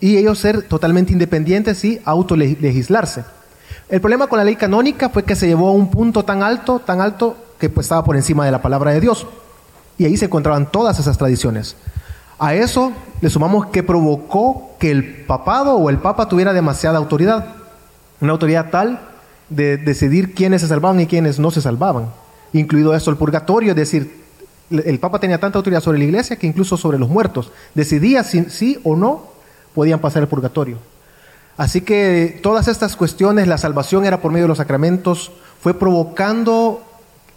y 0.00 0.16
ellos 0.16 0.38
ser 0.38 0.62
totalmente 0.62 1.12
independientes 1.12 1.84
y 1.84 2.00
autolegislarse. 2.04 3.24
El 3.90 4.00
problema 4.00 4.28
con 4.28 4.38
la 4.38 4.44
ley 4.44 4.54
canónica 4.54 5.08
fue 5.08 5.24
que 5.24 5.34
se 5.34 5.48
llevó 5.48 5.68
a 5.68 5.72
un 5.72 5.90
punto 5.90 6.24
tan 6.24 6.44
alto, 6.44 6.78
tan 6.78 7.00
alto, 7.00 7.36
que 7.58 7.68
pues 7.68 7.86
estaba 7.86 8.04
por 8.04 8.14
encima 8.14 8.44
de 8.44 8.52
la 8.52 8.62
palabra 8.62 8.92
de 8.92 9.00
Dios. 9.00 9.26
Y 9.98 10.04
ahí 10.04 10.16
se 10.16 10.26
encontraban 10.26 10.70
todas 10.70 11.00
esas 11.00 11.18
tradiciones. 11.18 11.74
A 12.38 12.54
eso 12.54 12.92
le 13.20 13.28
sumamos 13.28 13.66
que 13.66 13.82
provocó 13.82 14.70
que 14.78 14.92
el 14.92 15.24
papado 15.26 15.74
o 15.74 15.90
el 15.90 15.98
papa 15.98 16.28
tuviera 16.28 16.52
demasiada 16.52 16.98
autoridad. 16.98 17.46
Una 18.20 18.30
autoridad 18.30 18.70
tal 18.70 19.00
de 19.48 19.76
decidir 19.76 20.34
quiénes 20.34 20.60
se 20.60 20.68
salvaban 20.68 21.00
y 21.00 21.06
quiénes 21.06 21.40
no 21.40 21.50
se 21.50 21.60
salvaban. 21.60 22.10
Incluido 22.52 22.94
eso 22.94 23.10
el 23.10 23.16
purgatorio, 23.16 23.70
es 23.70 23.76
decir, 23.76 24.22
el 24.70 25.00
papa 25.00 25.18
tenía 25.18 25.40
tanta 25.40 25.58
autoridad 25.58 25.80
sobre 25.80 25.98
la 25.98 26.04
iglesia 26.04 26.36
que 26.36 26.46
incluso 26.46 26.76
sobre 26.76 26.96
los 26.96 27.08
muertos. 27.08 27.50
Decidía 27.74 28.22
si 28.22 28.44
sí 28.44 28.78
o 28.84 28.94
no 28.94 29.24
podían 29.74 29.98
pasar 29.98 30.22
el 30.22 30.28
purgatorio. 30.28 30.78
Así 31.60 31.82
que 31.82 32.40
todas 32.42 32.68
estas 32.68 32.96
cuestiones, 32.96 33.46
la 33.46 33.58
salvación 33.58 34.06
era 34.06 34.22
por 34.22 34.32
medio 34.32 34.44
de 34.44 34.48
los 34.48 34.56
sacramentos, 34.56 35.30
fue 35.60 35.74
provocando 35.74 36.82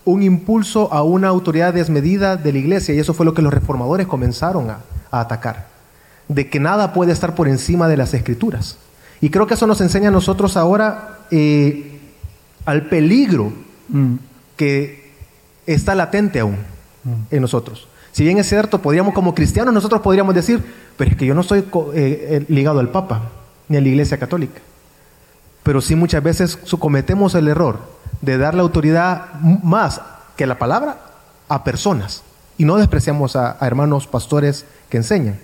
un 0.05 0.23
impulso 0.23 0.93
a 0.93 1.03
una 1.03 1.27
autoridad 1.27 1.73
desmedida 1.73 2.37
de 2.37 2.53
la 2.53 2.59
iglesia 2.59 2.95
y 2.95 2.99
eso 2.99 3.13
fue 3.13 3.25
lo 3.25 3.33
que 3.33 3.41
los 3.41 3.53
reformadores 3.53 4.07
comenzaron 4.07 4.69
a, 4.69 4.77
a 5.11 5.19
atacar, 5.19 5.67
de 6.29 6.49
que 6.49 6.61
nada 6.61 6.93
puede 6.93 7.11
estar 7.11 7.35
por 7.35 7.49
encima 7.49 7.89
de 7.89 7.97
las 7.97 8.13
escrituras. 8.13 8.77
Y 9.19 9.29
creo 9.29 9.45
que 9.45 9.55
eso 9.55 9.67
nos 9.67 9.81
enseña 9.81 10.07
a 10.07 10.11
nosotros 10.11 10.55
ahora 10.55 11.25
eh, 11.29 11.99
al 12.63 12.83
peligro 12.83 13.51
mm. 13.89 14.13
que 14.55 15.11
está 15.67 15.95
latente 15.95 16.39
aún 16.39 16.59
mm. 17.03 17.13
en 17.29 17.41
nosotros. 17.41 17.89
Si 18.13 18.23
bien 18.23 18.37
es 18.37 18.47
cierto, 18.47 18.81
podríamos 18.81 19.13
como 19.13 19.35
cristianos 19.35 19.73
nosotros 19.73 19.99
podríamos 19.99 20.33
decir, 20.33 20.63
pero 20.95 21.11
es 21.11 21.17
que 21.17 21.25
yo 21.25 21.35
no 21.35 21.41
estoy 21.41 21.59
eh, 21.59 21.65
eh, 21.93 22.45
ligado 22.47 22.79
al 22.79 22.87
Papa 22.87 23.42
ni 23.73 23.81
la 23.81 23.89
Iglesia 23.89 24.17
Católica. 24.17 24.61
Pero 25.63 25.81
sí 25.81 25.95
muchas 25.95 26.21
veces 26.23 26.57
cometemos 26.79 27.35
el 27.35 27.47
error 27.47 27.79
de 28.21 28.37
dar 28.37 28.53
la 28.53 28.61
autoridad 28.61 29.33
más 29.41 30.01
que 30.35 30.45
la 30.45 30.57
palabra 30.57 30.97
a 31.47 31.63
personas 31.63 32.23
y 32.57 32.65
no 32.65 32.77
despreciamos 32.77 33.35
a, 33.35 33.57
hermanos 33.61 34.07
pastores 34.07 34.65
que 34.89 34.97
enseñan. 34.97 35.39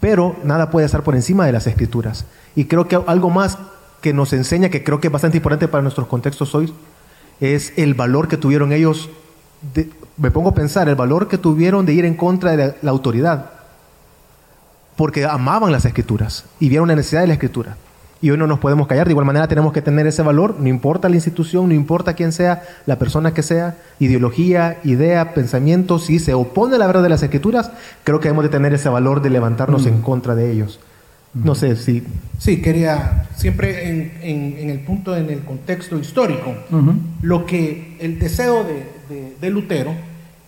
Pero 0.00 0.36
nada 0.44 0.70
puede 0.70 0.86
estar 0.86 1.02
por 1.02 1.14
encima 1.14 1.46
de 1.46 1.52
las 1.52 1.66
escrituras. 1.66 2.24
Y 2.54 2.64
creo 2.64 2.88
que 2.88 3.00
algo 3.06 3.30
más 3.30 3.58
que 4.00 4.12
nos 4.12 4.32
enseña, 4.32 4.70
que 4.70 4.82
creo 4.82 5.00
que 5.00 5.08
es 5.08 5.12
bastante 5.12 5.36
importante 5.36 5.68
para 5.68 5.82
nuestros 5.82 6.06
contextos 6.06 6.54
hoy, 6.54 6.72
es 7.40 7.72
el 7.76 7.94
valor 7.94 8.28
que 8.28 8.36
tuvieron 8.36 8.72
ellos, 8.72 9.10
me 10.16 10.30
pongo 10.30 10.50
a 10.50 10.54
pensar, 10.54 10.88
el 10.88 10.94
valor 10.94 11.28
que 11.28 11.38
tuvieron 11.38 11.84
de 11.84 11.92
ir 11.92 12.04
en 12.04 12.14
contra 12.14 12.56
de 12.56 12.74
la 12.82 12.90
autoridad, 12.90 13.59
porque 15.00 15.24
amaban 15.24 15.72
las 15.72 15.86
escrituras 15.86 16.44
y 16.60 16.68
vieron 16.68 16.86
la 16.86 16.94
necesidad 16.94 17.22
de 17.22 17.28
la 17.28 17.32
escritura 17.32 17.78
y 18.20 18.28
hoy 18.28 18.36
no 18.36 18.46
nos 18.46 18.58
podemos 18.58 18.86
callar. 18.86 19.06
De 19.06 19.12
igual 19.12 19.24
manera 19.24 19.48
tenemos 19.48 19.72
que 19.72 19.80
tener 19.80 20.06
ese 20.06 20.20
valor, 20.20 20.56
no 20.60 20.68
importa 20.68 21.08
la 21.08 21.14
institución, 21.14 21.68
no 21.68 21.74
importa 21.74 22.12
quién 22.12 22.32
sea, 22.32 22.64
la 22.84 22.98
persona 22.98 23.32
que 23.32 23.42
sea, 23.42 23.78
ideología, 23.98 24.78
idea, 24.84 25.32
pensamiento, 25.32 25.98
si 25.98 26.18
se 26.18 26.34
opone 26.34 26.74
a 26.74 26.78
la 26.78 26.86
verdad 26.86 27.02
de 27.02 27.08
las 27.08 27.22
escrituras, 27.22 27.70
creo 28.04 28.20
que 28.20 28.24
debemos 28.24 28.44
de 28.44 28.50
tener 28.50 28.74
ese 28.74 28.90
valor 28.90 29.22
de 29.22 29.30
levantarnos 29.30 29.86
en 29.86 30.00
mm. 30.00 30.02
contra 30.02 30.34
de 30.34 30.52
ellos. 30.52 30.80
No 31.32 31.54
sé 31.54 31.76
si... 31.76 32.04
Sí, 32.38 32.60
quería, 32.60 33.26
siempre 33.36 33.88
en, 33.88 34.68
el 34.68 34.80
punto, 34.80 35.16
en 35.16 35.30
el 35.30 35.40
contexto 35.44 35.98
histórico, 35.98 36.54
lo 37.22 37.46
que 37.46 37.96
el 38.00 38.18
deseo 38.18 38.66
de 39.40 39.48
Lutero 39.48 39.94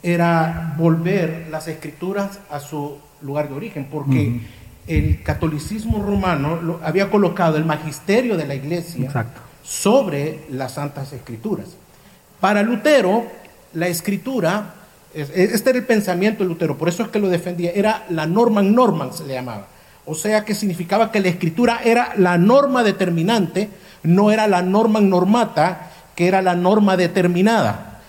era 0.03 0.75
volver 0.77 1.49
las 1.51 1.69
escrituras 1.69 2.39
a 2.51 2.61
su 2.61 2.99
lugar 3.23 3.49
de 3.49 3.55
origen, 3.55 3.89
porque 3.91 4.41
el 4.87 5.23
catolicismo 5.23 6.03
romano 6.03 6.81
había 6.83 7.11
colocado 7.11 7.57
el 7.57 7.65
magisterio 7.65 8.37
de 8.37 8.47
la 8.47 8.55
iglesia 8.55 9.11
sobre 9.63 10.41
las 10.51 10.75
Santas 10.75 11.13
Escrituras. 11.13 11.69
Para 12.41 12.63
Lutero, 12.63 13.25
la 13.75 13.89
escritura, 13.89 14.75
este 15.15 15.71
era 15.71 15.79
el 15.79 15.87
pensamiento 15.87 16.43
de 16.43 16.49
Lutero, 16.49 16.77
por 16.77 16.89
eso 16.89 17.05
es 17.05 17.09
que 17.11 17.21
lo 17.21 17.29
defendía, 17.29 17.71
era 17.73 18.05
la 18.11 18.27
norma 18.27 18.63
norman, 18.63 19.13
se 19.13 19.25
le 19.25 19.35
llamaba. 19.35 19.69
O 20.05 20.17
sea 20.17 20.45
que 20.45 20.55
significaba 20.55 21.13
que 21.13 21.21
la 21.21 21.29
escritura 21.29 21.81
era 21.85 22.13
la 22.17 22.37
norma 22.39 22.83
determinante, 22.83 23.69
no 24.03 24.33
era 24.33 24.49
la 24.49 24.63
norma 24.63 25.01
normata, 25.01 25.93
que 26.17 26.27
era 26.27 26.43
la 26.43 26.57
norma 26.57 26.97
determinada. 26.97 28.01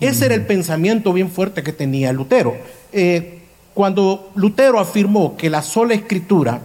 Ese 0.00 0.26
era 0.26 0.34
el 0.34 0.46
pensamiento 0.46 1.12
bien 1.12 1.30
fuerte 1.30 1.62
que 1.62 1.72
tenía 1.72 2.12
Lutero. 2.12 2.56
Eh, 2.92 3.37
cuando 3.78 4.32
Lutero 4.34 4.80
afirmó 4.80 5.36
que 5.36 5.48
la 5.48 5.62
sola 5.62 5.94
escritura, 5.94 6.62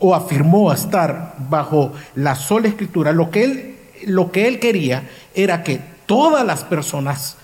o 0.00 0.12
afirmó 0.12 0.72
estar 0.72 1.36
bajo 1.48 1.92
la 2.16 2.34
sola 2.34 2.66
escritura, 2.66 3.12
lo 3.12 3.30
que 3.30 3.44
él, 3.44 3.76
lo 4.06 4.32
que 4.32 4.48
él 4.48 4.58
quería 4.58 5.08
era 5.36 5.62
que 5.62 5.80
todas 6.06 6.44
las 6.44 6.64
personas 6.64 7.36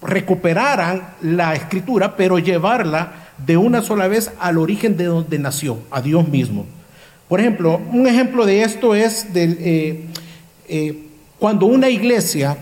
recuperaran 0.00 1.06
la 1.20 1.52
escritura, 1.52 2.16
pero 2.16 2.38
llevarla 2.38 3.12
de 3.44 3.58
una 3.58 3.82
sola 3.82 4.08
vez 4.08 4.32
al 4.40 4.56
origen 4.56 4.96
de 4.96 5.04
donde 5.04 5.38
nació, 5.38 5.80
a 5.90 6.00
Dios 6.00 6.26
mismo. 6.28 6.64
Por 7.28 7.40
ejemplo, 7.40 7.78
un 7.92 8.06
ejemplo 8.06 8.46
de 8.46 8.62
esto 8.62 8.94
es 8.94 9.26
eh, 9.34 10.06
eh, 10.68 11.06
cuando 11.38 11.66
una 11.66 11.90
iglesia 11.90 12.56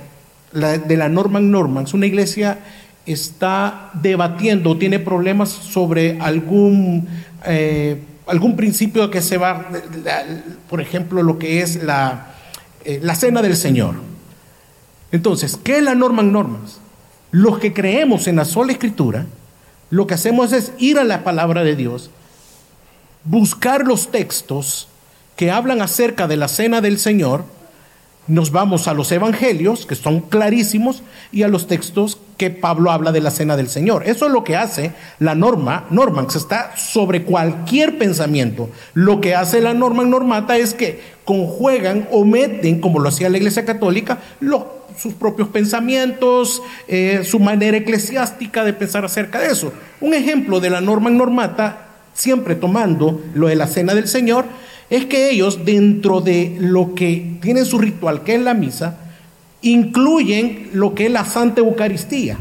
de 0.52 0.96
la 0.96 1.08
Norman 1.08 1.52
Normans, 1.52 1.94
una 1.94 2.06
iglesia 2.06 2.58
está 3.06 3.90
debatiendo, 3.94 4.76
tiene 4.76 4.98
problemas 4.98 5.48
sobre 5.48 6.18
algún, 6.20 7.08
eh, 7.44 8.02
algún 8.26 8.56
principio 8.56 9.10
que 9.10 9.22
se 9.22 9.38
va, 9.38 9.68
por 10.68 10.80
ejemplo, 10.80 11.22
lo 11.22 11.38
que 11.38 11.62
es 11.62 11.82
la, 11.82 12.34
eh, 12.84 13.00
la 13.02 13.14
cena 13.14 13.42
del 13.42 13.56
Señor. 13.56 13.96
Entonces, 15.12 15.58
¿qué 15.62 15.78
es 15.78 15.82
la 15.82 15.94
Norman 15.94 16.32
Normans? 16.32 16.78
Los 17.30 17.58
que 17.58 17.72
creemos 17.72 18.26
en 18.26 18.36
la 18.36 18.44
sola 18.44 18.72
escritura, 18.72 19.26
lo 19.90 20.06
que 20.06 20.14
hacemos 20.14 20.52
es 20.52 20.72
ir 20.78 20.98
a 20.98 21.04
la 21.04 21.24
palabra 21.24 21.64
de 21.64 21.76
Dios, 21.76 22.10
buscar 23.24 23.86
los 23.86 24.10
textos 24.10 24.88
que 25.36 25.50
hablan 25.50 25.80
acerca 25.80 26.28
de 26.28 26.36
la 26.36 26.48
cena 26.48 26.80
del 26.80 26.98
Señor, 26.98 27.44
nos 28.30 28.52
vamos 28.52 28.86
a 28.86 28.94
los 28.94 29.10
evangelios, 29.10 29.86
que 29.86 29.96
son 29.96 30.20
clarísimos, 30.20 31.02
y 31.32 31.42
a 31.42 31.48
los 31.48 31.66
textos 31.66 32.18
que 32.36 32.50
Pablo 32.50 32.92
habla 32.92 33.10
de 33.10 33.20
la 33.20 33.32
cena 33.32 33.56
del 33.56 33.68
Señor. 33.68 34.04
Eso 34.06 34.26
es 34.26 34.32
lo 34.32 34.44
que 34.44 34.56
hace 34.56 34.92
la 35.18 35.34
norma, 35.34 35.86
Norman, 35.90 36.30
se 36.30 36.38
está 36.38 36.76
sobre 36.76 37.24
cualquier 37.24 37.98
pensamiento. 37.98 38.70
Lo 38.94 39.20
que 39.20 39.34
hace 39.34 39.60
la 39.60 39.74
norma 39.74 40.04
normata 40.04 40.56
es 40.56 40.74
que 40.74 41.00
conjuegan 41.24 42.08
o 42.12 42.24
meten, 42.24 42.80
como 42.80 43.00
lo 43.00 43.08
hacía 43.08 43.28
la 43.30 43.38
Iglesia 43.38 43.64
Católica, 43.64 44.20
sus 44.96 45.14
propios 45.14 45.48
pensamientos, 45.48 46.62
eh, 46.86 47.22
su 47.24 47.40
manera 47.40 47.78
eclesiástica 47.78 48.64
de 48.64 48.74
pensar 48.74 49.04
acerca 49.04 49.40
de 49.40 49.48
eso. 49.48 49.72
Un 50.00 50.14
ejemplo 50.14 50.60
de 50.60 50.70
la 50.70 50.80
norma 50.80 51.10
normata, 51.10 51.88
siempre 52.14 52.54
tomando 52.54 53.20
lo 53.34 53.48
de 53.48 53.56
la 53.56 53.66
cena 53.66 53.94
del 53.94 54.06
Señor, 54.06 54.44
es 54.90 55.06
que 55.06 55.30
ellos 55.30 55.64
dentro 55.64 56.20
de 56.20 56.56
lo 56.58 56.94
que 56.94 57.38
tienen 57.40 57.64
su 57.64 57.78
ritual, 57.78 58.24
que 58.24 58.34
es 58.34 58.40
la 58.40 58.54
misa, 58.54 58.98
incluyen 59.62 60.70
lo 60.72 60.94
que 60.94 61.06
es 61.06 61.12
la 61.12 61.24
Santa 61.24 61.60
Eucaristía. 61.60 62.38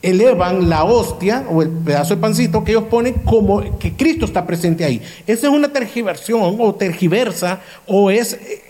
Elevan 0.00 0.70
la 0.70 0.84
hostia 0.84 1.44
o 1.50 1.60
el 1.60 1.68
pedazo 1.68 2.14
de 2.14 2.20
pancito 2.22 2.64
que 2.64 2.70
ellos 2.70 2.84
ponen 2.84 3.14
como 3.24 3.78
que 3.78 3.92
Cristo 3.94 4.24
está 4.24 4.46
presente 4.46 4.84
ahí. 4.84 5.02
Esa 5.26 5.48
es 5.48 5.52
una 5.52 5.68
tergiversión 5.68 6.56
o 6.58 6.74
tergiversa 6.74 7.60
o 7.86 8.10
es 8.10 8.34
eh, 8.34 8.62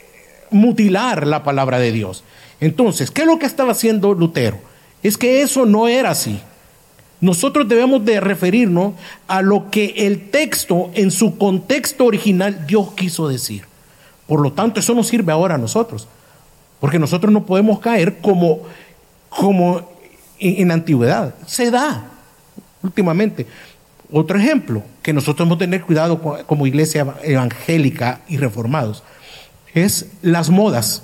mutilar 0.50 1.26
la 1.26 1.44
palabra 1.44 1.78
de 1.78 1.92
Dios. 1.92 2.24
Entonces, 2.60 3.10
¿qué 3.10 3.22
es 3.22 3.28
lo 3.28 3.38
que 3.38 3.46
estaba 3.46 3.72
haciendo 3.72 4.14
Lutero? 4.14 4.58
Es 5.02 5.16
que 5.16 5.42
eso 5.42 5.66
no 5.66 5.86
era 5.86 6.10
así. 6.10 6.40
Nosotros 7.20 7.68
debemos 7.68 8.04
de 8.04 8.20
referirnos 8.20 8.94
a 9.28 9.42
lo 9.42 9.70
que 9.70 9.94
el 9.96 10.30
texto 10.30 10.90
en 10.94 11.10
su 11.10 11.36
contexto 11.36 12.06
original 12.06 12.66
Dios 12.66 12.92
quiso 12.94 13.28
decir. 13.28 13.64
Por 14.26 14.40
lo 14.40 14.52
tanto, 14.52 14.80
eso 14.80 14.94
nos 14.94 15.08
sirve 15.08 15.32
ahora 15.32 15.56
a 15.56 15.58
nosotros. 15.58 16.08
Porque 16.78 16.98
nosotros 16.98 17.32
no 17.32 17.44
podemos 17.44 17.80
caer 17.80 18.18
como, 18.18 18.60
como 19.28 19.88
en, 20.38 20.62
en 20.62 20.70
antigüedad. 20.70 21.34
Se 21.46 21.70
da 21.70 22.10
últimamente. 22.82 23.46
Otro 24.12 24.38
ejemplo 24.38 24.82
que 25.02 25.12
nosotros 25.12 25.38
debemos 25.38 25.58
tener 25.58 25.82
cuidado 25.82 26.20
como 26.46 26.66
iglesia 26.66 27.14
evangélica 27.22 28.22
y 28.28 28.38
reformados 28.38 29.02
es 29.74 30.06
las 30.22 30.50
modas. 30.50 31.02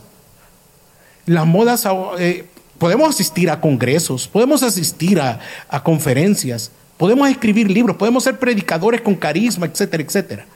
Las 1.26 1.46
modas 1.46 1.86
eh, 2.18 2.46
Podemos 2.78 3.08
asistir 3.08 3.50
a 3.50 3.60
congresos, 3.60 4.28
podemos 4.28 4.62
asistir 4.62 5.20
a, 5.20 5.40
conferencias, 5.82 6.70
podemos 6.98 7.28
escribir 7.28 7.70
libros, 7.70 7.96
podemos 7.96 8.24
ser 8.24 8.38
predicadores 8.38 9.00
con 9.00 9.14
carisma, 9.14 9.66
etcétera, 9.66 10.02
etcétera. 10.02 10.46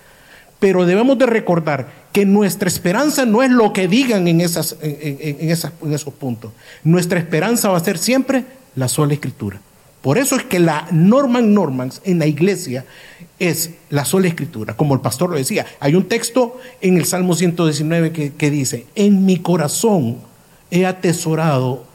Pero 0.58 0.84
debemos 0.84 1.16
de 1.16 1.24
recordar 1.24 1.88
que 2.12 2.26
nuestra 2.26 2.68
esperanza 2.68 3.24
no 3.24 3.42
es 3.42 3.50
lo 3.50 3.72
que 3.72 3.88
digan 3.88 4.28
en, 4.28 4.42
esas, 4.42 4.76
en, 4.82 5.50
esos 5.50 6.14
puntos. 6.14 6.52
Nuestra 6.84 7.18
esperanza 7.18 7.70
va 7.70 7.78
a 7.78 7.84
ser 7.84 7.96
siempre 7.96 8.44
la 8.76 8.88
sola 8.88 9.14
escritura. 9.14 9.60
Por 10.02 10.18
eso 10.18 10.36
es 10.36 10.44
que 10.44 10.58
la 10.58 10.86
Norman 10.90 11.54
Normans 11.54 12.02
en 12.04 12.18
la 12.18 12.26
iglesia 12.26 12.84
es 13.38 13.70
la 13.88 14.04
sola 14.04 14.28
escritura, 14.28 14.76
como 14.76 14.94
el 14.94 15.00
pastor 15.00 15.30
lo 15.30 15.36
decía. 15.36 15.64
Hay 15.78 15.94
un 15.94 16.08
texto 16.08 16.58
en 16.82 16.98
el 16.98 17.06
Salmo 17.06 17.34
119 17.34 18.12
que, 18.12 18.32
que 18.34 18.50
dice, 18.50 18.86
en 18.94 19.24
mi 19.24 19.38
corazón 19.38 20.18
he 20.70 20.84
atesorado 20.84 21.89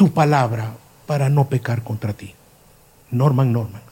tu 0.00 0.08
palabra 0.08 0.70
para 1.06 1.28
no 1.28 1.44
pecar 1.44 1.84
contra 1.84 2.14
ti. 2.14 2.32
Norman 3.10 3.52
Norman. 3.52 3.82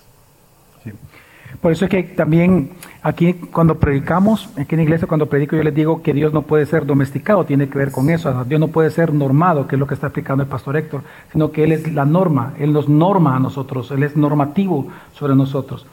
Por 1.61 1.71
eso 1.71 1.85
es 1.85 1.91
que 1.91 2.03
también 2.03 2.71
aquí 3.03 3.35
cuando 3.35 3.79
predicamos, 3.79 4.49
aquí 4.57 4.69
en 4.71 4.79
la 4.79 4.83
iglesia 4.85 5.07
cuando 5.07 5.29
predico 5.29 5.55
yo 5.55 5.63
les 5.63 5.75
digo 5.75 6.01
que 6.01 6.15
Dios 6.15 6.33
no 6.33 6.41
puede 6.41 6.65
ser 6.65 6.87
domesticado, 6.87 7.45
tiene 7.45 7.69
que 7.69 7.77
ver 7.77 7.93
con 7.93 8.09
eso. 8.09 8.43
Dios 8.45 8.59
no 8.59 8.69
puede 8.69 8.91
ser 8.91 9.13
normado, 9.13 9.69
que 9.69 9.77
es 9.77 9.79
lo 9.79 9.87
que 9.87 9.93
está 9.93 10.07
explicando 10.07 10.43
el 10.43 10.49
pastor 10.49 10.79
Héctor, 10.79 11.03
sino 11.31 11.53
que 11.53 11.65
Él 11.65 11.73
es 11.73 11.93
la 11.93 12.07
norma, 12.07 12.55
Él 12.59 12.73
nos 12.73 12.89
norma 12.89 13.37
a 13.37 13.39
nosotros, 13.39 13.91
Él 13.91 14.03
es 14.03 14.17
normativo 14.17 14.89
sobre 15.13 15.35
nosotros. 15.35 15.87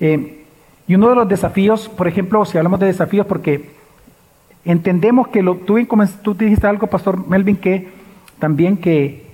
Eh, 0.00 0.46
y 0.88 0.94
uno 0.94 1.10
de 1.10 1.16
los 1.16 1.28
desafíos, 1.28 1.90
por 1.90 2.08
ejemplo, 2.08 2.46
si 2.46 2.56
hablamos 2.56 2.80
de 2.80 2.86
desafíos, 2.86 3.26
porque 3.26 3.72
entendemos 4.64 5.28
que 5.28 5.42
lo, 5.42 5.56
tú, 5.56 5.76
tú 6.22 6.32
dijiste 6.32 6.66
algo, 6.66 6.86
pastor 6.86 7.28
Melvin, 7.28 7.58
que 7.58 7.90
también 8.38 8.78
que 8.78 9.28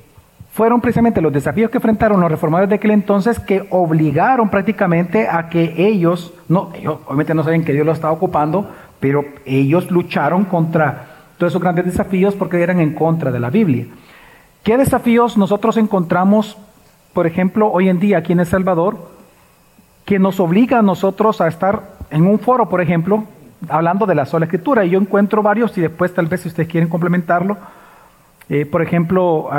fueron 0.57 0.81
precisamente 0.81 1.21
los 1.21 1.35
desafíos 1.35 1.71
que 1.71 1.77
enfrentaron 1.77 2.19
los 2.19 2.31
reformadores 2.31 2.71
de 2.71 2.77
aquel 2.77 2.93
entonces 2.93 3.39
que 3.39 3.67
obligaron 3.69 4.49
prácticamente 4.49 5.29
a 5.29 5.51
que 5.51 5.75
ellos, 5.77 6.33
no, 6.49 6.71
ellos 6.73 7.01
obviamente 7.05 7.35
no 7.35 7.45
saben 7.45 7.63
que 7.63 7.75
Dios 7.75 7.85
lo 7.85 7.93
estaba 7.93 8.15
ocupando, 8.15 8.67
pero 8.99 9.23
ellos 9.45 9.91
lucharon 9.91 10.47
contra 10.47 11.09
todos 11.37 11.53
esos 11.53 11.61
grandes 11.61 11.85
desafíos 11.85 12.35
porque 12.35 12.63
eran 12.63 12.81
en 12.81 12.95
contra 12.95 13.31
de 13.31 13.39
la 13.39 13.51
Biblia. 13.51 13.85
¿Qué 14.63 14.79
desafíos 14.79 15.37
nosotros 15.37 15.77
encontramos, 15.77 16.57
por 17.13 17.27
ejemplo, 17.27 17.71
hoy 17.71 17.91
en 17.91 18.01
día 18.01 18.17
aquí 18.17 18.33
en 18.33 18.41
El 18.41 18.47
Salvador, 18.47 18.97
que 20.07 20.19
nos 20.19 20.41
obliga 20.41 20.79
a 20.79 20.83
nosotros 20.83 21.43
a 21.43 21.49
estar 21.49 21.83
en 22.11 22.27
un 22.27 22.39
foro, 22.39 22.71
por 22.71 22.81
ejemplo, 22.81 23.25
hablando 23.69 24.07
de 24.07 24.15
la 24.15 24.25
sola 24.25 24.47
escritura? 24.47 24.87
Y 24.87 24.91
yo 24.91 24.99
encuentro 24.99 25.43
varios 25.43 25.77
y 25.77 25.83
después 25.83 26.15
tal 26.15 26.29
vez 26.29 26.41
si 26.41 26.49
ustedes 26.49 26.71
quieren 26.71 26.89
complementarlo. 26.89 27.59
Eh, 28.49 28.65
por 28.65 28.81
ejemplo, 28.81 29.51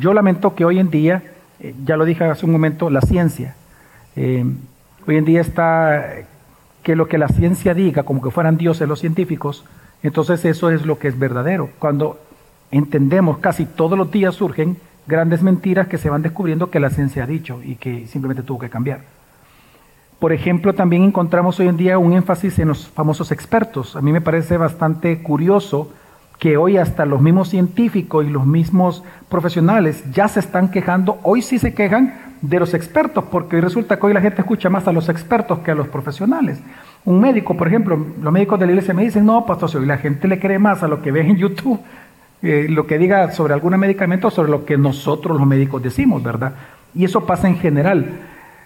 yo 0.00 0.14
lamento 0.14 0.54
que 0.54 0.64
hoy 0.64 0.78
en 0.78 0.90
día, 0.90 1.22
eh, 1.60 1.74
ya 1.84 1.96
lo 1.96 2.04
dije 2.04 2.24
hace 2.24 2.46
un 2.46 2.52
momento, 2.52 2.90
la 2.90 3.00
ciencia, 3.00 3.54
eh, 4.16 4.44
hoy 5.06 5.16
en 5.16 5.24
día 5.24 5.40
está 5.40 6.04
que 6.82 6.96
lo 6.96 7.08
que 7.08 7.18
la 7.18 7.28
ciencia 7.28 7.74
diga, 7.74 8.04
como 8.04 8.22
que 8.22 8.30
fueran 8.30 8.56
dioses 8.56 8.88
los 8.88 9.00
científicos, 9.00 9.64
entonces 10.02 10.44
eso 10.44 10.70
es 10.70 10.86
lo 10.86 10.98
que 10.98 11.08
es 11.08 11.18
verdadero. 11.18 11.70
Cuando 11.78 12.18
entendemos, 12.70 13.38
casi 13.38 13.66
todos 13.66 13.98
los 13.98 14.10
días 14.10 14.34
surgen 14.34 14.76
grandes 15.06 15.42
mentiras 15.42 15.88
que 15.88 15.98
se 15.98 16.10
van 16.10 16.22
descubriendo 16.22 16.70
que 16.70 16.80
la 16.80 16.90
ciencia 16.90 17.24
ha 17.24 17.26
dicho 17.26 17.60
y 17.64 17.76
que 17.76 18.06
simplemente 18.06 18.42
tuvo 18.42 18.58
que 18.60 18.70
cambiar. 18.70 19.00
Por 20.18 20.32
ejemplo, 20.32 20.74
también 20.74 21.04
encontramos 21.04 21.58
hoy 21.60 21.68
en 21.68 21.76
día 21.76 21.98
un 21.98 22.12
énfasis 22.12 22.58
en 22.58 22.68
los 22.68 22.88
famosos 22.88 23.30
expertos. 23.30 23.94
A 23.94 24.02
mí 24.02 24.12
me 24.12 24.20
parece 24.20 24.56
bastante 24.56 25.22
curioso 25.22 25.92
que 26.38 26.56
hoy 26.56 26.76
hasta 26.76 27.04
los 27.04 27.20
mismos 27.20 27.48
científicos 27.48 28.24
y 28.24 28.30
los 28.30 28.46
mismos 28.46 29.02
profesionales 29.28 30.04
ya 30.12 30.28
se 30.28 30.40
están 30.40 30.70
quejando, 30.70 31.18
hoy 31.22 31.42
sí 31.42 31.58
se 31.58 31.74
quejan 31.74 32.14
de 32.40 32.60
los 32.60 32.74
expertos, 32.74 33.24
porque 33.30 33.60
resulta 33.60 33.98
que 33.98 34.06
hoy 34.06 34.14
la 34.14 34.20
gente 34.20 34.42
escucha 34.42 34.70
más 34.70 34.86
a 34.86 34.92
los 34.92 35.08
expertos 35.08 35.58
que 35.60 35.72
a 35.72 35.74
los 35.74 35.88
profesionales. 35.88 36.60
Un 37.04 37.20
médico, 37.20 37.56
por 37.56 37.66
ejemplo, 37.66 37.98
los 38.22 38.32
médicos 38.32 38.60
de 38.60 38.66
la 38.66 38.72
iglesia 38.72 38.94
me 38.94 39.02
dicen, 39.02 39.26
no, 39.26 39.44
pastor, 39.44 39.70
hoy 39.76 39.86
la 39.86 39.98
gente 39.98 40.28
le 40.28 40.38
cree 40.38 40.60
más 40.60 40.82
a 40.84 40.88
lo 40.88 41.02
que 41.02 41.10
ve 41.10 41.22
en 41.22 41.36
YouTube, 41.36 41.80
eh, 42.42 42.66
lo 42.68 42.86
que 42.86 42.98
diga 42.98 43.32
sobre 43.32 43.54
algún 43.54 43.76
medicamento, 43.76 44.30
sobre 44.30 44.50
lo 44.50 44.64
que 44.64 44.78
nosotros 44.78 45.36
los 45.36 45.46
médicos 45.46 45.82
decimos, 45.82 46.22
¿verdad? 46.22 46.52
Y 46.94 47.04
eso 47.04 47.26
pasa 47.26 47.48
en 47.48 47.56
general. 47.56 48.20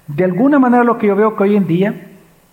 De 0.07 0.25
alguna 0.25 0.59
manera 0.59 0.85
lo 0.85 0.99
que 0.99 1.07
yo 1.07 1.17
veo 1.17 1.37
que 1.37 1.45
hoy 1.45 1.57
en 1.57 1.67
día 1.67 1.95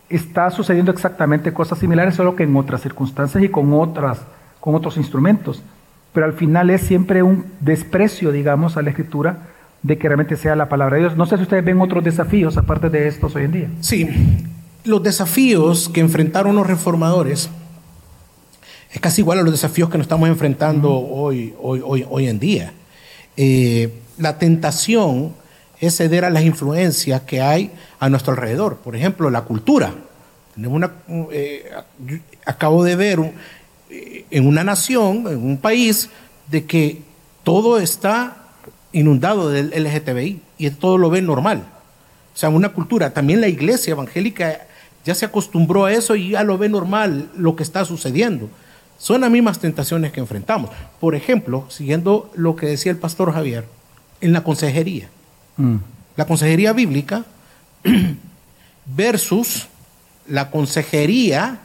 está 0.07 0.49
sucediendo 0.49 0.91
exactamente 0.91 1.51
cosas 1.51 1.79
similares, 1.79 2.15
solo 2.15 2.35
que 2.35 2.43
en 2.43 2.55
otras 2.55 2.81
circunstancias 2.81 3.43
y 3.43 3.49
con 3.49 3.73
otras 3.73 4.25
con 4.59 4.75
otros 4.75 4.97
instrumentos. 4.97 5.61
Pero 6.13 6.25
al 6.25 6.33
final 6.33 6.69
es 6.69 6.81
siempre 6.81 7.23
un 7.23 7.45
desprecio, 7.59 8.31
digamos, 8.31 8.77
a 8.77 8.81
la 8.81 8.89
escritura 8.89 9.47
de 9.83 9.97
que 9.97 10.07
realmente 10.07 10.35
sea 10.35 10.55
la 10.55 10.69
palabra 10.69 10.97
de 10.97 11.03
Dios. 11.03 11.17
No 11.17 11.25
sé 11.25 11.37
si 11.37 11.43
ustedes 11.43 11.63
ven 11.63 11.79
otros 11.79 12.03
desafíos 12.03 12.57
aparte 12.57 12.89
de 12.89 13.07
estos 13.07 13.35
hoy 13.35 13.45
en 13.45 13.51
día. 13.51 13.69
Sí, 13.81 14.09
los 14.83 15.03
desafíos 15.03 15.89
que 15.89 16.01
enfrentaron 16.01 16.55
los 16.55 16.67
reformadores 16.67 17.49
es 18.91 18.99
casi 18.99 19.21
igual 19.21 19.39
a 19.39 19.43
los 19.43 19.51
desafíos 19.51 19.89
que 19.89 19.97
nos 19.97 20.05
estamos 20.05 20.27
enfrentando 20.29 20.91
hoy, 20.91 21.53
hoy, 21.61 21.81
hoy, 21.85 22.05
hoy 22.09 22.27
en 22.27 22.39
día. 22.39 22.73
Eh, 23.37 23.93
la 24.17 24.37
tentación 24.39 25.33
es 25.79 25.95
ceder 25.95 26.25
a 26.25 26.29
las 26.29 26.43
influencias 26.43 27.21
que 27.21 27.41
hay 27.41 27.71
a 27.99 28.09
nuestro 28.09 28.33
alrededor. 28.33 28.77
Por 28.77 28.95
ejemplo, 28.95 29.29
la 29.29 29.41
cultura. 29.41 29.93
Una, 30.57 30.91
eh, 31.31 31.71
acabo 32.45 32.83
de 32.83 32.95
ver 32.95 33.19
en 33.89 34.47
una 34.47 34.63
nación, 34.63 35.27
en 35.27 35.43
un 35.43 35.57
país, 35.57 36.09
de 36.49 36.65
que 36.65 37.01
todo 37.43 37.79
está 37.79 38.37
inundado 38.91 39.49
del 39.49 39.69
LGTBI 39.69 40.41
y 40.57 40.69
todo 40.71 40.97
lo 40.97 41.09
ve 41.09 41.21
normal. 41.21 41.65
O 42.33 42.37
sea, 42.37 42.49
una 42.49 42.69
cultura, 42.69 43.13
también 43.13 43.41
la 43.41 43.47
iglesia 43.47 43.91
evangélica 43.91 44.67
ya 45.05 45.15
se 45.15 45.25
acostumbró 45.25 45.85
a 45.85 45.93
eso 45.93 46.15
y 46.15 46.29
ya 46.29 46.43
lo 46.43 46.57
ve 46.57 46.69
normal 46.69 47.29
lo 47.35 47.55
que 47.55 47.63
está 47.63 47.85
sucediendo. 47.85 48.49
Son 48.97 49.21
las 49.21 49.31
mismas 49.31 49.59
tentaciones 49.59 50.11
que 50.11 50.19
enfrentamos. 50.19 50.71
Por 50.99 51.15
ejemplo, 51.15 51.65
siguiendo 51.69 52.29
lo 52.35 52.55
que 52.55 52.65
decía 52.65 52.91
el 52.91 52.97
pastor 52.97 53.33
Javier, 53.33 53.65
en 54.21 54.33
la 54.33 54.43
consejería. 54.43 55.09
Mm. 55.57 55.77
La 56.17 56.25
consejería 56.25 56.73
bíblica 56.73 57.25
versus 58.85 59.67
la 60.27 60.51
consejería 60.51 61.59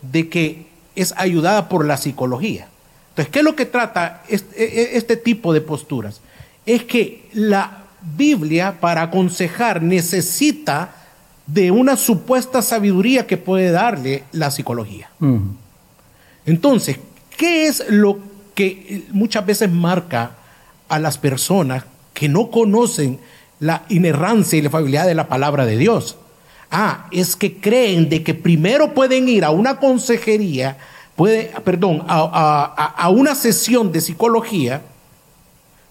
de 0.00 0.28
que 0.28 0.67
es 1.00 1.14
ayudada 1.16 1.68
por 1.68 1.84
la 1.86 1.96
psicología. 1.96 2.68
Entonces, 3.10 3.32
¿qué 3.32 3.38
es 3.40 3.44
lo 3.44 3.56
que 3.56 3.66
trata 3.66 4.22
este, 4.28 4.62
e, 4.62 4.82
e, 4.82 4.96
este 4.96 5.16
tipo 5.16 5.52
de 5.52 5.60
posturas? 5.60 6.20
Es 6.66 6.84
que 6.84 7.28
la 7.32 7.84
Biblia 8.16 8.78
para 8.80 9.02
aconsejar 9.02 9.82
necesita 9.82 10.94
de 11.46 11.70
una 11.70 11.96
supuesta 11.96 12.60
sabiduría 12.62 13.26
que 13.26 13.36
puede 13.36 13.70
darle 13.70 14.24
la 14.32 14.50
psicología. 14.50 15.10
Entonces, 16.44 16.98
¿qué 17.36 17.66
es 17.66 17.84
lo 17.88 18.18
que 18.54 19.06
muchas 19.12 19.46
veces 19.46 19.70
marca 19.70 20.32
a 20.88 20.98
las 20.98 21.16
personas 21.16 21.84
que 22.12 22.28
no 22.28 22.50
conocen 22.50 23.18
la 23.60 23.84
inerrancia 23.88 24.58
y 24.58 24.62
la 24.62 24.70
fabilidad 24.70 25.06
de 25.06 25.14
la 25.14 25.28
palabra 25.28 25.64
de 25.64 25.76
Dios? 25.78 26.16
Ah, 26.70 27.06
es 27.10 27.34
que 27.34 27.56
creen 27.56 28.08
de 28.08 28.22
que 28.22 28.34
primero 28.34 28.94
pueden 28.94 29.28
ir 29.28 29.44
a 29.44 29.50
una 29.50 29.78
consejería, 29.78 30.76
puede, 31.16 31.50
perdón, 31.64 32.04
a, 32.06 32.94
a 32.96 33.08
una 33.08 33.34
sesión 33.34 33.90
de 33.90 34.00
psicología, 34.00 34.82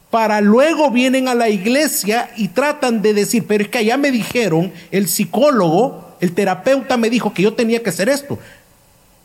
para 0.10 0.40
luego 0.40 0.90
vienen 0.92 1.28
a 1.28 1.36
la 1.36 1.50
iglesia 1.50 2.32
y 2.38 2.50
tratan 2.50 3.02
de 3.02 3.14
decir, 3.14 3.46
pero 3.48 3.64
es 3.64 3.70
que 3.70 3.80
allá 3.80 3.98
me 3.98 4.12
dijeron, 4.12 4.72
el 4.92 5.08
psicólogo, 5.08 6.16
el 6.22 6.34
terapeuta 6.34 6.98
me 6.98 7.10
dijo 7.10 7.34
que 7.34 7.44
yo 7.44 7.54
tenía 7.54 7.84
que 7.84 7.90
hacer 7.90 8.08
esto 8.10 8.40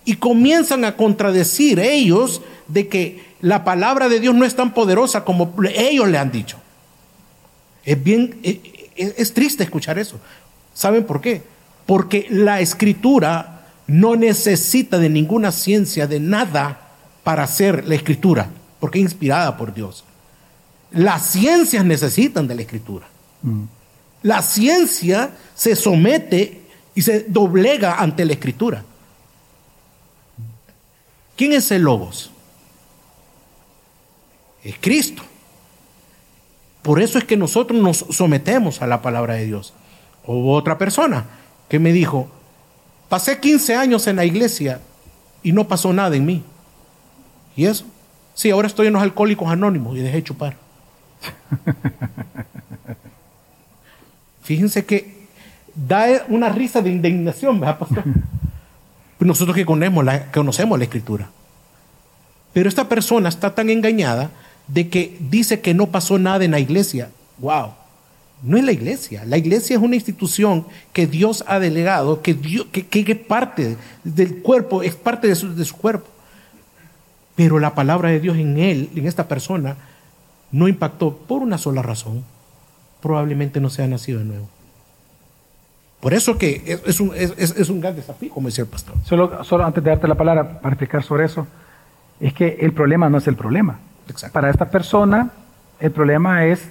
y 0.04 0.16
comienzan 0.16 0.84
a 0.84 0.96
contradecir 0.96 1.78
ellos 1.78 2.42
de 2.66 2.88
que 2.88 3.24
la 3.40 3.64
palabra 3.64 4.08
de 4.08 4.20
Dios 4.20 4.34
no 4.34 4.44
es 4.44 4.54
tan 4.54 4.74
poderosa 4.74 5.24
como 5.24 5.54
ellos 5.74 6.08
le 6.08 6.18
han 6.18 6.32
dicho. 6.32 6.58
Es 7.84 8.02
bien, 8.02 8.38
es, 8.42 8.56
e, 8.96 9.14
es 9.16 9.34
triste 9.34 9.64
escuchar 9.64 9.98
eso. 9.98 10.18
¿Saben 10.74 11.04
por 11.04 11.20
qué? 11.20 11.42
Porque 11.86 12.26
la 12.30 12.60
escritura 12.60 13.66
no 13.86 14.16
necesita 14.16 14.98
de 14.98 15.08
ninguna 15.08 15.52
ciencia, 15.52 16.06
de 16.06 16.20
nada 16.20 16.90
para 17.24 17.44
hacer 17.44 17.86
la 17.86 17.94
escritura, 17.94 18.48
porque 18.80 18.98
es 18.98 19.04
inspirada 19.04 19.56
por 19.56 19.74
Dios. 19.74 20.04
Las 20.92 21.26
ciencias 21.26 21.84
necesitan 21.84 22.46
de 22.46 22.54
la 22.54 22.62
escritura. 22.62 23.06
Mm. 23.42 23.64
La 24.22 24.42
ciencia 24.42 25.30
se 25.54 25.74
somete 25.74 26.62
y 26.94 27.02
se 27.02 27.24
doblega 27.28 27.96
ante 27.96 28.24
la 28.24 28.32
escritura. 28.32 28.84
¿Quién 31.36 31.52
es 31.52 31.70
el 31.70 31.82
Logos? 31.82 32.30
Es 34.62 34.76
Cristo. 34.80 35.22
Por 36.82 37.00
eso 37.00 37.18
es 37.18 37.24
que 37.24 37.36
nosotros 37.36 37.80
nos 37.80 37.98
sometemos 38.10 38.82
a 38.82 38.86
la 38.86 39.02
palabra 39.02 39.34
de 39.34 39.46
Dios. 39.46 39.72
Hubo 40.26 40.54
otra 40.54 40.78
persona 40.78 41.26
que 41.68 41.78
me 41.78 41.92
dijo, 41.92 42.28
pasé 43.08 43.38
15 43.38 43.76
años 43.76 44.06
en 44.06 44.16
la 44.16 44.24
iglesia 44.24 44.80
y 45.42 45.52
no 45.52 45.68
pasó 45.68 45.92
nada 45.92 46.16
en 46.16 46.24
mí. 46.24 46.42
¿Y 47.56 47.66
eso? 47.66 47.84
Sí, 48.34 48.50
ahora 48.50 48.68
estoy 48.68 48.86
en 48.86 48.94
los 48.94 49.02
alcohólicos 49.02 49.48
anónimos 49.48 49.96
y 49.96 50.00
dejé 50.00 50.22
chupar. 50.22 50.56
Fíjense 54.42 54.84
que 54.84 55.26
da 55.74 56.24
una 56.28 56.48
risa 56.48 56.80
de 56.80 56.90
indignación, 56.90 57.60
¿verdad, 57.60 57.78
pastor? 57.78 58.04
nosotros 59.24 59.54
que 59.54 59.64
conocemos 59.64 60.04
la, 60.04 60.32
conocemos 60.32 60.78
la 60.78 60.84
escritura. 60.84 61.30
Pero 62.52 62.68
esta 62.68 62.88
persona 62.88 63.28
está 63.28 63.54
tan 63.54 63.70
engañada 63.70 64.30
de 64.66 64.88
que 64.88 65.16
dice 65.20 65.60
que 65.60 65.74
no 65.74 65.86
pasó 65.86 66.18
nada 66.18 66.44
en 66.44 66.50
la 66.50 66.60
iglesia. 66.60 67.10
¡Wow! 67.38 67.72
No 68.42 68.56
es 68.56 68.64
la 68.64 68.72
iglesia. 68.72 69.24
La 69.24 69.38
iglesia 69.38 69.76
es 69.76 69.82
una 69.82 69.94
institución 69.94 70.66
que 70.92 71.06
Dios 71.06 71.44
ha 71.46 71.58
delegado, 71.60 72.22
que, 72.22 72.34
Dios, 72.34 72.66
que, 72.72 72.86
es 72.90 73.18
parte 73.18 73.76
del 74.02 74.42
cuerpo, 74.42 74.82
es 74.82 74.96
parte 74.96 75.28
de 75.28 75.34
su, 75.34 75.54
de 75.54 75.64
su 75.64 75.76
cuerpo. 75.76 76.08
Pero 77.36 77.58
la 77.58 77.74
palabra 77.74 78.10
de 78.10 78.20
Dios 78.20 78.36
en 78.36 78.58
él, 78.58 78.90
en 78.94 79.06
esta 79.06 79.28
persona, 79.28 79.76
no 80.50 80.68
impactó 80.68 81.16
por 81.16 81.42
una 81.42 81.56
sola 81.56 81.82
razón. 81.82 82.24
Probablemente 83.00 83.60
no 83.60 83.70
se 83.70 83.82
ha 83.82 83.86
nacido 83.86 84.18
de 84.18 84.24
nuevo. 84.24 84.48
Por 86.00 86.14
eso 86.14 86.36
que 86.36 86.80
es, 86.84 86.98
un, 86.98 87.12
es, 87.14 87.68
un, 87.70 87.80
gran 87.80 87.94
desafío, 87.94 88.30
como 88.30 88.48
decía 88.48 88.64
el 88.64 88.70
pastor. 88.70 88.96
Solo, 89.04 89.44
solo 89.44 89.64
antes 89.64 89.84
de 89.84 89.90
darte 89.90 90.08
la 90.08 90.16
palabra 90.16 90.60
para 90.60 90.74
explicar 90.74 91.04
sobre 91.04 91.26
eso, 91.26 91.46
es 92.18 92.34
que 92.34 92.58
el 92.60 92.72
problema 92.72 93.08
no 93.08 93.18
es 93.18 93.26
el 93.28 93.36
problema. 93.36 93.78
Para 94.32 94.50
esta 94.50 94.68
persona, 94.68 95.30
el 95.78 95.92
problema 95.92 96.44
es, 96.44 96.68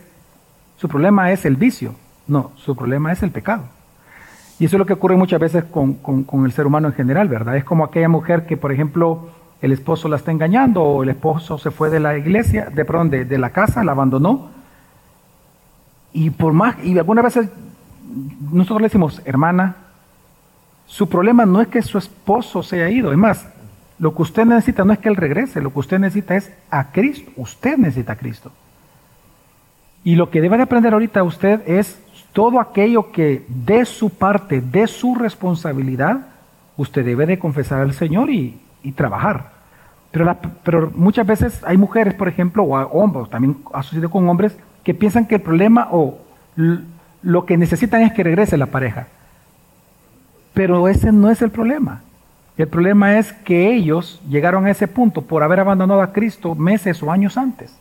su 0.82 0.90
problema 0.90 1.32
es 1.32 1.46
el 1.46 1.58
vicio, 1.58 1.94
no, 2.26 2.54
su 2.56 2.76
problema 2.76 3.12
es 3.12 3.22
el 3.22 3.30
pecado. 3.30 3.66
Y 4.58 4.66
eso 4.66 4.78
es 4.78 4.80
lo 4.80 4.88
que 4.88 4.94
ocurre 4.94 5.16
muchas 5.16 5.40
veces 5.40 5.64
con, 5.66 5.94
con, 5.94 6.44
el 6.44 6.52
ser 6.54 6.66
humano 6.66 6.88
en 6.88 6.96
general, 6.96 7.28
¿verdad? 7.28 7.56
Es 7.56 7.64
como 7.64 7.84
aquella 7.84 8.10
mujer 8.10 8.48
que, 8.48 8.58
por 8.58 8.72
ejemplo, 8.72 9.30
el 9.62 9.74
esposo 9.74 10.10
la 10.10 10.16
está 10.16 10.32
engañando 10.32 10.82
o 10.82 11.04
el 11.04 11.10
esposo 11.10 11.60
se 11.60 11.70
fue 11.70 11.92
de 11.92 12.00
la 12.00 12.18
iglesia, 12.18 12.72
de 12.72 12.84
perdón, 12.84 13.12
de, 13.12 13.38
la 13.38 13.52
casa, 13.52 13.84
la 13.84 13.92
abandonó. 13.92 14.50
Y 16.14 16.32
por 16.32 16.52
más, 16.52 16.84
y 16.84 16.98
algunas 16.98 17.26
veces 17.26 17.48
nosotros 18.52 18.82
le 18.82 18.88
decimos, 18.88 19.22
hermana, 19.24 19.76
su 20.88 21.08
problema 21.08 21.46
no 21.46 21.62
es 21.62 21.68
que 21.68 21.84
su 21.84 22.00
esposo 22.00 22.64
se 22.64 22.78
haya 22.78 22.90
ido, 22.90 23.12
es 23.12 23.20
más, 23.20 23.48
lo 24.00 24.16
que 24.16 24.24
usted 24.24 24.46
necesita 24.46 24.84
no 24.84 24.94
es 24.94 24.98
que 24.98 25.10
él 25.10 25.16
regrese, 25.16 25.62
lo 25.62 25.72
que 25.72 25.80
usted 25.80 26.00
necesita 26.00 26.36
es 26.36 26.52
a 26.72 26.92
Cristo, 26.92 27.32
usted 27.36 27.78
necesita 27.78 28.14
a 28.14 28.16
Cristo. 28.16 28.52
Y 30.04 30.16
lo 30.16 30.30
que 30.30 30.42
debe 30.42 30.58
de 30.58 30.64
aprender 30.64 30.94
ahorita 30.94 31.24
usted 31.24 31.62
es 31.68 32.00
todo 32.34 32.60
aquello 32.60 33.12
que 33.12 33.46
de 33.48 33.86
su 33.86 34.10
parte, 34.10 34.62
de 34.62 34.88
su 34.88 35.16
responsabilidad, 35.16 36.28
usted 36.78 37.06
debe 37.06 37.26
de 37.26 37.40
confesar 37.40 37.82
al 37.82 37.94
Señor 37.94 38.30
y, 38.30 38.60
trabajar. 38.96 39.52
Pero, 40.12 40.36
pero, 40.64 40.92
muchas 40.96 41.26
veces 41.28 41.62
hay 41.66 41.78
mujeres, 41.78 42.14
por 42.16 42.28
ejemplo, 42.28 42.64
o 42.64 42.76
hombres, 42.76 43.30
también 43.30 43.58
asociado 43.74 44.10
con 44.10 44.28
hombres, 44.28 44.58
que 44.84 44.94
piensan 44.94 45.28
que 45.28 45.36
el 45.36 45.42
problema 45.42 45.88
o 45.92 46.18
lo 47.22 47.46
que 47.46 47.58
necesitan 47.58 48.02
es 48.02 48.14
que 48.14 48.24
regrese 48.24 48.58
la 48.58 48.66
pareja. 48.66 49.08
Pero 50.54 50.88
ese 50.88 51.12
no 51.12 51.30
es 51.30 51.42
el 51.42 51.52
problema. 51.52 52.02
El 52.58 52.68
problema 52.68 53.18
es 53.18 53.32
que 53.32 53.74
ellos 53.74 54.22
llegaron 54.30 54.66
a 54.66 54.72
ese 54.72 54.88
punto 54.88 55.22
por 55.22 55.44
haber 55.44 55.60
abandonado 55.60 56.02
a 56.02 56.12
Cristo 56.12 56.56
meses 56.56 57.02
o 57.02 57.12
años 57.12 57.38
antes. 57.38 57.76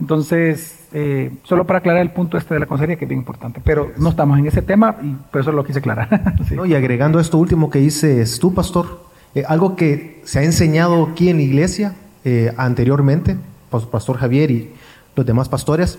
Entonces, 0.00 0.78
eh, 0.92 1.30
solo 1.44 1.66
para 1.66 1.80
aclarar 1.80 2.00
el 2.00 2.10
punto 2.10 2.38
este 2.38 2.54
de 2.54 2.60
la 2.60 2.66
consejería, 2.66 2.96
que 2.96 3.04
es 3.04 3.08
bien 3.08 3.20
importante, 3.20 3.60
pero 3.62 3.92
no 3.98 4.08
estamos 4.08 4.38
en 4.38 4.46
ese 4.46 4.62
tema 4.62 4.96
y 5.02 5.14
por 5.30 5.42
eso 5.42 5.52
lo 5.52 5.62
quise 5.62 5.80
aclarar. 5.80 6.34
y 6.66 6.74
agregando 6.74 7.20
esto 7.20 7.36
último 7.38 7.70
que 7.70 7.80
dices 7.80 8.38
tú, 8.38 8.54
pastor, 8.54 9.04
eh, 9.34 9.44
algo 9.46 9.76
que 9.76 10.22
se 10.24 10.38
ha 10.38 10.42
enseñado 10.42 11.10
aquí 11.12 11.28
en 11.28 11.36
la 11.36 11.42
iglesia 11.42 11.94
eh, 12.24 12.52
anteriormente, 12.56 13.36
Pastor 13.70 14.16
Javier 14.16 14.50
y 14.50 14.72
los 15.14 15.24
demás 15.24 15.48
pastores, 15.48 15.98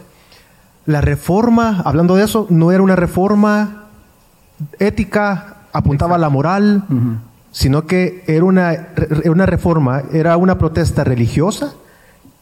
la 0.86 1.00
reforma, 1.00 1.82
hablando 1.86 2.16
de 2.16 2.24
eso, 2.24 2.48
no 2.50 2.72
era 2.72 2.84
una 2.84 2.98
reforma 2.98 3.86
ética, 4.80 5.58
apuntaba 5.72 6.16
a 6.16 6.18
la 6.18 6.28
moral, 6.28 6.84
sino 7.52 7.86
que 7.86 8.24
era 8.28 8.44
una, 8.44 8.90
una 9.26 9.46
reforma, 9.46 10.02
era 10.12 10.36
una 10.36 10.58
protesta 10.58 11.04
religiosa 11.06 11.76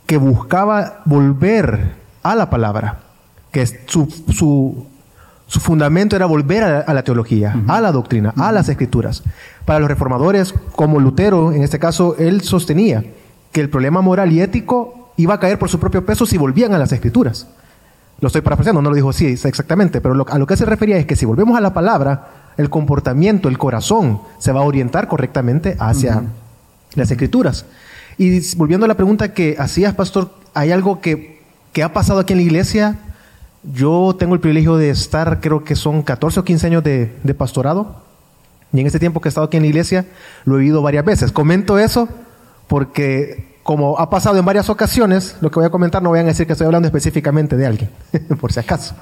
que 0.09 0.17
buscaba 0.17 1.03
volver 1.05 1.93
a 2.23 2.33
la 2.33 2.49
palabra, 2.49 2.97
que 3.51 3.63
su, 3.67 4.11
su, 4.33 4.87
su 5.45 5.59
fundamento 5.59 6.15
era 6.15 6.25
volver 6.25 6.63
a, 6.63 6.91
la 6.95 7.03
teología, 7.03 7.55
a 7.67 7.79
la 7.79 7.91
doctrina, 7.91 8.33
a 8.35 8.51
las 8.51 8.69
escrituras. 8.69 9.21
Para 9.65 9.79
los 9.79 9.87
reformadores, 9.87 10.55
como 10.75 10.99
Lutero, 10.99 11.51
en 11.51 11.61
este 11.61 11.77
caso, 11.77 12.15
él 12.17 12.41
sostenía 12.41 13.03
que 13.51 13.61
el 13.61 13.69
problema 13.69 14.01
moral 14.01 14.31
y 14.31 14.41
ético 14.41 15.11
iba 15.17 15.35
a 15.35 15.39
caer 15.39 15.59
por 15.59 15.69
su 15.69 15.79
propio 15.79 16.03
peso 16.03 16.25
si 16.25 16.39
volvían 16.39 16.73
a 16.73 16.79
las 16.79 16.91
escrituras. 16.91 17.45
Lo 18.19 18.29
estoy 18.29 18.41
parafraseando, 18.41 18.81
no 18.81 18.89
lo 18.89 18.95
dijo 18.95 19.11
así 19.11 19.27
exactamente, 19.27 20.01
pero 20.01 20.25
a 20.27 20.39
lo 20.39 20.47
que 20.47 20.57
se 20.57 20.65
refería 20.65 20.97
es 20.97 21.05
que 21.05 21.15
si 21.15 21.27
volvemos 21.27 21.55
a 21.55 21.61
la 21.61 21.75
palabra, 21.75 22.29
el 22.57 22.71
comportamiento, 22.71 23.47
el 23.47 23.59
corazón 23.59 24.21
se 24.39 24.53
va 24.53 24.61
a 24.61 24.63
orientar 24.63 25.07
correctamente 25.07 25.77
hacia 25.77 26.23
las 26.95 27.11
escrituras. 27.11 27.67
Y 28.19 28.41
volviendo 28.57 28.83
a 28.83 28.89
la 28.89 28.95
pregunta 28.95 29.33
que 29.33 29.55
hacías, 29.57 29.95
pastor, 29.95 30.29
¿hay 30.53 30.73
algo 30.73 30.99
que, 30.99 31.41
que 31.71 31.83
ha 31.83 31.93
pasado 31.93 32.19
aquí 32.19 32.33
en 32.33 32.39
la 32.39 32.43
iglesia? 32.43 32.99
Yo 33.63 34.13
tengo 34.19 34.33
el 34.33 34.41
privilegio 34.41 34.75
de 34.75 34.89
estar, 34.89 35.39
creo 35.39 35.63
que 35.63 35.77
son 35.77 36.03
14 36.03 36.41
o 36.41 36.43
15 36.43 36.67
años 36.67 36.83
de, 36.83 37.15
de 37.23 37.33
pastorado. 37.33 38.03
Y 38.73 38.81
en 38.81 38.87
este 38.87 38.99
tiempo 38.99 39.21
que 39.21 39.29
he 39.29 39.31
estado 39.31 39.47
aquí 39.47 39.55
en 39.55 39.63
la 39.63 39.69
iglesia, 39.69 40.05
lo 40.43 40.57
he 40.57 40.59
vivido 40.59 40.81
varias 40.81 41.05
veces. 41.05 41.31
Comento 41.31 41.79
eso 41.79 42.09
porque 42.67 43.57
como 43.63 43.97
ha 43.97 44.09
pasado 44.09 44.37
en 44.37 44.43
varias 44.43 44.69
ocasiones, 44.69 45.37
lo 45.39 45.49
que 45.49 45.61
voy 45.61 45.67
a 45.67 45.69
comentar 45.69 46.03
no 46.03 46.09
voy 46.09 46.19
a 46.19 46.23
decir 46.23 46.45
que 46.45 46.51
estoy 46.51 46.65
hablando 46.65 46.89
específicamente 46.89 47.55
de 47.55 47.67
alguien, 47.67 47.89
por 48.41 48.51
si 48.51 48.59
acaso. 48.59 48.95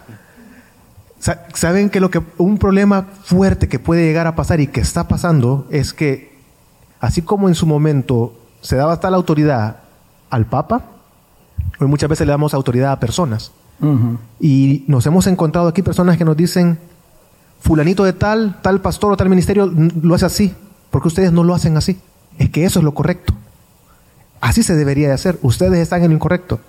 Saben 1.55 1.89
que 1.89 1.99
lo 1.99 2.11
que 2.11 2.21
un 2.37 2.59
problema 2.59 3.07
fuerte 3.23 3.67
que 3.67 3.79
puede 3.79 4.05
llegar 4.05 4.27
a 4.27 4.35
pasar 4.35 4.59
y 4.59 4.67
que 4.67 4.81
está 4.81 5.07
pasando 5.07 5.65
es 5.71 5.91
que 5.91 6.37
así 6.99 7.23
como 7.23 7.47
en 7.47 7.55
su 7.55 7.65
momento 7.65 8.36
se 8.61 8.75
daba 8.75 8.99
tal 8.99 9.13
autoridad 9.13 9.77
al 10.29 10.45
Papa, 10.45 10.83
hoy 11.79 11.87
muchas 11.87 12.09
veces 12.09 12.25
le 12.27 12.31
damos 12.31 12.53
autoridad 12.53 12.91
a 12.91 12.99
personas. 12.99 13.51
Y 14.39 14.83
nos 14.87 15.05
hemos 15.05 15.27
encontrado 15.27 15.67
aquí 15.67 15.83
personas 15.83 16.17
que 16.17 16.25
nos 16.25 16.35
dicen, 16.35 16.79
fulanito 17.59 18.03
de 18.03 18.13
tal, 18.13 18.59
tal 18.61 18.81
pastor 18.81 19.13
o 19.13 19.17
tal 19.17 19.29
ministerio 19.29 19.71
lo 20.01 20.15
hace 20.15 20.25
así, 20.25 20.55
porque 20.89 21.07
ustedes 21.07 21.31
no 21.31 21.43
lo 21.43 21.53
hacen 21.53 21.77
así. 21.77 21.99
Es 22.37 22.49
que 22.49 22.65
eso 22.65 22.79
es 22.79 22.85
lo 22.85 22.93
correcto. 22.93 23.33
Así 24.41 24.63
se 24.63 24.75
debería 24.75 25.07
de 25.07 25.13
hacer. 25.13 25.39
Ustedes 25.41 25.79
están 25.79 26.03
en 26.03 26.09
lo 26.09 26.15
incorrecto. 26.15 26.59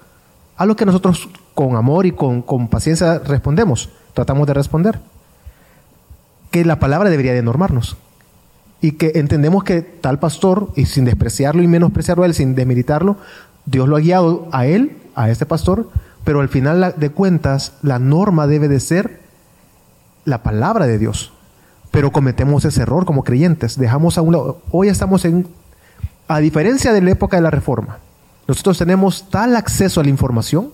A 0.56 0.66
lo 0.66 0.76
que 0.76 0.86
nosotros 0.86 1.28
con 1.54 1.76
amor 1.76 2.06
y 2.06 2.12
con, 2.12 2.42
paciencia 2.68 3.18
respondemos, 3.18 3.90
tratamos 4.14 4.46
de 4.46 4.54
responder. 4.54 5.00
Que 6.50 6.64
la 6.64 6.78
palabra 6.78 7.10
debería 7.10 7.34
de 7.34 7.42
normarnos. 7.42 7.96
Y 8.80 8.92
que 8.92 9.12
entendemos 9.16 9.64
que 9.64 9.82
tal 9.82 10.18
pastor, 10.18 10.70
y 10.76 10.86
sin 10.86 11.04
despreciarlo 11.04 11.62
y 11.62 11.66
menospreciarlo 11.66 12.24
a 12.24 12.32
sin 12.32 12.54
desmilitarlo, 12.54 13.16
Dios 13.66 13.88
lo 13.88 13.96
ha 13.96 14.00
guiado 14.00 14.48
a 14.52 14.66
él, 14.66 14.96
a 15.14 15.30
este 15.30 15.46
pastor, 15.46 15.90
pero 16.24 16.40
al 16.40 16.48
final 16.48 16.94
de 16.96 17.10
cuentas 17.10 17.72
la 17.82 17.98
norma 17.98 18.46
debe 18.46 18.68
de 18.68 18.80
ser 18.80 19.20
la 20.24 20.42
palabra 20.42 20.86
de 20.86 20.98
Dios. 20.98 21.32
Pero 21.90 22.12
cometemos 22.12 22.64
ese 22.64 22.82
error 22.82 23.04
como 23.04 23.24
creyentes. 23.24 23.78
Dejamos 23.78 24.18
a 24.18 24.22
un 24.22 24.32
lado. 24.32 24.60
Hoy 24.70 24.88
estamos 24.88 25.24
en 25.24 25.46
a 26.28 26.40
diferencia 26.40 26.92
de 26.92 27.00
la 27.00 27.10
época 27.10 27.38
de 27.38 27.42
la 27.42 27.50
Reforma, 27.50 27.98
nosotros 28.46 28.78
tenemos 28.78 29.28
tal 29.30 29.56
acceso 29.56 30.00
a 30.00 30.04
la 30.04 30.10
información 30.10 30.70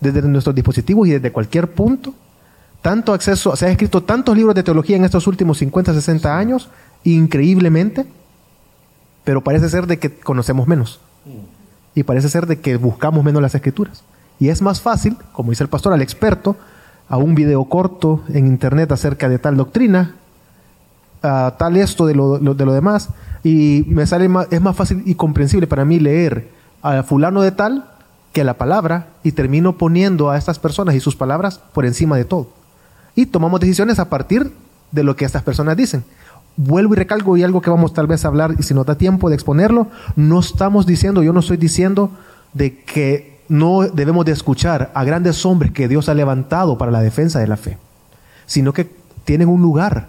desde 0.00 0.22
nuestros 0.22 0.54
dispositivos 0.54 1.08
y 1.08 1.12
desde 1.12 1.32
cualquier 1.32 1.72
punto, 1.72 2.14
tanto 2.82 3.14
acceso, 3.14 3.56
se 3.56 3.64
han 3.64 3.72
escrito 3.72 4.02
tantos 4.02 4.36
libros 4.36 4.54
de 4.54 4.62
teología 4.62 4.96
en 4.96 5.04
estos 5.04 5.26
últimos 5.26 5.56
50, 5.58 5.94
60 5.94 6.36
años, 6.36 6.68
increíblemente, 7.04 8.06
pero 9.24 9.42
parece 9.42 9.68
ser 9.68 9.86
de 9.86 9.98
que 9.98 10.14
conocemos 10.14 10.66
menos. 10.66 11.00
Y 11.94 12.02
parece 12.02 12.28
ser 12.28 12.46
de 12.46 12.60
que 12.60 12.76
buscamos 12.76 13.24
menos 13.24 13.40
las 13.40 13.54
escrituras. 13.54 14.02
Y 14.40 14.48
es 14.48 14.62
más 14.62 14.80
fácil, 14.80 15.16
como 15.32 15.50
dice 15.50 15.62
el 15.62 15.68
pastor, 15.68 15.92
al 15.92 16.02
experto, 16.02 16.56
a 17.08 17.16
un 17.16 17.34
video 17.34 17.64
corto 17.66 18.22
en 18.28 18.46
internet 18.46 18.90
acerca 18.92 19.28
de 19.28 19.38
tal 19.38 19.56
doctrina, 19.56 20.16
a 21.22 21.54
tal 21.58 21.76
esto 21.76 22.06
de 22.06 22.14
lo, 22.14 22.38
de 22.38 22.64
lo 22.66 22.72
demás, 22.72 23.10
y 23.42 23.84
me 23.86 24.06
sale 24.06 24.28
más, 24.28 24.48
es 24.50 24.60
más 24.60 24.74
fácil 24.74 25.02
y 25.06 25.14
comprensible 25.14 25.66
para 25.66 25.84
mí 25.84 26.00
leer 26.00 26.50
a 26.82 27.02
fulano 27.02 27.42
de 27.42 27.52
tal 27.52 27.90
que 28.32 28.44
la 28.44 28.54
palabra 28.54 29.08
y 29.22 29.32
termino 29.32 29.78
poniendo 29.78 30.30
a 30.30 30.36
estas 30.36 30.58
personas 30.58 30.94
y 30.94 31.00
sus 31.00 31.14
palabras 31.14 31.60
por 31.72 31.86
encima 31.86 32.16
de 32.16 32.24
todo. 32.24 32.48
Y 33.14 33.26
tomamos 33.26 33.60
decisiones 33.60 33.98
a 33.98 34.10
partir 34.10 34.52
de 34.90 35.04
lo 35.04 35.14
que 35.14 35.24
estas 35.24 35.42
personas 35.42 35.76
dicen. 35.76 36.04
Vuelvo 36.56 36.94
y 36.94 36.96
recalco 36.96 37.36
y 37.36 37.42
algo 37.42 37.60
que 37.60 37.70
vamos 37.70 37.92
tal 37.92 38.06
vez 38.06 38.24
a 38.24 38.28
hablar 38.28 38.54
y 38.58 38.62
si 38.62 38.74
no 38.74 38.84
da 38.84 38.94
tiempo 38.96 39.28
de 39.28 39.34
exponerlo, 39.34 39.88
no 40.14 40.40
estamos 40.40 40.86
diciendo, 40.86 41.22
yo 41.22 41.32
no 41.32 41.40
estoy 41.40 41.56
diciendo 41.56 42.10
de 42.52 42.82
que 42.82 43.40
no 43.48 43.82
debemos 43.82 44.24
de 44.24 44.32
escuchar 44.32 44.90
a 44.94 45.04
grandes 45.04 45.44
hombres 45.44 45.72
que 45.72 45.88
Dios 45.88 46.08
ha 46.08 46.14
levantado 46.14 46.78
para 46.78 46.92
la 46.92 47.00
defensa 47.00 47.40
de 47.40 47.48
la 47.48 47.56
fe, 47.56 47.76
sino 48.46 48.72
que 48.72 48.88
tienen 49.24 49.48
un 49.48 49.62
lugar 49.62 50.08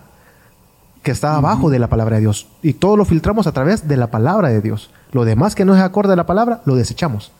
que 1.02 1.12
está 1.12 1.36
abajo 1.36 1.70
de 1.70 1.80
la 1.80 1.88
palabra 1.88 2.16
de 2.16 2.22
Dios. 2.22 2.48
Y 2.62 2.74
todo 2.74 2.98
lo 2.98 3.06
filtramos 3.06 3.48
a 3.48 3.52
través 3.52 3.88
de 3.88 3.98
la 3.98 4.08
palabra 4.08 4.50
de 4.50 4.62
Dios. 4.62 4.90
Lo 5.12 5.24
demás 5.24 5.54
que 5.54 5.66
no 5.66 5.76
es 5.76 5.82
acorde 5.82 6.14
a 6.14 6.16
la 6.16 6.26
palabra, 6.26 6.62
lo 6.66 6.76
desechamos, 6.76 7.32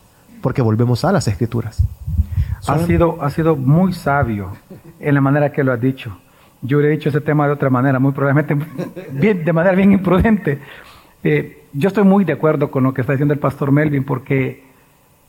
porque 0.42 0.62
volvemos 0.62 1.04
a 1.04 1.12
las 1.12 1.28
escrituras. 1.28 1.82
Ha 2.68 2.80
sido, 2.80 3.22
ha 3.22 3.30
sido 3.30 3.56
muy 3.56 3.94
sabio 3.94 4.52
en 5.00 5.16
la 5.16 5.22
manera 5.22 5.52
que 5.52 5.64
lo 5.64 5.74
has 5.74 5.82
dicho. 5.82 6.18
Yo 6.66 6.78
hubiera 6.78 6.94
dicho 6.94 7.10
ese 7.10 7.22
tema 7.22 7.46
de 7.48 7.54
otra 7.54 7.70
manera, 7.70 8.00
muy 8.00 8.12
probablemente 8.12 8.56
bien, 9.12 9.44
de 9.46 9.54
manera 9.54 9.76
bien 9.76 9.92
imprudente. 9.92 10.60
Eh, 11.24 11.64
yo 11.74 11.90
estoy 11.90 12.04
muy 12.04 12.26
de 12.26 12.34
acuerdo 12.34 12.72
con 12.72 12.84
lo 12.84 12.94
que 12.94 13.02
está 13.02 13.14
diciendo 13.14 13.34
el 13.34 13.40
pastor 13.40 13.72
Melvin, 13.72 14.04
porque 14.04 14.64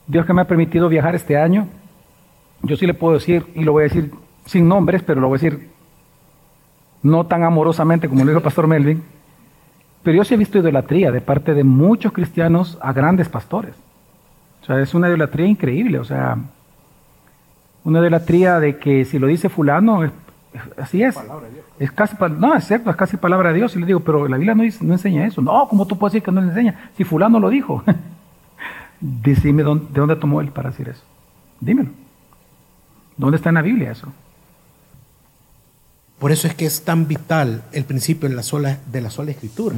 Dios 0.07 0.25
que 0.25 0.33
me 0.33 0.41
ha 0.41 0.47
permitido 0.47 0.89
viajar 0.89 1.15
este 1.15 1.37
año, 1.37 1.67
yo 2.63 2.75
sí 2.75 2.87
le 2.87 2.93
puedo 2.93 3.15
decir, 3.15 3.45
y 3.55 3.63
lo 3.63 3.73
voy 3.73 3.81
a 3.81 3.83
decir 3.83 4.11
sin 4.45 4.67
nombres, 4.67 5.03
pero 5.03 5.21
lo 5.21 5.27
voy 5.27 5.37
a 5.37 5.41
decir 5.41 5.69
no 7.03 7.25
tan 7.25 7.43
amorosamente 7.43 8.09
como 8.09 8.21
lo 8.23 8.31
dijo 8.31 8.39
el 8.39 8.43
pastor 8.43 8.67
Melvin, 8.67 9.03
pero 10.03 10.17
yo 10.17 10.23
sí 10.23 10.33
he 10.33 10.37
visto 10.37 10.57
idolatría 10.57 11.11
de 11.11 11.21
parte 11.21 11.53
de 11.53 11.63
muchos 11.63 12.11
cristianos 12.13 12.77
a 12.81 12.93
grandes 12.93 13.29
pastores. 13.29 13.75
O 14.61 14.65
sea, 14.65 14.81
es 14.81 14.93
una 14.93 15.07
idolatría 15.07 15.47
increíble, 15.47 15.99
o 15.99 16.05
sea, 16.05 16.37
una 17.83 17.99
idolatría 17.99 18.59
de 18.59 18.77
que 18.77 19.05
si 19.05 19.19
lo 19.19 19.27
dice 19.27 19.49
fulano, 19.49 20.09
así 20.77 21.03
es. 21.03 21.15
Es 21.79 21.91
casi, 21.91 22.15
no, 22.37 22.55
es 22.55 22.65
cierto, 22.65 22.89
es 22.89 22.95
casi 22.95 23.17
palabra 23.17 23.49
de 23.49 23.55
Dios. 23.55 23.75
Y 23.75 23.79
le 23.79 23.85
digo, 23.85 23.99
pero 24.01 24.27
la 24.27 24.37
Biblia 24.37 24.55
no, 24.55 24.63
no 24.81 24.93
enseña 24.93 25.25
eso. 25.25 25.41
No, 25.41 25.67
¿cómo 25.67 25.85
tú 25.85 25.97
puedes 25.97 26.13
decir 26.13 26.23
que 26.23 26.31
no 26.31 26.41
le 26.41 26.47
enseña? 26.47 26.91
Si 26.97 27.03
fulano 27.03 27.39
lo 27.39 27.49
dijo. 27.49 27.83
Decime 28.99 29.63
de 29.63 29.79
dónde 29.93 30.15
tomó 30.15 30.41
él 30.41 30.49
para 30.49 30.71
decir 30.71 30.89
eso. 30.89 31.03
Dímelo. 31.59 31.91
¿Dónde 33.17 33.37
está 33.37 33.49
en 33.49 33.55
la 33.55 33.61
Biblia 33.61 33.91
eso? 33.91 34.11
Por 36.19 36.31
eso 36.31 36.47
es 36.47 36.55
que 36.55 36.65
es 36.65 36.83
tan 36.83 37.07
vital 37.07 37.63
el 37.71 37.83
principio 37.83 38.27
de 38.27 38.35
la 38.35 38.43
sola, 38.43 38.79
de 38.91 39.01
la 39.01 39.09
sola 39.09 39.31
escritura, 39.31 39.75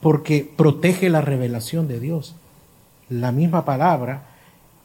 porque 0.00 0.50
protege 0.56 1.08
la 1.08 1.22
revelación 1.22 1.88
de 1.88 1.98
Dios, 1.98 2.34
la 3.08 3.32
misma 3.32 3.64
palabra 3.64 4.24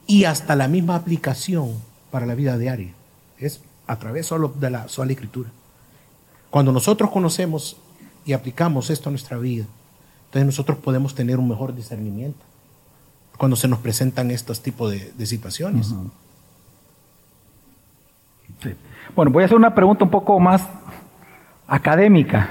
y 0.05 0.23
hasta 0.23 0.55
la 0.55 0.67
misma 0.67 0.95
aplicación 0.95 1.73
para 2.09 2.25
la 2.25 2.35
vida 2.35 2.57
diaria. 2.57 2.93
Es 3.37 3.61
a 3.87 3.95
través 3.97 4.25
solo 4.27 4.53
de 4.59 4.69
la 4.69 4.87
sola 4.87 5.11
escritura. 5.11 5.49
Cuando 6.49 6.71
nosotros 6.71 7.09
conocemos 7.09 7.77
y 8.25 8.33
aplicamos 8.33 8.89
esto 8.89 9.09
a 9.09 9.11
nuestra 9.11 9.37
vida, 9.37 9.65
entonces 10.25 10.45
nosotros 10.45 10.77
podemos 10.77 11.15
tener 11.15 11.39
un 11.39 11.47
mejor 11.47 11.73
discernimiento 11.73 12.39
cuando 13.37 13.55
se 13.55 13.67
nos 13.67 13.79
presentan 13.79 14.31
estos 14.31 14.61
tipos 14.61 14.91
de, 14.91 15.25
situaciones. 15.25 15.93
sí. 18.61 18.75
Bueno, 19.15 19.31
voy 19.31 19.43
a 19.43 19.45
hacer 19.45 19.57
una 19.57 19.73
pregunta 19.73 20.03
un 20.03 20.11
poco 20.11 20.39
más 20.39 20.67
académica. 21.67 22.49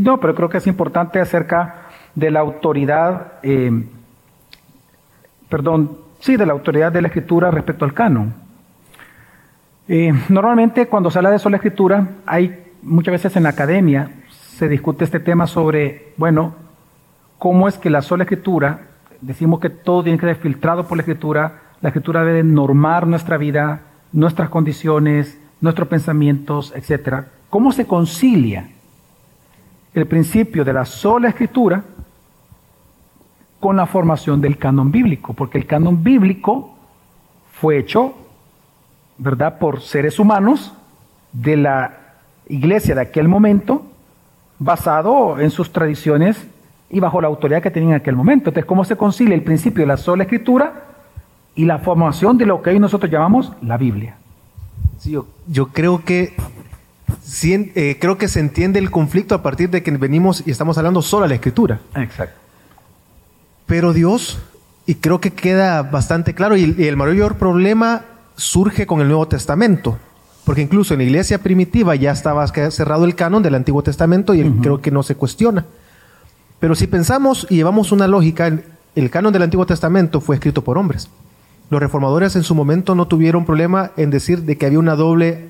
no, 0.00 0.20
pero 0.20 0.34
creo 0.34 0.48
que 0.48 0.58
es 0.58 0.66
importante 0.66 1.20
acerca 1.20 1.88
de 2.14 2.30
la 2.30 2.40
autoridad, 2.40 3.34
eh, 3.42 3.86
perdón, 5.48 5.98
sí, 6.20 6.36
de 6.36 6.46
la 6.46 6.52
autoridad 6.52 6.92
de 6.92 7.02
la 7.02 7.08
escritura 7.08 7.50
respecto 7.50 7.84
al 7.84 7.94
canon. 7.94 8.43
Eh, 9.86 10.12
normalmente 10.30 10.86
cuando 10.86 11.10
se 11.10 11.18
habla 11.18 11.30
de 11.30 11.38
sola 11.38 11.56
escritura, 11.56 12.08
hay 12.24 12.64
muchas 12.82 13.12
veces 13.12 13.36
en 13.36 13.42
la 13.42 13.50
academia 13.50 14.10
se 14.30 14.68
discute 14.68 15.04
este 15.04 15.20
tema 15.20 15.46
sobre, 15.46 16.12
bueno, 16.16 16.54
cómo 17.38 17.68
es 17.68 17.76
que 17.76 17.90
la 17.90 18.02
sola 18.02 18.22
escritura, 18.22 18.86
decimos 19.20 19.60
que 19.60 19.68
todo 19.68 20.04
tiene 20.04 20.18
que 20.18 20.26
ser 20.26 20.36
filtrado 20.36 20.86
por 20.86 20.96
la 20.96 21.02
escritura, 21.02 21.60
la 21.80 21.88
escritura 21.88 22.24
debe 22.24 22.44
normar 22.44 23.06
nuestra 23.06 23.36
vida, 23.36 23.82
nuestras 24.12 24.48
condiciones, 24.48 25.38
nuestros 25.60 25.88
pensamientos, 25.88 26.72
etc. 26.76 27.24
¿Cómo 27.50 27.72
se 27.72 27.86
concilia 27.86 28.70
el 29.92 30.06
principio 30.06 30.64
de 30.64 30.72
la 30.72 30.84
sola 30.84 31.28
escritura 31.28 31.82
con 33.60 33.76
la 33.76 33.86
formación 33.86 34.40
del 34.40 34.56
canon 34.56 34.90
bíblico? 34.90 35.34
Porque 35.34 35.58
el 35.58 35.66
canon 35.66 36.02
bíblico 36.02 36.76
fue 37.52 37.78
hecho, 37.78 38.14
¿verdad?, 39.18 39.58
por 39.58 39.80
seres 39.80 40.18
humanos 40.18 40.72
de 41.32 41.56
la 41.56 41.98
iglesia 42.48 42.94
de 42.94 43.02
aquel 43.02 43.28
momento, 43.28 43.84
basado 44.58 45.40
en 45.40 45.50
sus 45.50 45.72
tradiciones 45.72 46.46
y 46.90 47.00
bajo 47.00 47.20
la 47.20 47.28
autoridad 47.28 47.62
que 47.62 47.70
tenían 47.70 47.92
en 47.92 48.00
aquel 48.00 48.16
momento. 48.16 48.50
Entonces, 48.50 48.66
¿cómo 48.66 48.84
se 48.84 48.96
concilia 48.96 49.34
el 49.34 49.42
principio 49.42 49.82
de 49.82 49.88
la 49.88 49.96
sola 49.96 50.24
escritura 50.24 50.84
y 51.54 51.64
la 51.64 51.78
formación 51.78 52.38
de 52.38 52.46
lo 52.46 52.62
que 52.62 52.70
hoy 52.70 52.78
nosotros 52.78 53.10
llamamos 53.10 53.52
la 53.62 53.76
Biblia? 53.76 54.16
yo, 55.04 55.66
creo 55.72 56.02
que 56.04 56.34
eh, 57.42 57.98
creo 58.00 58.16
que 58.16 58.28
se 58.28 58.40
entiende 58.40 58.78
el 58.78 58.90
conflicto 58.90 59.34
a 59.34 59.42
partir 59.42 59.70
de 59.70 59.82
que 59.82 59.90
venimos 59.90 60.42
y 60.46 60.50
estamos 60.50 60.78
hablando 60.78 61.02
solo 61.02 61.24
de 61.24 61.30
la 61.30 61.34
escritura. 61.34 61.80
Exacto. 61.94 62.38
Pero 63.66 63.92
Dios 63.92 64.38
Y 64.86 64.96
creo 64.96 65.18
que 65.18 65.30
queda 65.32 65.82
bastante 65.82 66.34
claro. 66.34 66.56
Y, 66.56 66.74
el 66.78 66.96
mayor 66.96 67.36
problema 67.36 68.04
surge 68.36 68.86
con 68.86 69.00
el 69.00 69.08
Nuevo 69.08 69.28
Testamento. 69.28 69.98
Porque 70.44 70.62
incluso 70.62 70.94
en 70.94 70.98
la 70.98 71.04
iglesia 71.04 71.38
primitiva 71.38 71.94
ya 71.94 72.12
estaba 72.12 72.46
cerrado 72.46 73.04
el 73.04 73.14
canon 73.14 73.42
del 73.42 73.54
Antiguo 73.54 73.82
Testamento 73.82 74.34
y 74.34 74.48
creo 74.60 74.80
que 74.80 74.90
no 74.90 75.02
se 75.02 75.14
cuestiona. 75.14 75.64
Pero 76.60 76.74
si 76.74 76.86
pensamos 76.86 77.46
y 77.48 77.56
llevamos 77.56 77.92
una 77.92 78.06
lógica, 78.06 78.52
el 78.94 79.10
canon 79.10 79.32
del 79.32 79.42
Antiguo 79.42 79.66
Testamento 79.66 80.20
fue 80.20 80.36
escrito 80.36 80.62
por 80.62 80.76
hombres. 80.76 81.08
Los 81.70 81.80
reformadores 81.80 82.36
en 82.36 82.42
su 82.42 82.54
momento 82.54 82.94
no 82.94 83.08
tuvieron 83.08 83.46
problema 83.46 83.92
en 83.96 84.10
decir 84.10 84.42
de 84.42 84.58
que 84.58 84.66
había 84.66 84.78
una 84.78 84.96
doble 84.96 85.48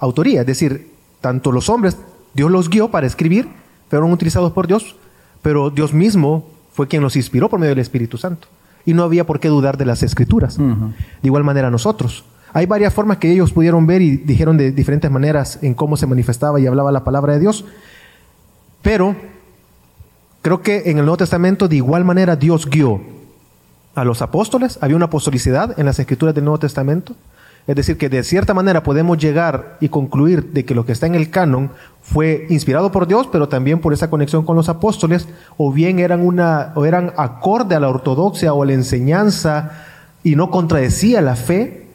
autoría, 0.00 0.40
es 0.40 0.46
decir, 0.46 0.90
tanto 1.20 1.52
los 1.52 1.68
hombres, 1.68 1.96
Dios 2.34 2.50
los 2.50 2.68
guió 2.68 2.90
para 2.90 3.06
escribir, 3.06 3.48
fueron 3.88 4.12
utilizados 4.12 4.52
por 4.52 4.66
Dios, 4.66 4.96
pero 5.40 5.70
Dios 5.70 5.94
mismo 5.94 6.48
fue 6.72 6.88
quien 6.88 7.02
los 7.02 7.14
inspiró 7.14 7.48
por 7.48 7.60
medio 7.60 7.70
del 7.70 7.78
Espíritu 7.78 8.18
Santo. 8.18 8.48
Y 8.84 8.94
no 8.94 9.02
había 9.04 9.24
por 9.24 9.40
qué 9.40 9.48
dudar 9.48 9.76
de 9.76 9.84
las 9.84 10.02
escrituras. 10.02 10.58
De 10.58 10.94
igual 11.22 11.44
manera 11.44 11.70
nosotros. 11.70 12.24
Hay 12.52 12.66
varias 12.66 12.92
formas 12.92 13.16
que 13.16 13.32
ellos 13.32 13.52
pudieron 13.52 13.86
ver 13.86 14.02
y 14.02 14.16
dijeron 14.16 14.58
de 14.58 14.72
diferentes 14.72 15.10
maneras 15.10 15.58
en 15.62 15.74
cómo 15.74 15.96
se 15.96 16.06
manifestaba 16.06 16.60
y 16.60 16.66
hablaba 16.66 16.92
la 16.92 17.04
palabra 17.04 17.32
de 17.32 17.40
Dios. 17.40 17.64
Pero 18.82 19.16
creo 20.42 20.60
que 20.60 20.82
en 20.90 20.98
el 20.98 21.04
Nuevo 21.04 21.16
Testamento 21.16 21.68
de 21.68 21.76
igual 21.76 22.04
manera 22.04 22.36
Dios 22.36 22.68
guió 22.68 23.00
a 23.94 24.04
los 24.04 24.20
apóstoles. 24.20 24.78
Había 24.82 24.96
una 24.96 25.06
apostolicidad 25.06 25.78
en 25.78 25.86
las 25.86 25.98
escrituras 25.98 26.34
del 26.34 26.44
Nuevo 26.44 26.58
Testamento. 26.58 27.14
Es 27.66 27.76
decir, 27.76 27.96
que 27.96 28.08
de 28.08 28.24
cierta 28.24 28.54
manera 28.54 28.82
podemos 28.82 29.18
llegar 29.18 29.76
y 29.80 29.88
concluir 29.88 30.52
de 30.52 30.64
que 30.64 30.74
lo 30.74 30.84
que 30.84 30.92
está 30.92 31.06
en 31.06 31.14
el 31.14 31.30
canon 31.30 31.70
fue 32.02 32.46
inspirado 32.50 32.90
por 32.90 33.06
Dios, 33.06 33.28
pero 33.30 33.48
también 33.48 33.80
por 33.80 33.92
esa 33.92 34.10
conexión 34.10 34.44
con 34.44 34.56
los 34.56 34.68
apóstoles, 34.68 35.28
o 35.56 35.72
bien 35.72 36.00
eran 36.00 36.26
una, 36.26 36.72
o 36.74 36.84
eran 36.84 37.12
acorde 37.16 37.76
a 37.76 37.80
la 37.80 37.88
ortodoxia 37.88 38.52
o 38.52 38.62
a 38.62 38.66
la 38.66 38.72
enseñanza 38.72 39.84
y 40.24 40.34
no 40.34 40.50
contradecía 40.50 41.20
la 41.20 41.36
fe, 41.36 41.86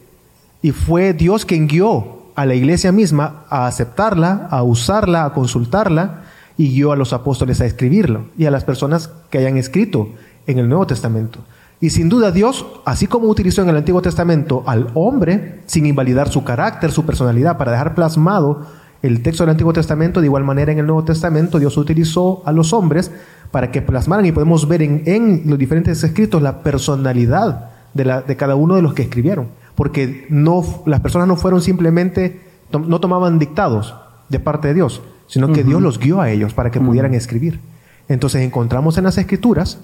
y 0.62 0.72
fue 0.72 1.12
Dios 1.12 1.44
quien 1.44 1.68
guió 1.68 2.22
a 2.34 2.46
la 2.46 2.54
iglesia 2.54 2.90
misma 2.90 3.44
a 3.50 3.66
aceptarla, 3.66 4.48
a 4.50 4.62
usarla, 4.62 5.24
a 5.24 5.32
consultarla, 5.34 6.22
y 6.56 6.70
guió 6.70 6.92
a 6.92 6.96
los 6.96 7.12
apóstoles 7.12 7.60
a 7.60 7.66
escribirlo, 7.66 8.24
y 8.38 8.46
a 8.46 8.50
las 8.50 8.64
personas 8.64 9.10
que 9.30 9.38
hayan 9.38 9.58
escrito 9.58 10.08
en 10.46 10.58
el 10.58 10.68
Nuevo 10.68 10.86
Testamento. 10.86 11.40
Y 11.80 11.90
sin 11.90 12.08
duda 12.08 12.32
Dios, 12.32 12.66
así 12.84 13.06
como 13.06 13.28
utilizó 13.28 13.62
en 13.62 13.68
el 13.68 13.76
Antiguo 13.76 14.02
Testamento 14.02 14.64
al 14.66 14.88
hombre, 14.94 15.60
sin 15.66 15.86
invalidar 15.86 16.28
su 16.28 16.42
carácter, 16.42 16.90
su 16.90 17.06
personalidad, 17.06 17.56
para 17.56 17.70
dejar 17.70 17.94
plasmado 17.94 18.66
el 19.02 19.22
texto 19.22 19.44
del 19.44 19.50
Antiguo 19.50 19.72
Testamento, 19.72 20.20
de 20.20 20.26
igual 20.26 20.44
manera 20.44 20.72
en 20.72 20.78
el 20.78 20.86
Nuevo 20.86 21.04
Testamento 21.04 21.60
Dios 21.60 21.76
utilizó 21.76 22.42
a 22.44 22.52
los 22.52 22.72
hombres 22.72 23.12
para 23.52 23.70
que 23.70 23.80
plasmaran 23.80 24.26
y 24.26 24.32
podemos 24.32 24.66
ver 24.66 24.82
en, 24.82 25.42
los 25.46 25.58
diferentes 25.58 26.02
escritos 26.02 26.42
la 26.42 26.62
personalidad 26.62 27.70
de, 27.94 28.04
la, 28.04 28.22
de, 28.22 28.36
cada 28.36 28.56
uno 28.56 28.74
de 28.74 28.82
los 28.82 28.94
que 28.94 29.02
escribieron. 29.02 29.46
Porque 29.76 30.26
no, 30.30 30.64
las 30.84 31.00
personas 31.00 31.28
no 31.28 31.36
fueron 31.36 31.62
simplemente, 31.62 32.40
no 32.72 33.00
tomaban 33.00 33.38
dictados 33.38 33.94
de 34.28 34.40
parte 34.40 34.68
de 34.68 34.74
Dios, 34.74 35.00
sino 35.28 35.52
que 35.52 35.62
Dios 35.62 35.80
los 35.80 36.00
guió 36.00 36.20
a 36.20 36.30
ellos 36.30 36.52
para 36.52 36.72
que 36.72 36.80
pudieran 36.80 37.14
escribir. 37.14 37.60
Entonces 38.08 38.42
encontramos 38.42 38.98
en 38.98 39.04
las 39.04 39.16
escrituras 39.16 39.78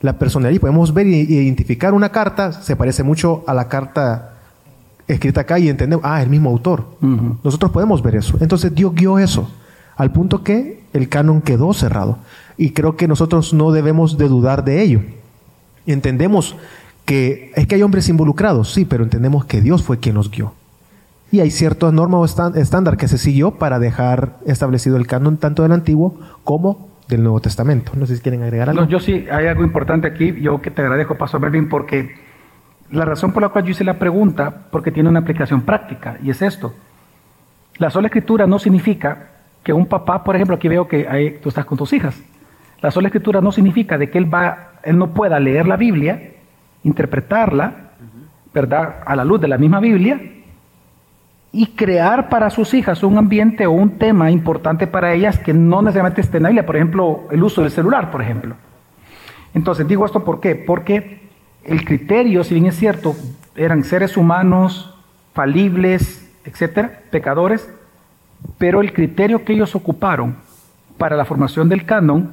la 0.00 0.18
personalidad 0.18 0.60
podemos 0.60 0.92
ver 0.92 1.06
e 1.06 1.10
identificar 1.10 1.94
una 1.94 2.10
carta, 2.10 2.52
se 2.52 2.76
parece 2.76 3.02
mucho 3.02 3.44
a 3.46 3.54
la 3.54 3.68
carta 3.68 4.34
escrita 5.08 5.42
acá 5.42 5.58
y 5.58 5.68
entendemos, 5.68 6.04
ah, 6.04 6.22
el 6.22 6.28
mismo 6.28 6.50
autor. 6.50 6.84
Nosotros 7.42 7.70
podemos 7.70 8.02
ver 8.02 8.16
eso. 8.16 8.36
Entonces 8.40 8.74
Dios 8.74 8.94
guió 8.94 9.18
eso, 9.18 9.48
al 9.96 10.12
punto 10.12 10.42
que 10.42 10.82
el 10.92 11.08
canon 11.08 11.40
quedó 11.40 11.72
cerrado. 11.72 12.18
Y 12.56 12.70
creo 12.70 12.96
que 12.96 13.08
nosotros 13.08 13.54
no 13.54 13.72
debemos 13.72 14.18
de 14.18 14.28
dudar 14.28 14.64
de 14.64 14.82
ello. 14.82 15.00
entendemos 15.86 16.56
que 17.04 17.52
es 17.54 17.68
que 17.68 17.76
hay 17.76 17.82
hombres 17.82 18.08
involucrados, 18.08 18.72
sí, 18.72 18.84
pero 18.84 19.04
entendemos 19.04 19.44
que 19.44 19.60
Dios 19.60 19.82
fue 19.84 20.00
quien 20.00 20.16
los 20.16 20.30
guió. 20.30 20.52
Y 21.30 21.40
hay 21.40 21.50
ciertas 21.50 21.92
normas 21.92 22.38
o 22.38 22.54
estándar 22.56 22.96
que 22.96 23.08
se 23.08 23.18
siguió 23.18 23.52
para 23.52 23.78
dejar 23.78 24.38
establecido 24.44 24.96
el 24.96 25.06
canon 25.06 25.36
tanto 25.36 25.62
del 25.62 25.72
Antiguo 25.72 26.18
como 26.42 26.85
del 27.08 27.22
Nuevo 27.22 27.40
Testamento. 27.40 27.92
No 27.94 28.06
sé 28.06 28.16
si 28.16 28.22
quieren 28.22 28.42
agregar 28.42 28.70
algo. 28.70 28.82
No, 28.82 28.88
yo 28.88 28.98
sí, 28.98 29.26
hay 29.30 29.46
algo 29.46 29.64
importante 29.64 30.06
aquí. 30.08 30.40
Yo 30.40 30.60
que 30.60 30.70
te 30.70 30.82
agradezco, 30.82 31.16
Pastor 31.16 31.40
Berlín, 31.40 31.68
porque 31.68 32.16
la 32.90 33.04
razón 33.04 33.32
por 33.32 33.42
la 33.42 33.48
cual 33.48 33.64
yo 33.64 33.70
hice 33.70 33.84
la 33.84 33.98
pregunta, 33.98 34.66
porque 34.70 34.90
tiene 34.90 35.08
una 35.08 35.20
aplicación 35.20 35.62
práctica, 35.62 36.18
y 36.22 36.30
es 36.30 36.42
esto. 36.42 36.74
La 37.78 37.90
sola 37.90 38.08
escritura 38.08 38.46
no 38.46 38.58
significa 38.58 39.30
que 39.62 39.72
un 39.72 39.86
papá, 39.86 40.22
por 40.24 40.36
ejemplo, 40.36 40.56
aquí 40.56 40.68
veo 40.68 40.86
que 40.86 41.08
ahí 41.08 41.38
tú 41.42 41.48
estás 41.48 41.64
con 41.64 41.76
tus 41.76 41.92
hijas. 41.92 42.20
La 42.80 42.90
sola 42.90 43.08
escritura 43.08 43.40
no 43.40 43.52
significa 43.52 43.98
de 43.98 44.10
que 44.10 44.18
él 44.18 44.32
va, 44.32 44.72
él 44.82 44.98
no 44.98 45.12
pueda 45.12 45.40
leer 45.40 45.66
la 45.66 45.76
Biblia, 45.76 46.32
interpretarla, 46.84 47.90
¿verdad? 48.54 49.02
A 49.04 49.16
la 49.16 49.24
luz 49.24 49.40
de 49.40 49.48
la 49.48 49.58
misma 49.58 49.80
Biblia 49.80 50.20
y 51.56 51.68
crear 51.68 52.28
para 52.28 52.50
sus 52.50 52.74
hijas 52.74 53.02
un 53.02 53.16
ambiente 53.16 53.66
o 53.66 53.72
un 53.72 53.92
tema 53.92 54.30
importante 54.30 54.86
para 54.86 55.14
ellas 55.14 55.38
que 55.38 55.54
no 55.54 55.80
necesariamente 55.80 56.20
esté 56.20 56.36
en 56.36 56.42
la 56.42 56.48
Biblia, 56.50 56.66
por 56.66 56.76
ejemplo, 56.76 57.22
el 57.30 57.42
uso 57.42 57.62
del 57.62 57.70
celular, 57.70 58.10
por 58.10 58.20
ejemplo. 58.20 58.56
Entonces, 59.54 59.88
digo 59.88 60.04
esto 60.04 60.22
¿por 60.22 60.38
qué? 60.38 60.54
Porque 60.54 61.22
el 61.64 61.82
criterio, 61.86 62.44
si 62.44 62.52
bien 62.52 62.66
es 62.66 62.76
cierto, 62.76 63.16
eran 63.54 63.84
seres 63.84 64.18
humanos, 64.18 64.94
falibles, 65.32 66.30
etcétera, 66.44 67.00
pecadores, 67.10 67.66
pero 68.58 68.82
el 68.82 68.92
criterio 68.92 69.42
que 69.42 69.54
ellos 69.54 69.74
ocuparon 69.74 70.36
para 70.98 71.16
la 71.16 71.24
formación 71.24 71.70
del 71.70 71.86
canon 71.86 72.32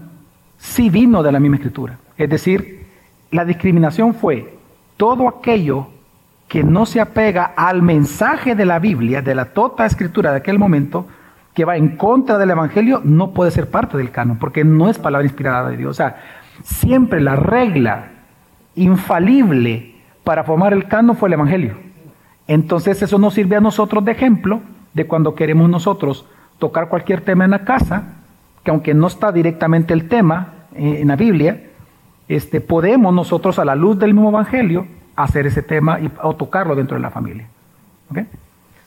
sí 0.57 0.89
vino 0.89 1.23
de 1.23 1.31
la 1.31 1.39
misma 1.39 1.55
escritura. 1.55 1.97
Es 2.17 2.29
decir, 2.29 2.87
la 3.31 3.45
discriminación 3.45 4.15
fue 4.15 4.57
todo 4.97 5.29
aquello 5.29 5.92
que 6.53 6.63
no 6.63 6.85
se 6.85 7.01
apega 7.01 7.45
al 7.55 7.81
mensaje 7.81 8.53
de 8.53 8.67
la 8.67 8.77
Biblia, 8.77 9.23
de 9.23 9.33
la 9.33 9.45
toda 9.45 9.87
escritura 9.87 10.29
de 10.29 10.37
aquel 10.37 10.59
momento, 10.59 11.07
que 11.55 11.65
va 11.65 11.77
en 11.77 11.97
contra 11.97 12.37
del 12.37 12.51
Evangelio, 12.51 13.01
no 13.03 13.31
puede 13.31 13.49
ser 13.49 13.71
parte 13.71 13.97
del 13.97 14.11
canon, 14.11 14.37
porque 14.37 14.63
no 14.63 14.87
es 14.87 14.99
palabra 14.99 15.25
inspirada 15.25 15.71
de 15.71 15.77
Dios. 15.77 15.89
O 15.89 15.93
sea, 15.95 16.17
siempre 16.61 17.21
la 17.21 17.35
regla 17.35 18.11
infalible 18.75 19.95
para 20.23 20.43
formar 20.43 20.73
el 20.73 20.87
canon 20.87 21.15
fue 21.15 21.27
el 21.29 21.33
Evangelio. 21.33 21.73
Entonces 22.45 23.01
eso 23.01 23.17
nos 23.17 23.33
sirve 23.33 23.55
a 23.55 23.59
nosotros 23.59 24.05
de 24.05 24.11
ejemplo 24.11 24.61
de 24.93 25.07
cuando 25.07 25.33
queremos 25.33 25.67
nosotros 25.71 26.27
tocar 26.59 26.87
cualquier 26.87 27.21
tema 27.21 27.45
en 27.45 27.49
la 27.49 27.65
casa, 27.65 28.17
que 28.63 28.69
aunque 28.69 28.93
no 28.93 29.07
está 29.07 29.31
directamente 29.31 29.95
el 29.95 30.07
tema 30.07 30.53
eh, 30.75 30.99
en 31.01 31.07
la 31.07 31.15
Biblia, 31.15 31.63
este, 32.27 32.61
podemos 32.61 33.11
nosotros 33.11 33.57
a 33.57 33.65
la 33.65 33.73
luz 33.73 33.97
del 33.97 34.13
mismo 34.13 34.29
Evangelio 34.29 34.85
hacer 35.15 35.47
ese 35.47 35.61
tema 35.61 35.99
y, 35.99 36.11
o 36.21 36.35
tocarlo 36.35 36.75
dentro 36.75 36.95
de 36.95 37.01
la 37.01 37.11
familia. 37.11 37.47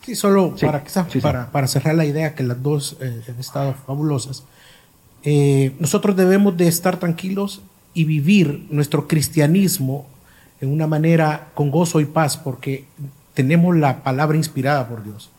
Sí, 0.03 0.15
solo 0.15 0.55
para, 1.21 1.51
para, 1.51 1.67
cerrar 1.67 1.95
la 1.97 2.05
idea 2.05 2.35
que 2.35 2.45
las 2.45 2.63
dos 2.63 2.97
eh, 3.01 3.23
han 3.29 3.41
estado 3.41 3.75
fabulosas. 3.75 4.45
Eh, 5.25 5.75
nosotros 5.81 6.15
debemos 6.15 6.57
de 6.57 6.69
estar 6.69 6.99
tranquilos 6.99 7.63
y 7.95 8.05
vivir 8.05 8.67
nuestro 8.71 9.09
cristianismo 9.09 10.07
en 10.61 10.73
una 10.73 10.87
manera 10.87 11.49
con 11.55 11.71
gozo 11.71 12.01
y 12.01 12.05
paz 12.05 12.37
porque 12.37 12.85
tenemos 13.35 13.77
la 13.77 14.05
palabra 14.05 14.37
inspirada 14.37 14.89
por 14.89 15.03
Dios. 15.03 15.31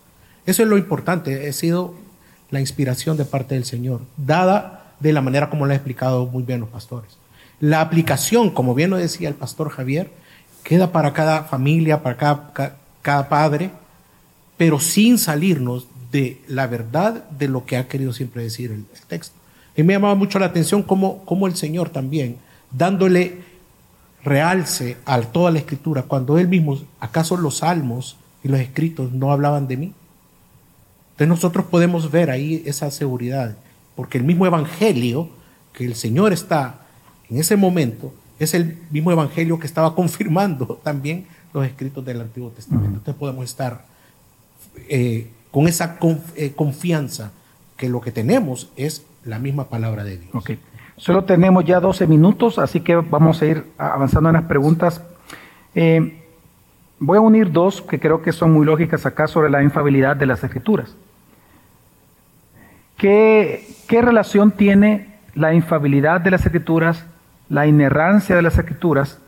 Eso 0.46 0.64
es 0.64 0.70
lo 0.70 0.78
importante, 0.78 1.48
ha 1.48 1.54
sido 1.54 1.94
la 2.52 2.60
inspiración 2.60 3.18
de 3.18 3.26
parte 3.26 3.56
del 3.56 3.66
Señor, 3.66 4.02
dada 4.18 4.94
de 5.00 5.14
la 5.14 5.22
manera 5.22 5.50
como 5.50 5.66
lo 5.66 5.72
han 5.72 5.76
explicado 5.76 6.26
muy 6.26 6.44
bien 6.44 6.60
los 6.60 6.70
pastores. 6.70 7.18
La 7.60 7.82
aplicación, 7.82 8.52
como 8.52 8.76
bien 8.76 8.90
lo 8.90 8.98
decía 8.98 9.30
el 9.30 9.36
pastor 9.36 9.70
Javier, 9.70 10.12
queda 10.68 10.91
para 10.91 11.13
cada 11.13 11.45
familia, 11.45 12.03
para 12.03 12.18
cada, 13.01 13.30
padre, 13.30 13.72
pero 14.57 14.82
sin 14.82 15.18
salirnos 15.18 15.88
de 16.11 16.41
la 16.49 16.68
verdad 16.68 17.24
de 17.30 17.47
lo 17.47 17.65
que 17.65 17.78
ha 17.78 17.88
querido 17.88 18.11
siempre 18.11 18.43
decir 18.43 18.72
el, 18.72 18.84
texto. 19.07 19.34
Y 19.78 19.84
me 19.84 19.93
llamaba 19.93 20.15
mucho 20.15 20.39
la 20.39 20.47
atención 20.47 20.84
cómo, 20.84 21.24
cómo, 21.24 21.47
el 21.47 21.55
Señor 21.55 21.88
también, 21.88 22.36
dándole 22.70 23.43
realce 24.26 24.97
a 25.05 25.22
toda 25.22 25.51
la 25.51 25.59
escritura, 25.59 26.01
cuando 26.03 26.38
Él 26.38 26.49
mismo, 26.49 26.82
¿acaso 26.99 27.38
los 27.38 27.59
salmos 27.59 28.18
y 28.43 28.49
los 28.49 28.59
escritos 28.59 29.13
no 29.13 29.32
hablaban 29.32 29.70
de 29.70 29.78
mí? 29.78 29.93
Entonces 31.11 31.30
nosotros 31.30 31.68
podemos 31.68 32.11
ver 32.11 32.30
ahí 32.30 32.61
esa 32.65 32.91
seguridad, 32.91 33.55
porque 33.95 34.18
el 34.18 34.26
mismo 34.26 34.45
Evangelio 34.45 35.30
que 35.72 35.86
el 35.86 35.95
Señor 35.95 36.34
está 36.34 36.82
en 37.30 37.38
ese 37.38 37.55
momento 37.55 38.13
es 38.40 38.54
el 38.54 38.78
mismo 38.92 39.12
evangelio 39.12 39.60
que 39.60 39.68
estaba 39.68 39.96
confirmando 39.96 40.80
también 40.84 41.26
los 41.54 41.66
escritos 41.66 42.06
del 42.06 42.22
Antiguo 42.22 42.50
Testamento. 42.50 42.98
Entonces 42.98 43.16
podemos 43.16 43.46
estar 43.46 43.86
eh, 44.90 45.30
con 45.52 45.68
esa 45.68 45.98
eh, 46.36 46.54
confianza 46.56 47.32
que 47.78 47.90
lo 47.90 48.02
que 48.02 48.12
tenemos 48.12 48.72
es 48.76 49.06
la 49.24 49.40
misma 49.40 49.66
palabra 49.66 50.04
de 50.04 50.18
Dios. 50.18 50.30
Ok. 50.34 50.52
Solo 50.98 51.26
tenemos 51.26 51.64
ya 51.64 51.80
12 51.80 52.08
minutos, 52.08 52.58
así 52.58 52.80
que 52.82 52.96
vamos 52.96 53.42
a 53.42 53.46
ir 53.46 53.64
avanzando 53.78 54.30
en 54.30 54.34
las 54.34 54.46
preguntas. 54.46 55.02
Eh, 55.76 56.24
voy 57.00 57.18
a 57.18 57.22
unir 57.22 57.52
dos 57.52 57.84
que 57.84 58.00
creo 58.00 58.24
que 58.24 58.34
son 58.34 58.52
muy 58.52 58.66
lógicas 58.66 59.06
acá 59.06 59.28
sobre 59.28 59.52
la 59.52 59.62
infabilidad 59.62 60.16
de 60.16 60.26
las 60.26 60.44
escrituras. 60.44 60.96
¿Qué, 62.98 63.68
qué 63.88 64.02
relación 64.02 64.52
tiene 64.52 65.18
la 65.36 65.54
infabilidad 65.54 66.20
de 66.20 66.32
las 66.32 66.44
escrituras 66.44 67.06
la 67.50 67.68
inerrancia 67.68 68.36
de 68.36 68.41
las 68.41 68.58
escrituras 68.58 69.20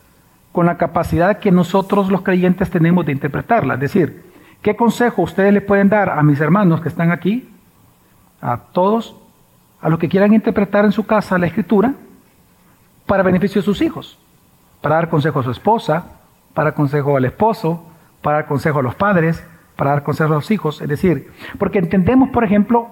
con 0.52 0.66
la 0.66 0.78
capacidad 0.78 1.40
que 1.40 1.52
nosotros 1.52 2.10
los 2.10 2.22
creyentes 2.22 2.70
tenemos 2.70 3.06
de 3.06 3.12
interpretarla. 3.12 3.76
Es 3.76 3.80
decir, 3.80 4.24
¿qué 4.62 4.76
consejo 4.76 5.22
ustedes 5.22 5.54
le 5.54 5.62
pueden 5.62 5.90
dar 5.90 6.10
a 6.10 6.24
mis 6.24 6.40
hermanos 6.40 6.82
que 6.82 6.90
están 6.90 7.12
aquí, 7.12 7.50
a 8.42 8.58
todos, 8.58 9.16
a 9.82 9.90
los 9.90 10.00
que 10.00 10.10
quieran 10.10 10.34
interpretar 10.34 10.86
en 10.86 10.92
su 10.92 11.06
casa 11.06 11.38
la 11.38 11.48
escritura, 11.48 11.94
para 13.06 13.24
beneficio 13.24 13.62
de 13.62 13.66
sus 13.66 13.82
hijos? 13.82 14.18
Para 14.82 14.96
dar 14.96 15.10
consejo 15.10 15.40
a 15.40 15.44
su 15.44 15.52
esposa, 15.52 16.06
para 16.54 16.74
consejo 16.74 17.16
al 17.16 17.26
esposo, 17.26 17.86
para 18.22 18.38
dar 18.38 18.48
consejo 18.48 18.80
a 18.80 18.84
los 18.84 18.96
padres, 18.96 19.44
para 19.76 19.92
dar 19.92 20.04
consejo 20.04 20.34
a 20.34 20.38
los 20.38 20.52
hijos. 20.52 20.82
Es 20.82 20.90
decir, 20.90 21.32
porque 21.58 21.80
entendemos, 21.80 22.30
por 22.30 22.44
ejemplo, 22.44 22.90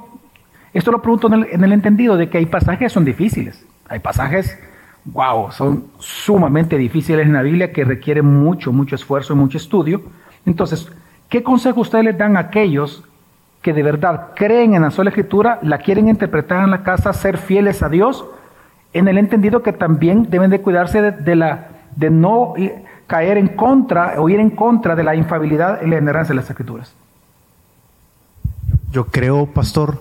esto 0.74 0.92
lo 0.92 1.02
pregunto 1.02 1.28
en 1.28 1.34
el, 1.34 1.48
en 1.52 1.64
el 1.64 1.74
entendido 1.74 2.18
de 2.18 2.30
que 2.30 2.38
hay 2.38 2.46
pasajes 2.46 2.80
que 2.80 2.90
son 2.90 3.04
difíciles. 3.04 3.66
Hay 3.90 4.00
pasajes 4.00 4.58
wow, 5.14 5.52
son 5.52 5.86
sumamente 6.00 6.78
difíciles 6.78 7.26
en 7.26 7.34
la 7.34 7.42
Biblia 7.42 7.72
que 7.72 7.84
requieren 7.84 8.26
mucho, 8.26 8.72
mucho 8.72 8.96
esfuerzo 8.96 9.34
y 9.34 9.38
mucho 9.38 9.58
estudio. 9.58 10.02
Entonces, 10.46 10.92
¿qué 11.30 11.44
consejo 11.44 11.82
ustedes 11.82 12.06
les 12.06 12.18
dan 12.18 12.38
a 12.38 12.42
aquellos 12.42 13.04
que 13.62 13.74
de 13.74 13.84
verdad 13.84 14.30
creen 14.36 14.76
en 14.76 14.82
la 14.82 14.92
sola 14.92 15.10
escritura, 15.10 15.60
la 15.62 15.80
quieren 15.80 16.08
interpretar 16.08 16.64
en 16.64 16.72
la 16.72 16.84
casa, 16.84 17.12
ser 17.14 17.38
fieles 17.38 17.84
a 17.84 17.90
Dios, 17.90 18.26
en 18.94 19.08
el 19.08 19.18
entendido 19.18 19.62
que 19.64 19.74
también 19.74 20.30
deben 20.30 20.50
de 20.50 20.62
cuidarse 20.62 21.02
de, 21.02 21.36
la, 21.36 21.68
de 21.96 22.10
no 22.10 22.54
caer 23.08 23.38
en 23.38 23.50
contra 23.50 24.22
o 24.22 24.30
ir 24.30 24.40
en 24.40 24.52
contra 24.52 24.96
de 24.96 25.04
la 25.04 25.16
infabilidad 25.16 25.82
y 25.82 25.90
la 25.90 25.98
inerrancia 25.98 26.34
de 26.34 26.42
las 26.42 26.50
escrituras? 26.50 26.96
Yo 28.92 29.06
creo, 29.06 29.48
pastor, 29.48 30.00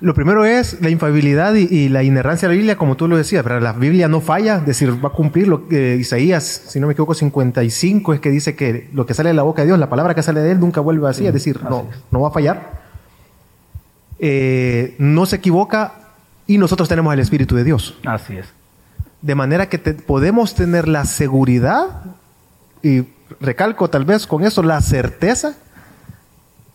lo 0.00 0.14
primero 0.14 0.44
es 0.44 0.80
la 0.80 0.88
infabilidad 0.88 1.54
y, 1.54 1.88
la 1.90 2.02
inerrancia 2.02 2.48
de 2.48 2.54
la 2.54 2.56
Biblia, 2.56 2.76
como 2.76 2.96
tú 2.96 3.06
lo 3.06 3.16
decías, 3.16 3.42
pero 3.42 3.60
la 3.60 3.74
Biblia 3.74 4.08
no 4.08 4.20
falla, 4.20 4.56
es 4.56 4.66
decir, 4.66 5.04
va 5.04 5.10
a 5.10 5.12
cumplir 5.12 5.46
lo 5.46 5.68
que 5.68 5.96
Isaías, 5.96 6.62
si 6.68 6.80
no 6.80 6.86
me 6.86 6.94
equivoco, 6.94 7.12
55 7.12 8.14
es 8.14 8.20
que 8.20 8.30
dice 8.30 8.56
que 8.56 8.88
lo 8.94 9.04
que 9.04 9.12
sale 9.12 9.28
de 9.28 9.34
la 9.34 9.42
boca 9.42 9.62
de 9.62 9.66
Dios, 9.66 9.78
la 9.78 9.90
palabra 9.90 10.14
que 10.14 10.22
sale 10.22 10.40
de 10.40 10.52
él 10.52 10.60
nunca 10.60 10.80
vuelve 10.80 11.08
así, 11.08 11.26
es 11.26 11.34
decir, 11.34 11.62
no, 11.62 11.86
no 12.10 12.20
va 12.20 12.28
a 12.28 12.30
fallar. 12.30 12.80
Eh, 14.18 14.94
no 14.98 15.26
se 15.26 15.36
equivoca 15.36 15.94
y 16.46 16.56
nosotros 16.56 16.88
tenemos 16.88 17.12
el 17.12 17.20
Espíritu 17.20 17.54
de 17.56 17.64
Dios. 17.64 17.98
Así 18.06 18.38
es. 18.38 18.46
De 19.20 19.34
manera 19.34 19.68
que 19.68 19.78
podemos 19.78 20.54
tener 20.54 20.88
la 20.88 21.04
seguridad 21.04 21.86
y 22.82 23.04
recalco 23.38 23.90
tal 23.90 24.06
vez 24.06 24.26
con 24.26 24.44
eso 24.44 24.62
la 24.62 24.80
certeza 24.80 25.56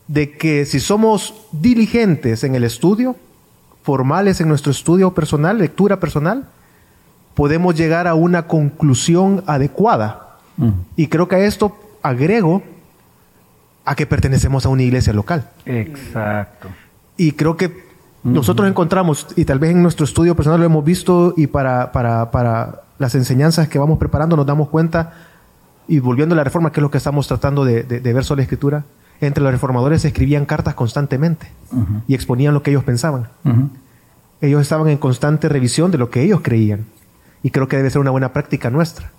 de 0.07 0.31
que 0.37 0.65
si 0.65 0.79
somos 0.79 1.33
diligentes 1.51 2.43
en 2.43 2.55
el 2.55 2.63
estudio, 2.63 3.15
formales 3.83 4.41
en 4.41 4.47
nuestro 4.47 4.71
estudio 4.71 5.13
personal, 5.13 5.57
lectura 5.57 5.99
personal, 5.99 6.47
podemos 7.33 7.75
llegar 7.75 8.07
a 8.07 8.15
una 8.15 8.47
conclusión 8.47 9.43
adecuada. 9.45 10.37
Y 10.95 11.07
creo 11.07 11.27
que 11.27 11.35
a 11.35 11.39
esto 11.39 11.75
agrego 12.01 12.63
a 13.83 13.95
que 13.95 14.05
pertenecemos 14.05 14.65
a 14.65 14.69
una 14.69 14.83
iglesia 14.83 15.11
local. 15.11 15.49
Exacto. 15.65 16.69
Y 17.17 17.33
creo 17.33 17.57
que 17.57 17.85
nosotros 18.23 18.67
encontramos, 18.67 19.27
y 19.35 19.45
tal 19.45 19.59
vez 19.59 19.71
en 19.71 19.83
nuestro 19.83 20.05
estudio 20.05 20.35
personal 20.35 20.59
lo 20.59 20.65
hemos 20.65 20.83
visto, 20.83 21.33
y 21.37 21.47
para, 21.47 21.91
para, 21.91 22.31
para 22.31 22.81
las 22.97 23.13
enseñanzas 23.13 23.67
que 23.67 23.77
vamos 23.77 23.99
preparando 23.99 24.35
nos 24.35 24.45
damos 24.45 24.69
cuenta, 24.69 25.13
y 25.87 25.99
volviendo 25.99 26.33
a 26.33 26.37
la 26.37 26.43
reforma, 26.43 26.71
que 26.71 26.79
es 26.79 26.83
lo 26.83 26.89
que 26.89 26.97
estamos 26.97 27.27
tratando 27.27 27.65
de, 27.65 27.83
de, 27.83 27.99
de 27.99 28.13
ver 28.13 28.23
sobre 28.23 28.39
la 28.39 28.43
escritura, 28.43 28.85
entre 29.21 29.43
los 29.43 29.51
reformadores 29.51 30.03
escribían 30.05 30.45
cartas 30.45 30.75
constantemente 30.75 31.47
y 32.07 32.15
exponían 32.15 32.53
lo 32.53 32.63
que 32.63 32.71
ellos 32.71 32.83
pensaban. 32.83 33.29
Ellos 34.41 34.61
estaban 34.61 34.87
en 34.89 34.97
constante 34.97 35.49
revisión 35.49 35.91
de 35.91 35.97
lo 35.97 36.09
que 36.09 36.21
ellos 36.21 36.41
creían. 36.43 36.85
Y 37.43 37.51
creo 37.51 37.67
que 37.67 37.77
debe 37.77 37.89
ser 37.89 38.01
una 38.01 38.11
buena 38.11 38.33
práctica 38.33 38.69
nuestra. 38.69 39.11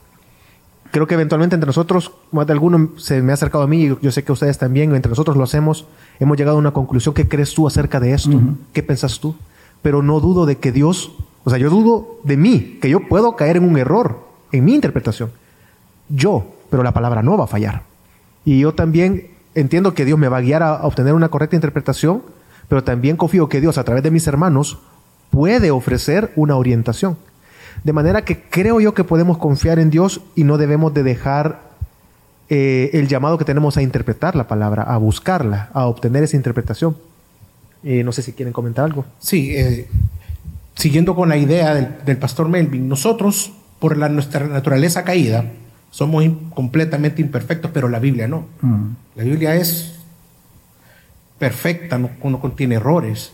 Creo 0.91 1.07
que 1.07 1.15
eventualmente 1.15 1.55
entre 1.55 1.67
nosotros, 1.67 2.13
más 2.33 2.47
de 2.47 2.53
alguno 2.53 2.91
se 2.97 3.23
me 3.23 3.33
ha 3.33 3.35
acercado 3.35 3.65
a 3.65 3.67
mí, 3.67 3.85
y 3.85 3.99
yo 4.01 4.11
sé 4.11 4.25
que 4.25 4.33
ustedes 4.33 4.59
también, 4.59 4.95
entre 4.95 5.11
nosotros 5.11 5.37
lo 5.37 5.45
hacemos, 5.45 5.87
hemos 6.21 6.37
llegado 6.37 6.57
a 6.57 6.61
una 6.61 6.73
conclusión. 6.73 7.15
¿Qué 7.15 7.29
crees 7.29 7.55
tú 7.55 7.67
acerca 7.67 8.01
de 8.01 8.13
esto? 8.13 8.41
¿Qué 8.73 8.83
pensás 8.83 9.21
tú? 9.21 9.37
Pero 9.83 10.03
no 10.03 10.21
dudo 10.21 10.47
de 10.47 10.59
que 10.59 10.73
Dios, 10.73 11.13
o 11.45 11.51
sea, 11.51 11.59
yo 11.59 11.71
dudo 11.71 12.19
de 12.25 12.37
mí, 12.37 12.79
que 12.81 12.89
yo 12.89 13.07
puedo 13.09 13.37
caer 13.37 13.59
en 13.59 13.69
un 13.69 13.77
error 13.77 14.27
en 14.53 14.65
mi 14.65 14.75
interpretación. 14.75 15.31
Yo, 16.09 16.47
pero 16.71 16.83
la 16.83 16.93
palabra 16.93 17.23
no 17.23 17.37
va 17.37 17.45
a 17.45 17.49
fallar. 17.49 17.83
Y 18.45 18.61
yo 18.61 18.75
también 18.75 19.36
entiendo 19.57 19.95
que 19.95 20.05
Dios 20.05 20.19
me 20.19 20.29
va 20.29 20.37
a 20.37 20.43
guiar 20.43 20.63
a, 20.63 20.87
obtener 20.87 21.15
una 21.15 21.29
correcta 21.29 21.57
interpretación, 21.57 22.23
pero 22.69 22.85
también 22.85 23.17
confío 23.17 23.49
que 23.49 23.61
Dios 23.61 23.79
a 23.79 23.85
través 23.85 24.05
de 24.05 24.13
mis 24.13 24.27
hermanos 24.27 24.79
puede 25.31 25.73
ofrecer 25.73 26.33
una 26.37 26.57
orientación. 26.57 27.17
De 27.83 27.93
manera 27.93 28.25
que 28.25 28.43
creo 28.43 28.81
yo 28.81 28.95
que 28.95 29.05
podemos 29.05 29.39
confiar 29.39 29.79
en 29.79 29.91
Dios 29.91 30.21
y 30.35 30.45
no 30.45 30.59
debemos 30.59 30.95
de 30.95 31.03
dejar 31.03 31.61
eh, 32.49 32.91
el 32.93 33.09
llamado 33.09 33.39
que 33.39 33.45
tenemos 33.45 33.77
a 33.77 33.83
interpretar 33.83 34.37
la 34.37 34.47
palabra, 34.47 34.83
a 34.85 34.97
buscarla, 34.99 35.71
a 35.73 35.87
obtener 35.87 36.23
esa 36.23 36.37
interpretación. 36.37 36.97
Eh, 37.83 38.03
no 38.05 38.13
sé 38.13 38.23
si 38.23 38.33
quieren 38.33 38.53
comentar 38.53 38.85
algo. 38.85 39.05
Sí, 39.19 39.55
eh, 39.57 39.89
siguiendo 40.75 41.15
con 41.15 41.29
la 41.29 41.37
idea 41.37 41.75
del, 41.75 42.17
pastor 42.19 42.49
Melvin, 42.49 42.89
nosotros, 42.89 43.53
por 43.79 43.97
la, 43.97 44.09
nuestra 44.09 44.47
naturaleza 44.47 45.05
caída, 45.05 45.45
somos 45.91 46.25
completamente 46.55 47.23
imperfectos, 47.23 47.71
pero 47.73 47.89
la 47.89 47.99
Biblia 47.99 48.29
no. 48.29 48.47
Mm. 48.61 48.85
La 49.17 49.25
Biblia 49.25 49.55
es 49.55 49.95
perfecta, 51.39 51.99
no, 51.99 52.11
no 52.23 52.41
contiene 52.41 52.77
errores. 52.77 53.33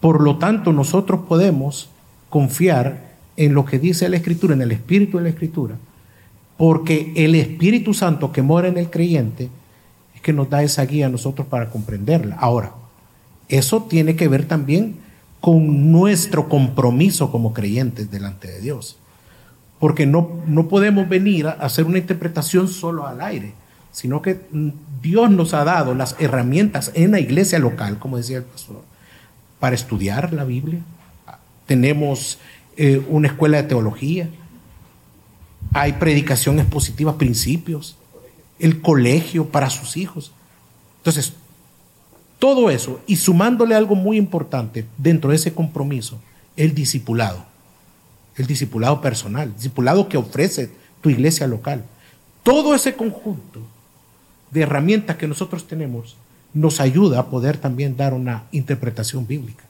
Por 0.00 0.22
lo 0.22 0.38
tanto, 0.38 0.72
nosotros 0.72 1.20
podemos 1.28 1.90
confiar 2.28 3.10
en 3.36 3.54
lo 3.54 3.64
que 3.64 3.78
dice 3.78 4.08
la 4.08 4.16
Escritura, 4.16 4.54
en 4.54 4.62
el 4.62 4.72
Espíritu 4.72 5.18
de 5.18 5.24
la 5.24 5.30
Escritura, 5.30 5.76
porque 6.56 7.12
el 7.16 7.34
Espíritu 7.34 7.94
Santo 7.94 8.32
que 8.32 8.42
mora 8.42 8.68
en 8.68 8.76
el 8.76 8.90
creyente 8.90 9.48
es 10.14 10.20
que 10.20 10.32
nos 10.32 10.50
da 10.50 10.62
esa 10.62 10.84
guía 10.84 11.06
a 11.06 11.10
nosotros 11.10 11.46
para 11.46 11.70
comprenderla. 11.70 12.36
Ahora, 12.36 12.72
eso 13.48 13.84
tiene 13.84 14.16
que 14.16 14.28
ver 14.28 14.44
también 14.44 14.96
con 15.40 15.90
nuestro 15.90 16.48
compromiso 16.48 17.30
como 17.32 17.54
creyentes 17.54 18.10
delante 18.10 18.48
de 18.48 18.60
Dios 18.60 18.99
porque 19.80 20.04
no, 20.04 20.42
no 20.46 20.68
podemos 20.68 21.08
venir 21.08 21.48
a 21.48 21.52
hacer 21.52 21.86
una 21.86 21.98
interpretación 21.98 22.68
solo 22.68 23.06
al 23.06 23.22
aire, 23.22 23.54
sino 23.90 24.20
que 24.20 24.38
Dios 25.02 25.30
nos 25.30 25.54
ha 25.54 25.64
dado 25.64 25.94
las 25.94 26.14
herramientas 26.20 26.92
en 26.94 27.12
la 27.12 27.18
iglesia 27.18 27.58
local, 27.58 27.98
como 27.98 28.18
decía 28.18 28.36
el 28.36 28.44
pastor, 28.44 28.82
para 29.58 29.74
estudiar 29.74 30.34
la 30.34 30.44
Biblia. 30.44 30.80
Tenemos 31.66 32.38
eh, 32.76 33.02
una 33.08 33.28
escuela 33.28 33.56
de 33.56 33.68
teología, 33.68 34.28
hay 35.72 35.94
predicación 35.94 36.60
expositiva, 36.60 37.16
principios, 37.16 37.96
el 38.58 38.82
colegio 38.82 39.46
para 39.48 39.70
sus 39.70 39.96
hijos. 39.96 40.32
Entonces, 40.98 41.32
todo 42.38 42.68
eso, 42.68 43.00
y 43.06 43.16
sumándole 43.16 43.74
algo 43.74 43.94
muy 43.94 44.18
importante 44.18 44.84
dentro 44.98 45.30
de 45.30 45.36
ese 45.36 45.54
compromiso, 45.54 46.20
el 46.56 46.74
discipulado 46.74 47.49
el 48.40 48.46
discipulado 48.46 49.00
personal, 49.00 49.48
el 49.48 49.54
discipulado 49.54 50.08
que 50.08 50.16
ofrece 50.16 50.70
tu 51.00 51.10
iglesia 51.10 51.46
local. 51.46 51.84
Todo 52.42 52.74
ese 52.74 52.94
conjunto 52.94 53.60
de 54.50 54.62
herramientas 54.62 55.16
que 55.16 55.28
nosotros 55.28 55.66
tenemos 55.66 56.16
nos 56.52 56.80
ayuda 56.80 57.20
a 57.20 57.26
poder 57.26 57.58
también 57.58 57.96
dar 57.96 58.14
una 58.14 58.44
interpretación 58.50 59.26
bíblica. 59.26 59.64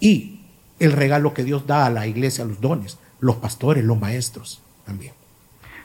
Y 0.00 0.40
el 0.78 0.92
regalo 0.92 1.34
que 1.34 1.44
Dios 1.44 1.66
da 1.66 1.86
a 1.86 1.90
la 1.90 2.06
iglesia, 2.06 2.44
los 2.44 2.60
dones, 2.60 2.98
los 3.20 3.36
pastores, 3.36 3.84
los 3.84 3.98
maestros 3.98 4.60
también. 4.84 5.12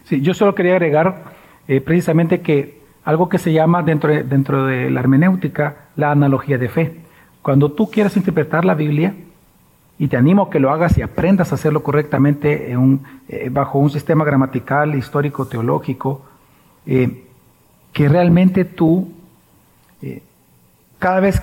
Sí, 0.05 0.21
yo 0.21 0.33
solo 0.33 0.55
quería 0.55 0.73
agregar 0.73 1.33
eh, 1.67 1.81
precisamente 1.81 2.41
que 2.41 2.81
algo 3.03 3.29
que 3.29 3.37
se 3.37 3.53
llama 3.53 3.83
dentro 3.83 4.11
de, 4.11 4.23
dentro 4.23 4.65
de 4.65 4.89
la 4.89 4.99
hermenéutica 4.99 5.89
la 5.95 6.11
analogía 6.11 6.57
de 6.57 6.69
fe. 6.69 6.95
Cuando 7.41 7.71
tú 7.71 7.91
quieres 7.91 8.15
interpretar 8.15 8.65
la 8.65 8.75
Biblia, 8.75 9.13
y 10.03 10.09
te 10.09 10.17
animo 10.17 10.43
a 10.43 10.49
que 10.49 10.59
lo 10.59 10.69
hagas 10.69 10.97
y 10.97 11.01
aprendas 11.01 11.53
a 11.53 11.55
hacerlo 11.55 11.81
correctamente 11.81 12.73
eh, 13.29 13.49
bajo 13.49 13.79
un 13.79 13.89
sistema 13.89 14.25
gramatical, 14.25 14.95
histórico, 14.95 15.45
teológico, 15.45 16.25
eh, 16.85 17.23
que 17.93 18.09
realmente 18.09 18.65
tú, 18.65 19.13
eh, 20.01 20.21
cada 20.99 21.21
vez 21.21 21.41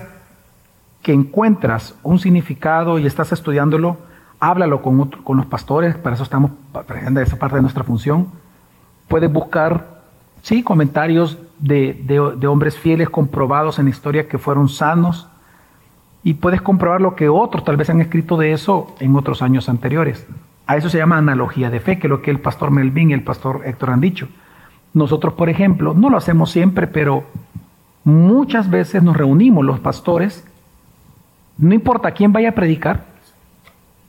que 1.01 1.11
encuentras 1.11 1.95
un 2.03 2.19
significado 2.19 2.99
y 2.99 3.07
estás 3.07 3.31
estudiándolo, 3.31 3.97
háblalo 4.39 4.83
con, 4.83 5.09
con 5.09 5.37
los 5.37 5.47
pastores, 5.47 5.95
para 5.95 6.13
eso 6.13 6.23
estamos, 6.23 6.51
para 6.71 7.19
esa 7.19 7.39
parte 7.39 7.55
de 7.55 7.63
nuestra 7.63 7.83
función. 7.83 8.27
Puedes 9.07 9.33
buscar, 9.33 10.03
sí, 10.43 10.61
comentarios 10.61 11.39
de, 11.57 11.93
de 12.37 12.45
hombres 12.47 12.77
fieles 12.77 13.09
comprobados 13.09 13.79
en 13.79 13.85
la 13.85 13.89
historia 13.89 14.27
que 14.27 14.37
fueron 14.37 14.69
sanos, 14.69 15.30
y 16.23 16.35
puedes 16.35 16.61
comprobar 16.61 17.01
lo 17.01 17.15
que 17.15 17.29
otros 17.29 17.63
tal 17.63 17.77
vez 17.77 17.89
han 17.89 18.01
escrito 18.01 18.37
de 18.37 18.53
eso 18.53 18.95
en 18.99 19.15
otros 19.15 19.41
años 19.41 19.69
anteriores. 19.69 20.27
A 20.67 20.77
eso 20.77 20.89
se 20.89 20.99
llama 20.99 21.17
analogía 21.17 21.69
de 21.69 21.79
fe, 21.79 21.97
que 21.99 22.07
es 22.07 22.11
lo 22.11 22.21
que 22.21 22.31
el 22.31 22.39
pastor 22.39 22.71
Melvin 22.71 23.09
y 23.09 23.13
el 23.13 23.23
pastor 23.23 23.61
Héctor 23.65 23.89
han 23.89 24.01
dicho. 24.01 24.27
Nosotros, 24.93 25.33
por 25.33 25.49
ejemplo, 25.49 25.93
no 25.93 26.09
lo 26.09 26.17
hacemos 26.17 26.51
siempre, 26.51 26.87
pero 26.87 27.23
muchas 28.03 28.69
veces 28.69 29.01
nos 29.03 29.17
reunimos 29.17 29.65
los 29.65 29.79
pastores, 29.79 30.45
no 31.57 31.73
importa 31.73 32.11
quién 32.11 32.31
vaya 32.31 32.49
a 32.49 32.53
predicar, 32.53 33.05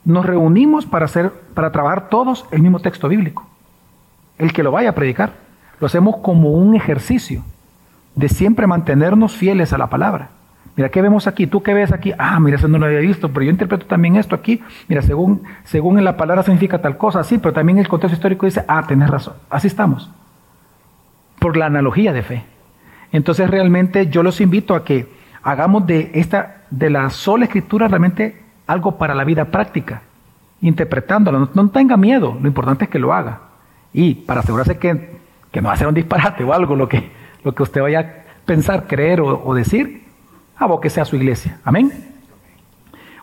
nos 0.04 0.26
reunimos 0.26 0.86
para 0.86 1.04
hacer, 1.04 1.32
para 1.54 1.70
trabajar 1.70 2.08
todos 2.08 2.44
el 2.50 2.62
mismo 2.62 2.80
texto 2.80 3.08
bíblico. 3.08 3.46
el 4.38 4.52
que 4.52 4.62
lo 4.62 4.72
vaya 4.72 4.90
a 4.90 4.94
predicar. 4.94 5.34
Lo 5.78 5.86
hacemos 5.86 6.16
como 6.16 6.50
un 6.50 6.74
ejercicio 6.74 7.44
de 8.16 8.28
siempre 8.28 8.66
mantenernos 8.66 9.36
fieles 9.36 9.72
a 9.72 9.78
la 9.78 9.88
palabra. 9.88 10.30
Mira, 10.74 10.88
¿qué 10.88 11.02
vemos 11.02 11.26
aquí? 11.26 11.46
¿Tú 11.46 11.62
qué 11.62 11.74
ves 11.74 11.92
aquí? 11.92 12.12
Ah, 12.16 12.40
mira, 12.40 12.56
eso 12.56 12.66
no 12.66 12.78
lo 12.78 12.86
había 12.86 13.00
visto, 13.00 13.28
pero 13.28 13.44
yo 13.44 13.50
interpreto 13.50 13.84
también 13.86 14.16
esto 14.16 14.34
aquí. 14.34 14.62
Mira, 14.88 15.02
según, 15.02 15.42
según 15.64 15.98
en 15.98 16.04
la 16.04 16.16
palabra 16.16 16.42
significa 16.42 16.80
tal 16.80 16.96
cosa, 16.96 17.22
sí, 17.24 17.36
pero 17.38 17.52
también 17.52 17.78
el 17.78 17.88
contexto 17.88 18.14
histórico 18.14 18.46
dice, 18.46 18.64
ah, 18.66 18.84
tenés 18.86 19.10
razón. 19.10 19.34
Así 19.50 19.66
estamos. 19.66 20.10
Por 21.38 21.58
la 21.58 21.66
analogía 21.66 22.14
de 22.14 22.22
fe. 22.22 22.44
Entonces, 23.12 23.50
realmente 23.50 24.06
yo 24.06 24.22
los 24.22 24.40
invito 24.40 24.74
a 24.74 24.84
que 24.84 25.12
hagamos 25.42 25.86
de 25.86 26.10
esta, 26.14 26.62
de 26.70 26.88
la 26.88 27.10
sola 27.10 27.44
escritura 27.44 27.88
realmente 27.88 28.40
algo 28.66 28.96
para 28.96 29.14
la 29.14 29.24
vida 29.24 29.46
práctica, 29.46 30.02
interpretándola. 30.62 31.38
No, 31.38 31.50
no 31.52 31.68
tenga 31.68 31.98
miedo, 31.98 32.38
lo 32.40 32.48
importante 32.48 32.84
es 32.84 32.90
que 32.90 32.98
lo 32.98 33.12
haga. 33.12 33.40
Y 33.92 34.14
para 34.14 34.40
asegurarse 34.40 34.78
que, 34.78 35.18
que 35.50 35.60
no 35.60 35.68
va 35.68 35.74
a 35.74 35.76
ser 35.76 35.88
un 35.88 35.94
disparate 35.94 36.44
o 36.44 36.54
algo 36.54 36.76
lo 36.76 36.88
que, 36.88 37.10
lo 37.44 37.54
que 37.54 37.62
usted 37.62 37.82
vaya 37.82 38.00
a 38.00 38.06
pensar, 38.46 38.86
creer 38.86 39.20
o 39.20 39.52
decir, 39.54 40.02
que 40.80 40.90
sea 40.90 41.04
su 41.04 41.16
iglesia. 41.16 41.58
Amén. 41.64 41.92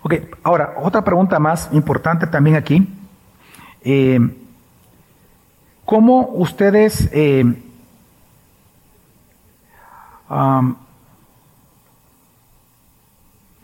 Ok, 0.02 0.14
ahora, 0.44 0.76
otra 0.78 1.04
pregunta 1.04 1.40
más 1.40 1.70
importante 1.74 2.28
también 2.28 2.56
aquí. 2.56 2.88
Eh, 3.82 4.20
¿Cómo 5.86 6.30
ustedes... 6.34 7.10
Eh, 7.12 7.46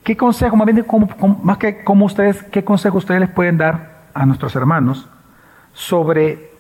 ¿Qué 0.04 0.18
consejo, 0.18 0.56
más 0.56 0.66
bien, 0.66 0.86
más 1.44 1.58
que 1.58 1.84
cómo 1.84 2.06
ustedes, 2.06 2.44
qué 2.44 2.64
consejo 2.64 2.98
ustedes 2.98 3.22
les 3.22 3.30
pueden 3.30 3.58
dar 3.58 4.10
a 4.14 4.26
nuestros 4.26 4.56
hermanos 4.56 5.08
sobre 5.74 6.52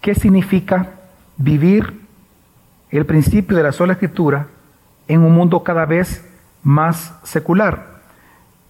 qué 0.00 0.14
significa 0.14 0.90
vivir 1.36 2.00
el 2.90 3.06
principio 3.06 3.56
de 3.56 3.62
la 3.62 3.72
sola 3.72 3.92
escritura 3.92 4.48
en 5.08 5.22
un 5.22 5.32
mundo 5.34 5.62
cada 5.62 5.84
vez 5.84 6.25
más 6.66 7.16
secular. 7.22 7.94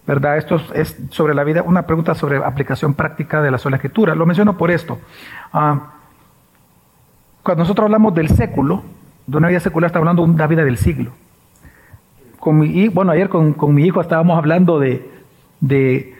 ¿Verdad? 0.05 0.37
Esto 0.37 0.61
es 0.73 0.95
sobre 1.09 1.33
la 1.33 1.43
vida, 1.43 1.63
una 1.63 1.81
pregunta 1.81 2.13
sobre 2.13 2.37
aplicación 2.37 2.93
práctica 2.93 3.41
de 3.41 3.51
la 3.51 3.57
sola 3.57 3.75
escritura. 3.75 4.15
Lo 4.15 4.25
menciono 4.25 4.55
por 4.55 4.71
esto. 4.71 4.99
Ah, 5.51 5.93
cuando 7.43 7.63
nosotros 7.63 7.85
hablamos 7.85 8.13
del 8.13 8.29
século, 8.29 8.83
de 9.25 9.37
una 9.37 9.49
vida 9.49 9.59
secular, 9.59 9.87
estamos 9.87 10.03
hablando 10.03 10.25
de 10.25 10.31
una 10.31 10.47
vida 10.47 10.63
del 10.63 10.77
siglo. 10.77 11.11
Con 12.39 12.59
bueno, 12.93 13.11
ayer 13.11 13.27
con, 13.27 13.53
con, 13.53 13.73
mi 13.73 13.83
hijo 13.83 13.99
estábamos 13.99 14.37
hablando 14.37 14.79
de, 14.79 15.09
de 15.59 16.15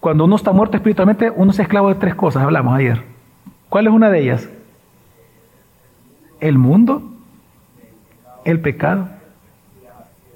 cuando 0.00 0.24
uno 0.24 0.36
está 0.36 0.52
muerto 0.52 0.78
espiritualmente, 0.78 1.30
uno 1.30 1.52
es 1.52 1.58
esclavo 1.58 1.90
de 1.90 1.96
tres 1.96 2.14
cosas, 2.14 2.42
hablamos 2.42 2.74
ayer. 2.74 3.04
¿Cuál 3.68 3.86
es 3.86 3.92
una 3.92 4.10
de 4.10 4.20
ellas? 4.22 4.48
El 6.40 6.58
mundo, 6.58 7.02
el 8.44 8.60
pecado 8.60 9.19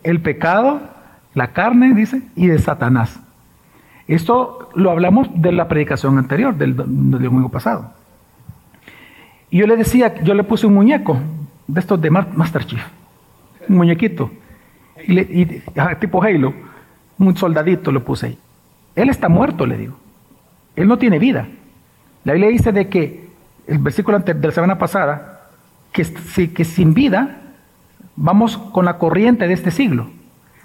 el 0.04 0.20
pecado, 0.20 0.80
la 1.34 1.48
carne, 1.48 1.94
dice, 1.94 2.22
y 2.36 2.46
de 2.46 2.58
Satanás. 2.58 3.18
Esto 4.06 4.68
lo 4.74 4.90
hablamos 4.90 5.28
de 5.34 5.50
la 5.50 5.66
predicación 5.66 6.18
anterior, 6.18 6.54
del, 6.56 6.76
domingo 6.76 7.48
pasado. 7.48 7.90
Y 9.50 9.58
yo 9.58 9.66
le 9.66 9.76
decía, 9.76 10.22
yo 10.22 10.34
le 10.34 10.44
puse 10.44 10.66
un 10.66 10.74
muñeco 10.74 11.18
de 11.66 11.80
estos 11.80 12.00
de 12.00 12.10
Master 12.10 12.66
Chief, 12.66 12.82
un 13.68 13.76
muñequito, 13.76 14.30
y, 15.06 15.46
tipo 15.98 16.22
Halo, 16.22 16.54
un 17.18 17.36
soldadito 17.36 17.90
lo 17.90 18.04
puse 18.04 18.26
ahí. 18.26 18.38
Él 18.94 19.08
está 19.08 19.28
muerto, 19.28 19.66
le 19.66 19.76
digo. 19.76 19.96
Él 20.76 20.86
no 20.86 20.98
tiene 20.98 21.18
vida. 21.18 21.48
La 22.24 22.34
Biblia 22.34 22.50
dice 22.50 22.72
de 22.72 22.88
que, 22.88 23.28
el 23.66 23.78
versículo 23.78 24.18
de 24.18 24.34
la 24.34 24.52
semana 24.52 24.78
pasada, 24.78 25.48
que, 25.92 26.04
que 26.52 26.64
sin 26.64 26.92
vida 26.92 27.40
vamos 28.16 28.56
con 28.56 28.84
la 28.84 28.98
corriente 28.98 29.46
de 29.46 29.54
este 29.54 29.70
siglo. 29.70 30.08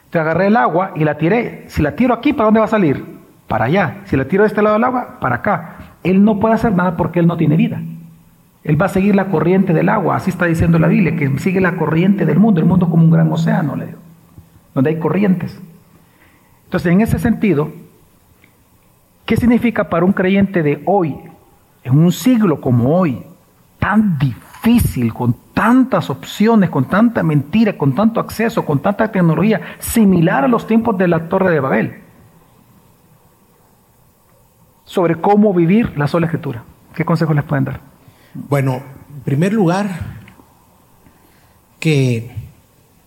Te 0.10 0.20
agarré 0.20 0.48
el 0.48 0.58
agua 0.58 0.92
y 0.96 1.04
la 1.04 1.18
tiré. 1.18 1.66
Si 1.68 1.82
la 1.82 1.96
tiro 1.96 2.14
aquí, 2.14 2.34
¿para 2.34 2.46
dónde 2.46 2.60
va 2.60 2.66
a 2.66 2.70
salir? 2.70 3.04
Para 3.48 3.66
allá. 3.66 4.02
Si 4.06 4.18
la 4.18 4.26
tiro 4.26 4.44
de 4.44 4.48
este 4.48 4.62
lado 4.62 4.76
del 4.76 4.84
agua, 4.84 5.20
para 5.20 5.36
acá. 5.36 5.76
Él 6.04 6.24
no 6.24 6.40
puede 6.40 6.56
hacer 6.56 6.74
nada 6.74 6.98
porque 6.98 7.20
él 7.20 7.28
no 7.28 7.38
tiene 7.38 7.58
vida. 7.58 7.82
Él 8.64 8.82
va 8.82 8.88
a 8.88 8.90
seguir 8.90 9.16
la 9.16 9.26
corriente 9.26 9.74
del 9.74 9.90
agua. 9.90 10.16
Así 10.16 10.32
está 10.32 10.46
diciendo 10.46 10.80
la 10.80 10.88
Biblia, 10.88 11.16
que 11.16 11.38
sigue 11.40 11.62
la 11.62 11.76
corriente 11.76 12.26
del 12.26 12.40
mundo. 12.40 12.60
El 12.60 12.66
mundo 12.66 12.90
como 12.90 13.04
un 13.04 13.12
gran 13.12 13.32
océano, 13.32 13.76
le 13.76 13.88
digo. 13.88 14.00
Donde 14.74 14.92
hay 14.92 15.00
corrientes. 15.00 15.60
Entonces, 16.66 16.92
en 16.92 17.02
ese 17.02 17.20
sentido, 17.20 17.72
¿qué 19.26 19.38
significa 19.38 19.90
para 19.90 20.06
un 20.06 20.14
creyente 20.14 20.64
de 20.64 20.82
hoy, 20.86 21.16
en 21.84 21.98
un 21.98 22.12
siglo 22.12 22.62
como 22.62 22.96
hoy, 22.96 23.24
tan 23.80 24.18
difícil, 24.20 24.49
con 25.14 25.36
tantas 25.54 26.10
opciones, 26.10 26.70
con 26.70 26.86
tanta 26.86 27.24
mentira, 27.24 27.78
con 27.78 27.96
tanto 27.96 28.20
acceso, 28.20 28.66
con 28.66 28.82
tanta 28.82 29.12
tecnología, 29.12 29.62
similar 29.80 30.44
a 30.44 30.48
los 30.48 30.68
tiempos 30.68 30.98
de 30.98 31.08
la 31.08 31.28
Torre 31.28 31.52
de 31.52 31.60
Babel, 31.60 32.02
sobre 34.86 35.20
cómo 35.20 35.54
vivir 35.54 35.98
la 35.98 36.08
sola 36.08 36.28
escritura. 36.28 36.64
¿Qué 36.94 37.06
consejos 37.06 37.36
les 37.36 37.46
pueden 37.46 37.66
dar? 37.66 37.80
Bueno, 38.34 38.82
en 39.16 39.22
primer 39.24 39.54
lugar, 39.54 40.20
que 41.80 42.32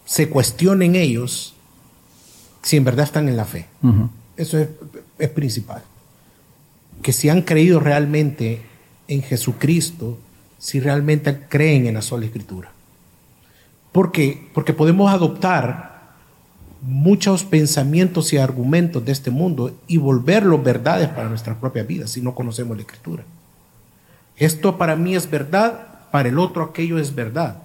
se 0.05 0.28
cuestionen 0.28 0.94
ellos 0.94 1.55
si 2.62 2.76
en 2.76 2.84
verdad 2.84 3.05
están 3.05 3.28
en 3.28 3.36
la 3.36 3.44
fe. 3.44 3.66
Eso 4.36 4.59
es, 4.59 4.68
es 5.18 5.28
principal. 5.30 5.82
Que 7.03 7.12
si 7.12 7.28
han 7.28 7.42
creído 7.42 7.80
realmente 7.80 8.62
en 9.09 9.22
Jesucristo, 9.22 10.18
si 10.62 10.78
realmente 10.78 11.40
creen 11.48 11.86
en 11.86 11.94
la 11.94 12.02
sola 12.02 12.24
escritura. 12.24 12.70
¿Por 13.90 14.12
qué? 14.12 14.48
Porque 14.54 14.72
podemos 14.72 15.10
adoptar 15.10 16.12
muchos 16.82 17.42
pensamientos 17.42 18.32
y 18.32 18.38
argumentos 18.38 19.04
de 19.04 19.10
este 19.10 19.32
mundo 19.32 19.76
y 19.88 19.96
volverlos 19.96 20.62
verdades 20.62 21.08
para 21.08 21.28
nuestra 21.28 21.58
propia 21.58 21.82
vida 21.82 22.06
si 22.06 22.20
no 22.20 22.36
conocemos 22.36 22.76
la 22.76 22.84
escritura. 22.84 23.24
Esto 24.36 24.78
para 24.78 24.94
mí 24.94 25.16
es 25.16 25.28
verdad, 25.28 26.08
para 26.12 26.28
el 26.28 26.38
otro 26.38 26.62
aquello 26.62 26.96
es 27.00 27.12
verdad. 27.12 27.60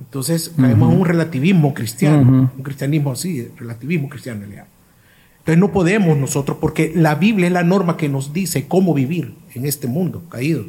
Entonces 0.00 0.52
caemos 0.56 0.92
un 0.92 1.04
relativismo 1.04 1.74
cristiano, 1.74 2.50
un 2.56 2.62
cristianismo 2.64 3.12
así, 3.12 3.52
relativismo 3.56 4.08
cristiano 4.08 4.44
Entonces 4.44 5.58
no 5.58 5.70
podemos 5.70 6.18
nosotros, 6.18 6.58
porque 6.60 6.92
la 6.92 7.14
Biblia 7.14 7.46
es 7.46 7.52
la 7.52 7.62
norma 7.62 7.96
que 7.96 8.08
nos 8.08 8.32
dice 8.32 8.66
cómo 8.66 8.94
vivir 8.94 9.36
en 9.54 9.64
este 9.64 9.86
mundo 9.86 10.24
caído 10.28 10.64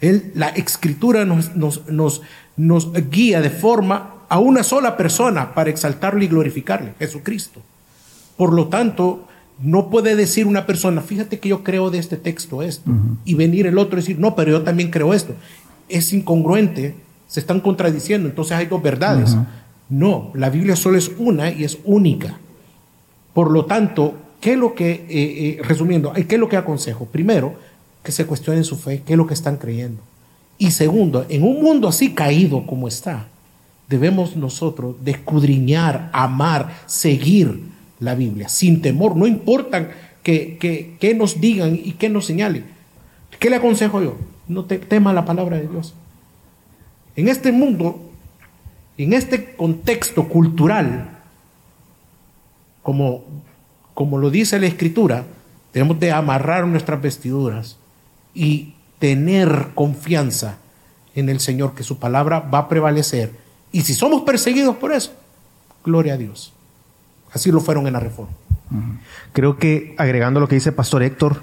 la 0.00 0.48
escritura 0.48 1.24
nos, 1.24 1.56
nos, 1.56 1.82
nos, 2.56 2.92
guía 3.10 3.40
de 3.40 3.50
forma 3.50 4.14
a 4.28 4.38
una 4.38 4.62
sola 4.62 4.96
persona 4.96 5.54
para 5.54 5.70
exaltarle 5.70 6.24
y 6.24 6.28
glorificarle, 6.28 6.94
Jesucristo. 6.98 7.60
Por 8.36 8.52
lo 8.52 8.68
tanto, 8.68 9.26
no 9.58 9.88
puede 9.88 10.16
decir 10.16 10.46
una 10.46 10.66
persona, 10.66 11.00
fíjate 11.00 11.38
que 11.38 11.48
yo 11.48 11.64
creo 11.64 11.90
de 11.90 11.98
este 11.98 12.16
texto 12.16 12.62
esto, 12.62 12.90
y 13.24 13.34
venir 13.34 13.66
el 13.66 13.78
otro 13.78 13.98
y 13.98 14.02
decir, 14.02 14.18
no, 14.18 14.34
pero 14.34 14.50
yo 14.50 14.62
también 14.62 14.90
creo 14.90 15.14
esto. 15.14 15.34
Es 15.88 16.12
incongruente, 16.12 16.94
se 17.26 17.40
están 17.40 17.60
contradiciendo, 17.60 18.28
entonces 18.28 18.56
hay 18.56 18.66
dos 18.66 18.82
verdades. 18.82 19.36
No, 19.88 20.30
la 20.34 20.50
Biblia 20.50 20.76
solo 20.76 20.98
es 20.98 21.10
una 21.16 21.50
y 21.50 21.64
es 21.64 21.78
única. 21.84 22.38
Por 23.32 23.50
lo 23.50 23.64
tanto, 23.64 24.14
¿qué 24.40 24.52
es 24.52 24.58
lo 24.58 24.74
que, 24.74 24.90
eh, 24.90 25.06
eh, 25.08 25.60
resumiendo, 25.62 26.12
qué 26.12 26.34
es 26.34 26.40
lo 26.40 26.48
que 26.48 26.56
aconsejo? 26.56 27.06
Primero, 27.06 27.54
que 28.06 28.12
se 28.12 28.24
cuestionen 28.24 28.62
su 28.62 28.76
fe, 28.76 29.02
qué 29.04 29.14
es 29.14 29.16
lo 29.16 29.26
que 29.26 29.34
están 29.34 29.56
creyendo. 29.56 30.00
Y 30.58 30.70
segundo, 30.70 31.26
en 31.28 31.42
un 31.42 31.60
mundo 31.60 31.88
así 31.88 32.14
caído 32.14 32.64
como 32.64 32.86
está, 32.86 33.26
debemos 33.88 34.36
nosotros 34.36 34.94
descudriñar, 35.00 36.08
amar, 36.12 36.72
seguir 36.86 37.62
la 37.98 38.14
Biblia, 38.14 38.48
sin 38.48 38.80
temor, 38.80 39.16
no 39.16 39.26
importa 39.26 39.90
que, 40.22 40.56
que, 41.00 41.14
nos 41.16 41.40
digan 41.40 41.74
y 41.74 41.94
que 41.94 42.08
nos 42.08 42.26
señalen. 42.26 42.64
¿Qué 43.40 43.50
le 43.50 43.56
aconsejo 43.56 44.00
yo? 44.00 44.14
No 44.46 44.66
te 44.66 44.78
tema 44.78 45.12
la 45.12 45.24
palabra 45.24 45.56
de 45.56 45.66
Dios. 45.66 45.92
En 47.16 47.26
este 47.26 47.50
mundo, 47.50 48.08
en 48.98 49.14
este 49.14 49.56
contexto 49.56 50.28
cultural, 50.28 51.10
como, 52.84 53.24
como 53.94 54.16
lo 54.18 54.30
dice 54.30 54.60
la 54.60 54.68
Escritura, 54.68 55.24
tenemos 55.72 55.98
de 55.98 56.12
amarrar 56.12 56.68
nuestras 56.68 57.02
vestiduras 57.02 57.78
y 58.36 58.74
tener 58.98 59.68
confianza 59.74 60.58
en 61.14 61.30
el 61.30 61.40
Señor, 61.40 61.74
que 61.74 61.82
su 61.82 61.98
palabra 61.98 62.40
va 62.40 62.58
a 62.58 62.68
prevalecer. 62.68 63.32
Y 63.72 63.80
si 63.82 63.94
somos 63.94 64.22
perseguidos 64.22 64.76
por 64.76 64.92
eso, 64.92 65.12
gloria 65.84 66.14
a 66.14 66.16
Dios. 66.18 66.52
Así 67.32 67.50
lo 67.50 67.60
fueron 67.60 67.86
en 67.86 67.94
la 67.94 68.00
reforma. 68.00 68.32
Creo 69.32 69.56
que 69.56 69.94
agregando 69.96 70.38
lo 70.38 70.48
que 70.48 70.56
dice 70.56 70.70
Pastor 70.72 71.02
Héctor, 71.02 71.42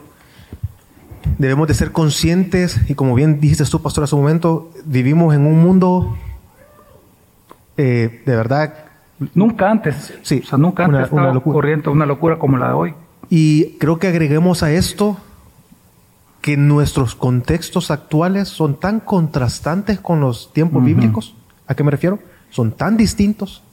debemos 1.39 1.67
de 1.67 1.73
ser 1.73 1.91
conscientes, 1.91 2.79
y 2.87 2.93
como 2.93 3.15
bien 3.15 3.39
dijiste 3.39 3.65
tú, 3.65 3.81
Pastor, 3.81 4.03
hace 4.03 4.13
un 4.13 4.21
momento, 4.21 4.71
vivimos 4.85 5.33
en 5.33 5.47
un 5.47 5.61
mundo 5.63 6.15
eh, 7.77 8.21
de 8.23 8.35
verdad... 8.35 8.85
Nunca 9.33 9.71
antes. 9.71 10.13
Sí. 10.21 10.41
O 10.43 10.47
sea, 10.47 10.57
nunca 10.59 10.85
antes 10.85 11.11
una, 11.11 11.33
locura. 11.33 11.53
corriente 11.53 11.89
una 11.89 12.05
locura 12.05 12.37
como 12.37 12.57
la 12.57 12.67
de 12.67 12.73
hoy. 12.73 12.93
Y 13.29 13.77
creo 13.79 13.97
que 13.97 14.07
agreguemos 14.07 14.61
a 14.61 14.71
esto 14.71 15.17
que 16.43 16.57
nuestros 16.57 17.15
contextos 17.15 17.89
actuales 17.89 18.49
son 18.49 18.77
tan 18.77 18.99
contrastantes 18.99 20.01
con 20.01 20.19
los 20.19 20.51
tiempos 20.51 20.83
bíblicos. 20.83 21.35
¿A 21.67 21.73
qué 21.73 21.85
me 21.85 21.91
refiero? 21.91 22.19
Son 22.49 22.73
tan 22.73 22.97
distintos 22.97 23.63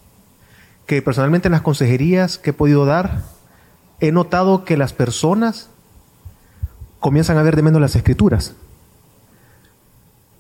que 0.87 1.03
personalmente 1.03 1.49
en 1.49 1.53
las 1.53 1.63
consejerías 1.63 2.39
que 2.39 2.51
he 2.51 2.53
podido 2.53 2.85
dar, 2.85 3.25
he 3.99 4.13
notado 4.13 4.65
que 4.65 4.77
las 4.77 4.93
personas 4.93 5.69
comienzan 7.01 7.39
a 7.39 7.43
ver 7.43 7.57
de 7.57 7.63
menos 7.63 7.81
las 7.81 7.97
escrituras. 7.97 8.55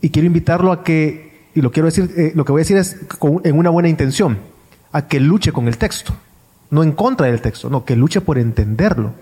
Y 0.00 0.10
quiero 0.10 0.26
invitarlo 0.26 0.70
a 0.70 0.84
que, 0.84 1.48
y 1.56 1.62
lo 1.62 1.72
quiero 1.72 1.86
decir, 1.86 2.14
eh, 2.16 2.30
lo 2.36 2.44
que 2.44 2.52
voy 2.52 2.60
a 2.60 2.62
decir 2.62 2.76
es 2.76 2.96
en 3.42 3.58
una 3.58 3.70
buena 3.70 3.88
intención, 3.88 4.38
a 4.92 5.08
que 5.08 5.18
luche 5.18 5.50
con 5.50 5.66
el 5.66 5.78
texto, 5.78 6.14
no 6.70 6.84
en 6.84 6.92
contra 6.92 7.26
del 7.26 7.40
texto, 7.40 7.68
no, 7.70 7.84
que 7.84 7.96
luche 7.96 8.20
por 8.20 8.38
entenderlo, 8.38 9.14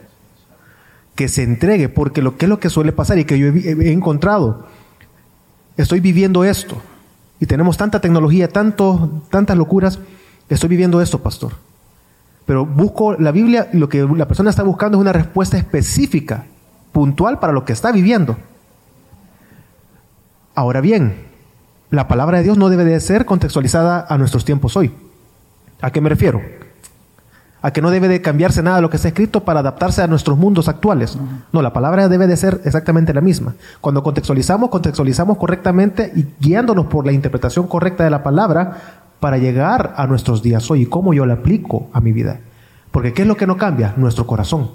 que 1.18 1.26
se 1.26 1.42
entregue, 1.42 1.88
porque 1.88 2.22
lo 2.22 2.36
que 2.36 2.44
es 2.44 2.48
lo 2.48 2.60
que 2.60 2.70
suele 2.70 2.92
pasar 2.92 3.18
y 3.18 3.24
que 3.24 3.40
yo 3.40 3.48
he, 3.48 3.90
encontrado, 3.90 4.66
estoy 5.76 5.98
viviendo 5.98 6.44
esto, 6.44 6.80
y 7.40 7.46
tenemos 7.46 7.76
tanta 7.76 8.00
tecnología, 8.00 8.48
tanto, 8.48 9.24
tantas 9.28 9.58
locuras, 9.58 9.98
estoy 10.48 10.68
viviendo 10.68 11.02
esto, 11.02 11.18
pastor. 11.20 11.54
Pero 12.46 12.64
busco 12.64 13.14
la 13.14 13.32
Biblia 13.32 13.68
y 13.72 13.78
lo 13.78 13.88
que 13.88 14.04
la 14.04 14.28
persona 14.28 14.50
está 14.50 14.62
buscando 14.62 14.96
es 14.96 15.00
una 15.00 15.12
respuesta 15.12 15.58
específica, 15.58 16.46
puntual 16.92 17.40
para 17.40 17.52
lo 17.52 17.64
que 17.64 17.72
está 17.72 17.90
viviendo. 17.90 18.36
Ahora 20.54 20.80
bien, 20.80 21.16
la 21.90 22.06
palabra 22.06 22.38
de 22.38 22.44
Dios 22.44 22.58
no 22.58 22.68
debe 22.68 22.84
de 22.84 23.00
ser 23.00 23.24
contextualizada 23.24 24.06
a 24.08 24.18
nuestros 24.18 24.44
tiempos 24.44 24.76
hoy. 24.76 24.92
¿A 25.80 25.90
qué 25.90 26.00
me 26.00 26.10
refiero? 26.10 26.40
A 27.60 27.72
que 27.72 27.82
no 27.82 27.90
debe 27.90 28.08
de 28.08 28.22
cambiarse 28.22 28.62
nada 28.62 28.76
de 28.76 28.82
lo 28.82 28.90
que 28.90 28.96
está 28.96 29.08
escrito 29.08 29.44
para 29.44 29.60
adaptarse 29.60 30.02
a 30.02 30.06
nuestros 30.06 30.38
mundos 30.38 30.68
actuales. 30.68 31.18
No, 31.52 31.60
la 31.60 31.72
palabra 31.72 32.08
debe 32.08 32.26
de 32.26 32.36
ser 32.36 32.60
exactamente 32.64 33.12
la 33.12 33.20
misma. 33.20 33.54
Cuando 33.80 34.02
contextualizamos, 34.02 34.70
contextualizamos 34.70 35.38
correctamente 35.38 36.12
y 36.14 36.26
guiándonos 36.40 36.86
por 36.86 37.04
la 37.04 37.12
interpretación 37.12 37.66
correcta 37.66 38.04
de 38.04 38.10
la 38.10 38.22
palabra 38.22 39.00
para 39.18 39.38
llegar 39.38 39.94
a 39.96 40.06
nuestros 40.06 40.42
días 40.42 40.70
hoy 40.70 40.82
y 40.82 40.86
cómo 40.86 41.14
yo 41.14 41.26
la 41.26 41.34
aplico 41.34 41.88
a 41.92 42.00
mi 42.00 42.12
vida. 42.12 42.40
Porque 42.92 43.12
¿qué 43.12 43.22
es 43.22 43.28
lo 43.28 43.36
que 43.36 43.46
no 43.46 43.56
cambia? 43.56 43.94
Nuestro 43.96 44.26
corazón. 44.26 44.70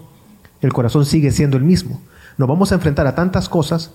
El 0.61 0.73
corazón 0.73 1.05
sigue 1.05 1.31
siendo 1.31 1.57
el 1.57 1.63
mismo. 1.63 2.01
Nos 2.37 2.49
vamos 2.49 2.71
a 2.71 2.75
enfrentar 2.75 3.07
a 3.07 3.15
tantas 3.15 3.49
cosas 3.49 3.91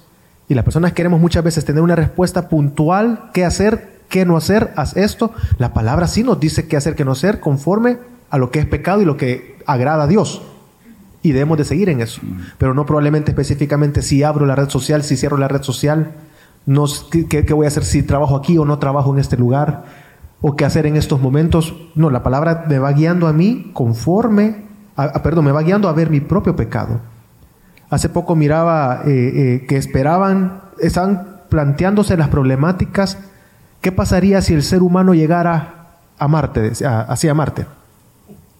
y 0.48 0.54
las 0.54 0.64
personas 0.64 0.92
queremos 0.92 1.20
muchas 1.20 1.44
veces 1.44 1.64
tener 1.64 1.82
una 1.82 1.96
respuesta 1.96 2.48
puntual, 2.48 3.30
qué 3.34 3.44
hacer, 3.44 4.00
qué 4.08 4.24
no 4.24 4.36
hacer, 4.36 4.72
haz 4.76 4.96
esto. 4.96 5.32
La 5.58 5.74
palabra 5.74 6.08
sí 6.08 6.22
nos 6.22 6.40
dice 6.40 6.66
qué 6.66 6.76
hacer, 6.76 6.94
qué 6.94 7.04
no 7.04 7.12
hacer, 7.12 7.40
conforme 7.40 7.98
a 8.30 8.38
lo 8.38 8.50
que 8.50 8.58
es 8.58 8.66
pecado 8.66 9.00
y 9.00 9.04
lo 9.04 9.16
que 9.16 9.58
agrada 9.66 10.04
a 10.04 10.06
Dios. 10.06 10.42
Y 11.22 11.32
debemos 11.32 11.58
de 11.58 11.64
seguir 11.64 11.88
en 11.88 12.00
eso. 12.00 12.20
Pero 12.58 12.74
no 12.74 12.86
probablemente 12.86 13.32
específicamente 13.32 14.02
si 14.02 14.22
abro 14.22 14.46
la 14.46 14.54
red 14.54 14.68
social, 14.68 15.02
si 15.02 15.16
cierro 15.16 15.36
la 15.36 15.48
red 15.48 15.62
social, 15.62 16.12
no, 16.66 16.84
qué, 17.10 17.42
voy 17.52 17.64
a 17.64 17.68
hacer 17.68 17.84
si 17.84 18.02
trabajo 18.02 18.36
aquí 18.36 18.58
o 18.58 18.64
no 18.64 18.78
trabajo 18.78 19.12
en 19.12 19.18
este 19.18 19.36
lugar, 19.36 19.84
o 20.40 20.54
qué 20.54 20.64
hacer 20.64 20.86
en 20.86 20.96
estos 20.96 21.20
momentos. 21.20 21.74
No, 21.94 22.10
la 22.10 22.22
palabra 22.22 22.64
me 22.68 22.78
va 22.78 22.92
guiando 22.92 23.26
a 23.26 23.32
mí 23.32 23.70
conforme, 23.72 24.64
perdón, 25.22 25.46
me 25.46 25.52
va 25.52 25.62
guiando 25.62 25.88
a 25.88 25.92
ver 25.92 26.10
mi 26.10 26.20
propio 26.20 26.54
pecado. 26.54 27.00
Hace 27.90 28.10
poco 28.10 28.36
miraba 28.36 29.02
eh, 29.06 29.10
eh, 29.10 29.66
que 29.66 29.76
esperaban, 29.76 30.60
estaban 30.78 31.38
planteándose 31.48 32.16
las 32.16 32.28
problemáticas, 32.28 33.18
¿qué 33.80 33.90
pasaría 33.90 34.42
si 34.42 34.54
el 34.54 34.62
ser 34.62 34.82
humano 34.82 35.14
llegara 35.14 35.96
a 36.18 36.28
Marte, 36.28 36.72
hacia 36.84 37.34
Marte? 37.34 37.77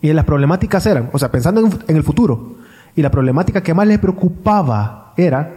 Y 0.01 0.13
las 0.13 0.25
problemáticas 0.25 0.87
eran, 0.87 1.11
o 1.13 1.19
sea, 1.19 1.31
pensando 1.31 1.69
en, 1.87 1.97
el 1.97 2.03
futuro, 2.03 2.57
y 2.95 3.03
la 3.03 3.11
problemática 3.11 3.63
que 3.63 3.75
más 3.75 3.87
les 3.87 3.99
preocupaba 3.99 5.13
era 5.17 5.57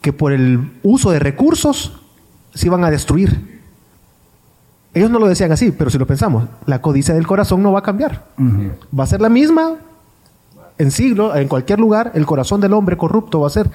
que 0.00 0.12
por 0.12 0.32
el 0.32 0.78
uso 0.82 1.10
de 1.10 1.18
recursos 1.18 2.00
se 2.54 2.66
iban 2.66 2.84
a 2.84 2.90
destruir. 2.90 3.60
Ellos 4.94 5.10
no 5.10 5.18
lo 5.18 5.26
decían 5.26 5.50
así, 5.52 5.72
pero 5.72 5.90
si 5.90 5.98
lo 5.98 6.06
pensamos, 6.06 6.44
la 6.66 6.82
codicia 6.82 7.14
del 7.14 7.26
corazón 7.26 7.62
no 7.62 7.72
va 7.72 7.80
a 7.80 7.82
cambiar. 7.82 8.26
Va 8.98 9.04
a 9.04 9.06
ser 9.06 9.20
la 9.20 9.28
misma 9.28 9.76
en 10.78 10.90
siglo, 10.90 11.34
en 11.34 11.48
cualquier 11.48 11.80
lugar, 11.80 12.12
el 12.14 12.26
corazón 12.26 12.60
del 12.60 12.72
hombre 12.72 12.96
corrupto 12.96 13.40
va 13.40 13.46
a 13.46 13.50
ser. 13.50 13.70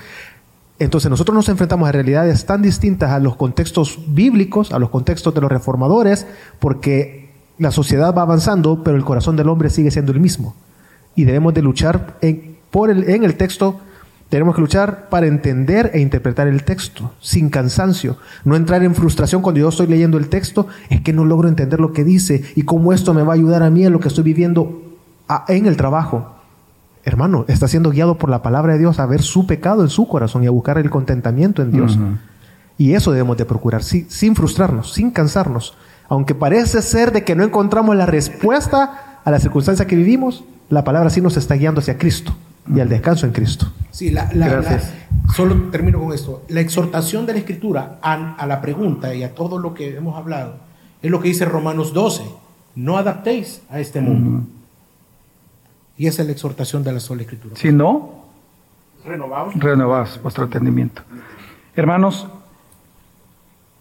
Entonces 0.80 1.10
nosotros 1.10 1.34
nos 1.34 1.50
enfrentamos 1.50 1.90
a 1.90 1.92
realidades 1.92 2.46
tan 2.46 2.62
distintas 2.62 3.12
a 3.12 3.20
los 3.20 3.36
contextos 3.36 4.00
bíblicos, 4.08 4.72
a 4.72 4.80
los 4.80 4.90
contextos 4.90 5.34
de 5.34 5.42
los 5.42 5.52
reformadores, 5.52 6.28
porque 6.60 7.27
la 7.58 7.72
sociedad 7.72 8.14
va 8.16 8.24
avanzando, 8.24 8.84
pero 8.84 8.98
el 8.98 9.06
corazón 9.06 9.36
del 9.36 9.50
hombre 9.50 9.70
sigue 9.70 9.92
siendo 9.92 10.12
el 10.12 10.20
mismo. 10.20 10.56
Y 11.16 11.24
debemos 11.24 11.54
de 11.54 11.62
luchar 11.62 12.18
en, 12.22 12.58
por 12.70 12.90
el, 12.90 13.10
en 13.10 13.24
el 13.24 13.36
texto, 13.36 13.80
tenemos 14.30 14.56
que 14.56 14.62
luchar 14.62 15.10
para 15.10 15.26
entender 15.26 15.92
e 15.94 16.00
interpretar 16.00 16.48
el 16.48 16.64
texto, 16.64 17.14
sin 17.22 17.50
cansancio. 17.50 18.18
No 18.44 18.56
entrar 18.56 18.84
en 18.84 18.94
frustración 18.94 19.42
cuando 19.42 19.62
yo 19.62 19.70
estoy 19.70 19.88
leyendo 19.88 20.18
el 20.18 20.28
texto, 20.28 20.68
es 20.90 21.02
que 21.02 21.14
no 21.14 21.26
logro 21.26 21.48
entender 21.48 21.80
lo 21.80 21.94
que 21.94 22.04
dice 22.04 22.44
y 22.56 22.64
cómo 22.64 22.94
esto 22.94 23.14
me 23.14 23.24
va 23.24 23.34
a 23.34 23.36
ayudar 23.36 23.64
a 23.64 23.70
mí 23.70 23.86
en 23.86 23.94
lo 23.94 24.00
que 24.00 24.10
estoy 24.10 24.24
viviendo 24.24 24.82
en 25.48 25.66
el 25.66 25.78
trabajo 25.78 26.38
hermano, 27.08 27.46
está 27.48 27.70
siendo 27.70 27.92
guiado 27.92 28.18
por 28.18 28.30
la 28.30 28.42
palabra 28.42 28.74
de 28.74 28.80
Dios 28.80 29.00
a 29.00 29.06
ver 29.06 29.22
su 29.22 29.48
pecado 29.48 29.82
en 29.82 29.90
su 29.90 30.08
corazón 30.10 30.44
y 30.44 30.48
a 30.48 30.52
buscar 30.52 30.78
el 30.78 30.90
contentamiento 30.90 31.62
en 31.62 31.72
Dios. 31.72 31.98
Y 32.78 32.94
eso 32.94 33.12
debemos 33.12 33.38
de 33.38 33.46
procurar, 33.46 33.82
sin 33.82 34.36
frustrarnos, 34.36 34.92
sin 34.94 35.12
cansarnos. 35.12 35.76
Aunque 36.10 36.36
parece 36.36 36.82
ser 36.82 37.12
de 37.12 37.24
que 37.24 37.36
no 37.36 37.44
encontramos 37.44 37.96
la 37.96 38.06
respuesta 38.06 39.20
a 39.24 39.32
la 39.32 39.40
circunstancia 39.40 39.88
que 39.88 39.96
vivimos, 39.96 40.44
la 40.70 40.84
palabra 40.84 41.10
sí 41.10 41.22
nos 41.22 41.38
está 41.38 41.56
guiando 41.56 41.82
hacia 41.82 41.98
Cristo 41.98 42.34
y 42.74 42.80
al 42.80 42.90
descanso 42.90 43.26
en 43.26 43.34
Cristo. 43.34 43.72
Sí, 43.92 44.10
la, 44.10 44.26
Gracias. 44.26 44.94
solo 45.34 45.70
termino 45.70 46.00
con 46.00 46.14
esto. 46.14 46.44
La 46.50 46.62
exhortación 46.62 47.26
de 47.26 47.34
la 47.34 47.40
Escritura 47.40 48.00
a, 48.02 48.46
la 48.46 48.62
pregunta 48.62 49.14
y 49.14 49.24
a 49.24 49.34
todo 49.34 49.58
lo 49.58 49.74
que 49.74 49.96
hemos 49.96 50.18
hablado 50.18 50.56
es 51.02 51.12
lo 51.12 51.20
que 51.20 51.30
dice 51.30 51.46
Romanos 51.46 51.94
12. 51.94 52.24
No 52.76 52.98
adaptéis 52.98 53.62
a 53.70 53.80
este 53.80 54.02
mundo. 54.02 54.46
Y 55.98 56.08
esa 56.08 56.22
es 56.22 56.28
la 56.28 56.34
exhortación 56.34 56.84
de 56.84 56.92
la 56.92 57.00
sola 57.00 57.24
escritura. 57.24 57.56
Si 57.56 57.72
no, 57.72 58.24
renovaos. 59.06 60.22
vuestro 60.22 60.44
entendimiento. 60.44 61.02
Hermanos, 61.76 62.28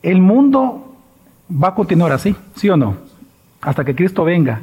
el 0.03 0.21
mundo 0.21 0.86
va 1.51 1.69
a 1.69 1.75
continuar 1.75 2.13
así, 2.13 2.35
¿sí 2.55 2.69
o 2.69 2.77
no? 2.77 2.97
Hasta 3.61 3.85
que 3.85 3.95
Cristo 3.95 4.25
venga. 4.25 4.61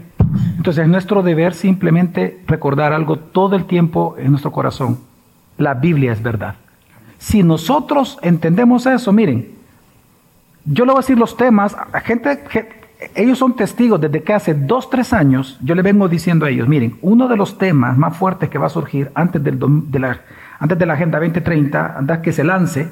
Entonces 0.57 0.83
es 0.83 0.89
nuestro 0.89 1.23
deber 1.23 1.53
simplemente 1.53 2.41
recordar 2.47 2.93
algo 2.93 3.17
todo 3.17 3.55
el 3.55 3.65
tiempo 3.65 4.15
en 4.17 4.31
nuestro 4.31 4.51
corazón. 4.51 4.99
La 5.57 5.73
Biblia 5.73 6.11
es 6.11 6.21
verdad. 6.21 6.55
Si 7.19 7.43
nosotros 7.43 8.17
entendemos 8.21 8.85
eso, 8.85 9.11
miren, 9.13 9.49
yo 10.65 10.85
le 10.85 10.91
voy 10.91 10.99
a 10.99 11.01
decir 11.01 11.17
los 11.17 11.37
temas, 11.37 11.75
a 11.75 11.99
gente, 11.99 12.43
ellos 13.15 13.37
son 13.37 13.55
testigos 13.55 13.99
desde 13.99 14.23
que 14.23 14.33
hace 14.33 14.53
dos, 14.53 14.89
tres 14.89 15.13
años, 15.13 15.57
yo 15.61 15.75
le 15.75 15.81
vengo 15.81 16.07
diciendo 16.07 16.45
a 16.45 16.49
ellos, 16.49 16.67
miren, 16.67 16.97
uno 17.01 17.27
de 17.27 17.37
los 17.37 17.57
temas 17.57 17.97
más 17.97 18.15
fuertes 18.15 18.49
que 18.49 18.57
va 18.57 18.67
a 18.67 18.69
surgir 18.69 19.11
antes, 19.15 19.43
del, 19.43 19.59
de, 19.59 19.99
la, 19.99 20.21
antes 20.59 20.77
de 20.77 20.85
la 20.85 20.93
Agenda 20.93 21.19
2030, 21.19 21.97
antes 21.97 22.17
que 22.19 22.31
se 22.31 22.43
lance, 22.43 22.89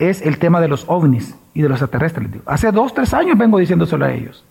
es 0.00 0.22
el 0.22 0.38
tema 0.38 0.60
de 0.60 0.68
los 0.68 0.84
ovnis 0.88 1.36
y 1.54 1.62
de 1.62 1.68
los 1.68 1.80
extraterrestres. 1.80 2.28
Hace 2.46 2.72
dos, 2.72 2.92
tres 2.94 3.14
años 3.14 3.38
vengo 3.38 3.58
diciéndoselo 3.58 4.06
a 4.06 4.12
ellos. 4.12 4.42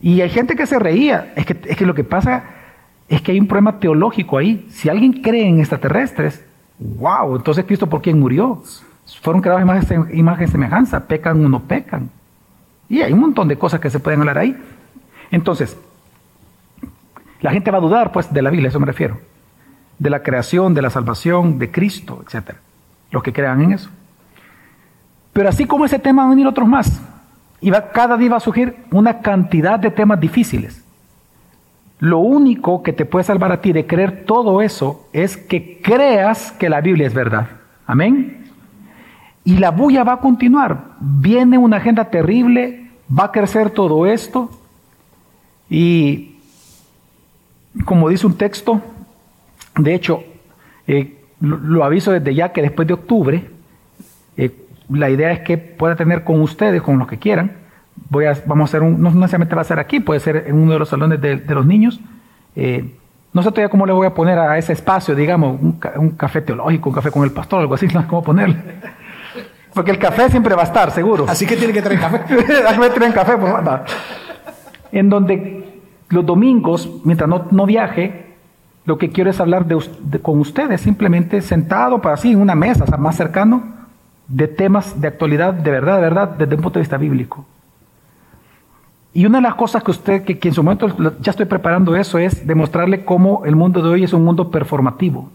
Y 0.00 0.20
hay 0.20 0.28
gente 0.28 0.54
que 0.54 0.66
se 0.66 0.78
reía. 0.78 1.32
Es 1.34 1.46
que, 1.46 1.58
es 1.64 1.76
que 1.76 1.86
lo 1.86 1.94
que 1.94 2.04
pasa 2.04 2.44
es 3.08 3.22
que 3.22 3.32
hay 3.32 3.40
un 3.40 3.46
problema 3.46 3.78
teológico 3.78 4.36
ahí. 4.36 4.66
Si 4.70 4.88
alguien 4.88 5.22
cree 5.22 5.48
en 5.48 5.60
extraterrestres, 5.60 6.44
wow, 6.78 7.36
entonces 7.36 7.64
Cristo 7.64 7.88
por 7.88 8.02
quién 8.02 8.20
murió. 8.20 8.62
Fueron 9.22 9.40
creados 9.40 9.62
imagen, 9.62 10.08
imagen 10.12 10.48
semejanza, 10.48 11.06
pecan 11.06 11.44
o 11.44 11.48
no 11.48 11.60
pecan. 11.60 12.10
Y 12.88 13.00
hay 13.00 13.12
un 13.12 13.20
montón 13.20 13.48
de 13.48 13.56
cosas 13.56 13.80
que 13.80 13.90
se 13.90 13.98
pueden 13.98 14.20
hablar 14.20 14.38
ahí. 14.38 14.56
Entonces, 15.30 15.76
la 17.40 17.50
gente 17.50 17.70
va 17.70 17.78
a 17.78 17.80
dudar, 17.80 18.12
pues, 18.12 18.32
de 18.32 18.42
la 18.42 18.50
Biblia, 18.50 18.68
a 18.68 18.70
eso 18.70 18.80
me 18.80 18.86
refiero. 18.86 19.18
De 19.98 20.10
la 20.10 20.22
creación, 20.22 20.74
de 20.74 20.82
la 20.82 20.90
salvación, 20.90 21.58
de 21.58 21.70
Cristo, 21.70 22.22
etc. 22.26 22.56
Los 23.10 23.22
que 23.22 23.32
crean 23.32 23.62
en 23.62 23.72
eso. 23.72 23.88
Pero 25.32 25.48
así 25.48 25.64
como 25.64 25.84
ese 25.84 25.98
tema 25.98 26.22
van 26.22 26.32
a 26.32 26.34
venir 26.34 26.46
otros 26.46 26.68
más. 26.68 27.00
Y 27.60 27.70
va, 27.70 27.88
cada 27.90 28.16
día 28.16 28.30
va 28.30 28.36
a 28.36 28.40
surgir 28.40 28.76
una 28.90 29.20
cantidad 29.20 29.78
de 29.78 29.90
temas 29.90 30.20
difíciles. 30.20 30.84
Lo 31.98 32.18
único 32.18 32.82
que 32.82 32.92
te 32.92 33.04
puede 33.04 33.24
salvar 33.24 33.52
a 33.52 33.60
ti 33.60 33.72
de 33.72 33.86
creer 33.86 34.24
todo 34.26 34.60
eso 34.60 35.08
es 35.12 35.36
que 35.36 35.80
creas 35.80 36.52
que 36.52 36.68
la 36.68 36.80
Biblia 36.80 37.06
es 37.06 37.14
verdad. 37.14 37.48
Amén. 37.86 38.50
Y 39.44 39.58
la 39.58 39.70
bulla 39.70 40.04
va 40.04 40.14
a 40.14 40.20
continuar. 40.20 40.84
Viene 41.00 41.58
una 41.58 41.76
agenda 41.76 42.06
terrible 42.06 42.82
va 43.18 43.24
a 43.24 43.32
crecer 43.32 43.70
todo 43.70 44.06
esto 44.06 44.50
y 45.68 46.36
como 47.84 48.08
dice 48.08 48.26
un 48.26 48.36
texto, 48.36 48.80
de 49.76 49.94
hecho, 49.94 50.22
eh, 50.86 51.18
lo, 51.40 51.84
aviso 51.84 52.12
desde 52.12 52.34
ya 52.34 52.52
que 52.52 52.62
después 52.62 52.86
de 52.86 52.94
octubre, 52.94 53.50
la 54.88 55.10
idea 55.10 55.32
es 55.32 55.40
que 55.40 55.58
pueda 55.58 55.96
tener 55.96 56.24
con 56.24 56.40
ustedes, 56.40 56.82
con 56.82 56.98
los 56.98 57.08
que 57.08 57.18
quieran, 57.18 57.52
voy 58.08 58.26
a, 58.26 58.36
vamos 58.46 58.62
a 58.62 58.70
hacer 58.70 58.82
un, 58.82 59.00
no 59.00 59.10
necesariamente 59.10 59.54
va 59.54 59.62
a 59.62 59.64
ser 59.64 59.78
aquí, 59.78 60.00
puede 60.00 60.20
ser 60.20 60.44
en 60.46 60.56
uno 60.56 60.72
de 60.72 60.78
los 60.78 60.88
salones 60.88 61.20
de, 61.20 61.36
los 61.48 61.66
niños, 61.66 62.00
eh, 62.56 62.94
No 63.32 63.42
sé 63.42 63.50
todavía 63.50 63.70
cómo 63.70 63.86
le 63.86 63.92
voy 63.92 64.06
a 64.06 64.14
poner 64.14 64.38
a 64.38 64.58
ese 64.58 64.72
espacio, 64.72 65.14
digamos, 65.14 65.58
un, 65.60 66.10
café 66.16 66.42
teológico, 66.42 66.90
un 66.90 66.94
café 66.94 67.10
con 67.10 67.24
el 67.24 67.30
pastor, 67.30 67.60
algo 67.60 67.74
así, 67.74 67.86
no 67.94 68.02
sé 68.02 68.06
cómo 68.06 68.22
ponerle. 68.22 68.56
Porque 69.74 69.90
el 69.90 69.98
café 69.98 70.28
siempre 70.28 70.54
va 70.54 70.62
a 70.62 70.66
estar, 70.66 70.90
seguro. 70.90 71.24
Así 71.28 71.46
que 71.46 71.56
tiene 71.56 71.72
que 71.72 71.80
traer 71.80 71.98
café. 71.98 72.18
traer 72.94 73.14
café, 73.14 73.38
pues 73.38 73.54
En 74.92 75.08
donde 75.08 75.80
los 76.10 76.26
domingos, 76.26 77.00
mientras 77.04 77.28
no, 77.28 77.46
no 77.50 77.64
viaje, 77.64 78.22
lo 78.84 78.98
que 78.98 79.10
quiero 79.10 79.30
es 79.30 79.40
hablar 79.40 79.66
de, 79.66 79.78
con 80.20 80.40
ustedes, 80.40 80.80
simplemente 80.80 81.40
sentado 81.40 82.00
para 82.00 82.14
así 82.14 82.32
en 82.32 82.40
una 82.40 82.54
mesa, 82.54 82.84
más 82.96 83.16
cercano, 83.16 83.62
de 84.32 84.48
temas 84.48 84.98
de 84.98 85.08
actualidad, 85.08 85.52
de 85.52 85.70
verdad, 85.70 85.96
de 85.96 86.00
verdad, 86.00 86.28
desde 86.30 86.54
un 86.54 86.62
punto 86.62 86.78
de 86.78 86.82
vista 86.82 86.96
bíblico. 86.96 87.44
Y 89.12 89.26
una 89.26 89.38
de 89.38 89.42
las 89.42 89.56
cosas 89.56 89.82
que 89.82 89.90
usted, 89.90 90.24
que, 90.24 90.48
en 90.48 90.54
su 90.54 90.62
momento 90.62 90.88
ya 91.20 91.30
estoy 91.30 91.44
preparando 91.44 91.94
eso, 91.94 92.18
es 92.18 92.46
demostrarle 92.46 93.04
cómo 93.04 93.44
el 93.44 93.54
mundo 93.56 93.82
de 93.82 93.90
hoy 93.90 94.04
es 94.04 94.14
un 94.14 94.24
mundo 94.24 94.50
performativo. 94.50 95.30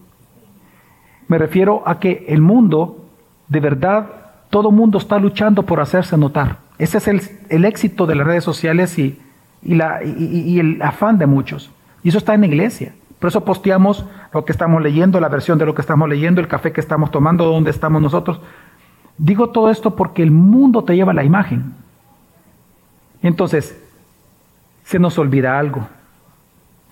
Me 1.28 1.38
refiero 1.38 1.84
a 1.86 2.00
que 2.00 2.26
el 2.28 2.41
mundo, 2.41 3.06
de 3.48 3.60
verdad, 3.60 4.08
todo 4.50 4.72
mundo 4.72 4.98
está 4.98 5.20
luchando 5.20 5.64
por 5.64 5.80
hacerse 5.80 6.18
notar. 6.18 6.58
Ese 6.80 6.98
es 6.98 7.08
el, 7.50 7.66
éxito 7.66 8.08
de 8.08 8.16
las 8.16 8.26
redes 8.26 8.43
sociales 8.43 8.98
y, 8.98 9.20
la, 9.62 10.04
y, 10.04 10.60
el 10.60 10.82
afán 10.82 11.20
de 11.20 11.28
muchos. 11.28 11.70
Y 12.02 12.10
eso 12.10 12.18
está 12.18 12.34
en 12.34 12.41
la 12.41 12.48
iglesia. 12.48 12.93
Por 13.20 13.28
eso 13.28 13.45
posteamos 13.45 14.06
lo 14.34 14.43
que 14.43 14.52
estamos 14.52 14.82
leyendo, 14.82 15.20
la 15.20 15.30
versión 15.30 15.60
de 15.60 15.68
lo 15.68 15.76
que 15.76 15.82
estamos 15.82 16.10
leyendo, 16.10 16.41
el 16.41 16.48
café 16.48 16.72
que 16.72 16.82
estamos 16.82 17.12
tomando, 17.12 17.45
dónde 17.45 17.70
estamos 17.70 18.02
nosotros. 18.02 18.39
Digo 19.18 19.49
todo 19.49 19.72
esto 19.72 19.95
porque 19.95 20.22
el 20.22 20.32
mundo 20.32 20.84
te 20.84 20.95
lleva 20.95 21.13
la 21.13 21.24
imagen. 21.24 21.74
Entonces, 23.22 23.78
se 24.84 24.99
nos 24.99 25.18
olvida 25.18 25.57
algo. 25.57 25.88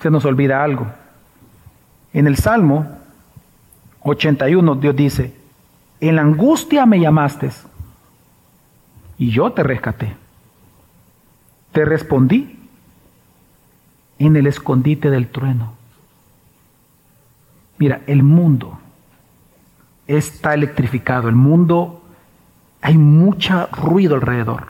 Se 0.02 0.10
nos 0.10 0.26
olvida 0.26 0.64
algo. 0.64 0.88
En 2.14 2.28
el 2.28 2.38
Salmo 2.38 2.88
81 4.02 4.76
Dios 4.76 4.96
dice, 4.96 5.34
en 6.00 6.16
la 6.16 6.22
angustia 6.22 6.86
me 6.86 7.00
llamaste 7.00 7.52
y 9.18 9.32
yo 9.32 9.52
te 9.52 9.64
rescaté. 9.64 10.16
Te 11.72 11.86
respondí 11.86 12.58
en 14.20 14.36
el 14.36 14.48
escondite 14.48 15.10
del 15.10 15.28
trueno. 15.28 15.74
Mira, 17.78 18.02
el 18.08 18.24
mundo 18.24 18.80
está 20.08 20.54
electrificado, 20.54 21.28
el 21.28 21.36
mundo 21.36 22.05
hay 22.86 23.00
mucho 23.00 23.68
ruido 23.72 24.14
alrededor. 24.14 24.68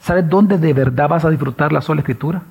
¿Sabes 0.00 0.26
dónde 0.26 0.56
de 0.56 0.72
verdad 0.72 1.06
vas 1.06 1.26
a 1.26 1.28
disfrutar 1.28 1.70
la 1.70 1.82
sola 1.82 2.00
escritura? 2.00 2.44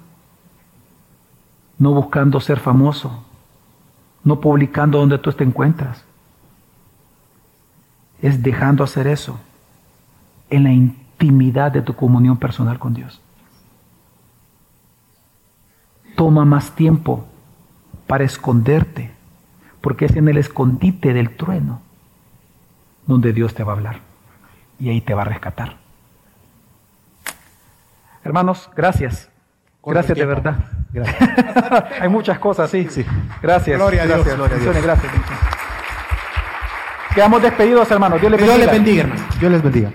No 1.79 1.91
buscando 1.93 2.39
ser 2.39 2.59
famoso, 2.59 3.25
no 4.23 4.39
publicando 4.39 4.99
donde 4.99 5.17
tú 5.17 5.31
te 5.33 5.43
encuentras. 5.43 6.05
Es 8.21 8.43
dejando 8.43 8.83
hacer 8.83 9.07
eso 9.07 9.39
en 10.51 10.65
la 10.65 10.71
intimidad 10.71 11.71
de 11.71 11.81
tu 11.81 11.95
comunión 11.95 12.37
personal 12.37 12.77
con 12.77 12.93
Dios. 12.93 13.19
Toma 16.15 16.45
más 16.45 16.75
tiempo 16.75 17.25
para 18.05 18.23
esconderte, 18.23 19.15
porque 19.81 20.05
es 20.05 20.15
en 20.15 20.29
el 20.29 20.37
escondite 20.37 21.11
del 21.11 21.35
trueno 21.35 21.81
donde 23.07 23.33
Dios 23.33 23.55
te 23.55 23.63
va 23.63 23.73
a 23.73 23.77
hablar 23.77 24.12
y 24.83 24.89
ahí 24.89 24.99
te 24.99 25.13
va 25.13 25.21
a 25.21 25.25
rescatar. 25.25 25.77
Hermanos, 28.21 28.69
gracias. 28.75 29.29
Gracias 29.85 30.17
de 30.17 30.25
verdad. 30.25 30.55
Hay 32.01 32.09
muchas 32.09 32.37
cosas, 32.37 32.69
sí. 32.69 32.87
sí. 32.89 33.05
Gracias. 33.41 33.77
Gloria 33.77 34.03
a 34.03 34.05
Dios. 34.07 34.25
Gracias. 34.25 34.83
Gracias. 34.83 35.13
Quedamos 37.15 37.41
despedidos, 37.41 37.89
hermanos. 37.91 38.19
Dios 38.19 38.31
les 38.31 38.41
bendiga. 38.41 38.57
Dios 38.57 38.65
les 38.65 38.83
bendiga, 38.83 39.05
Dios 39.39 39.51
les 39.51 39.63
bendiga. 39.63 39.91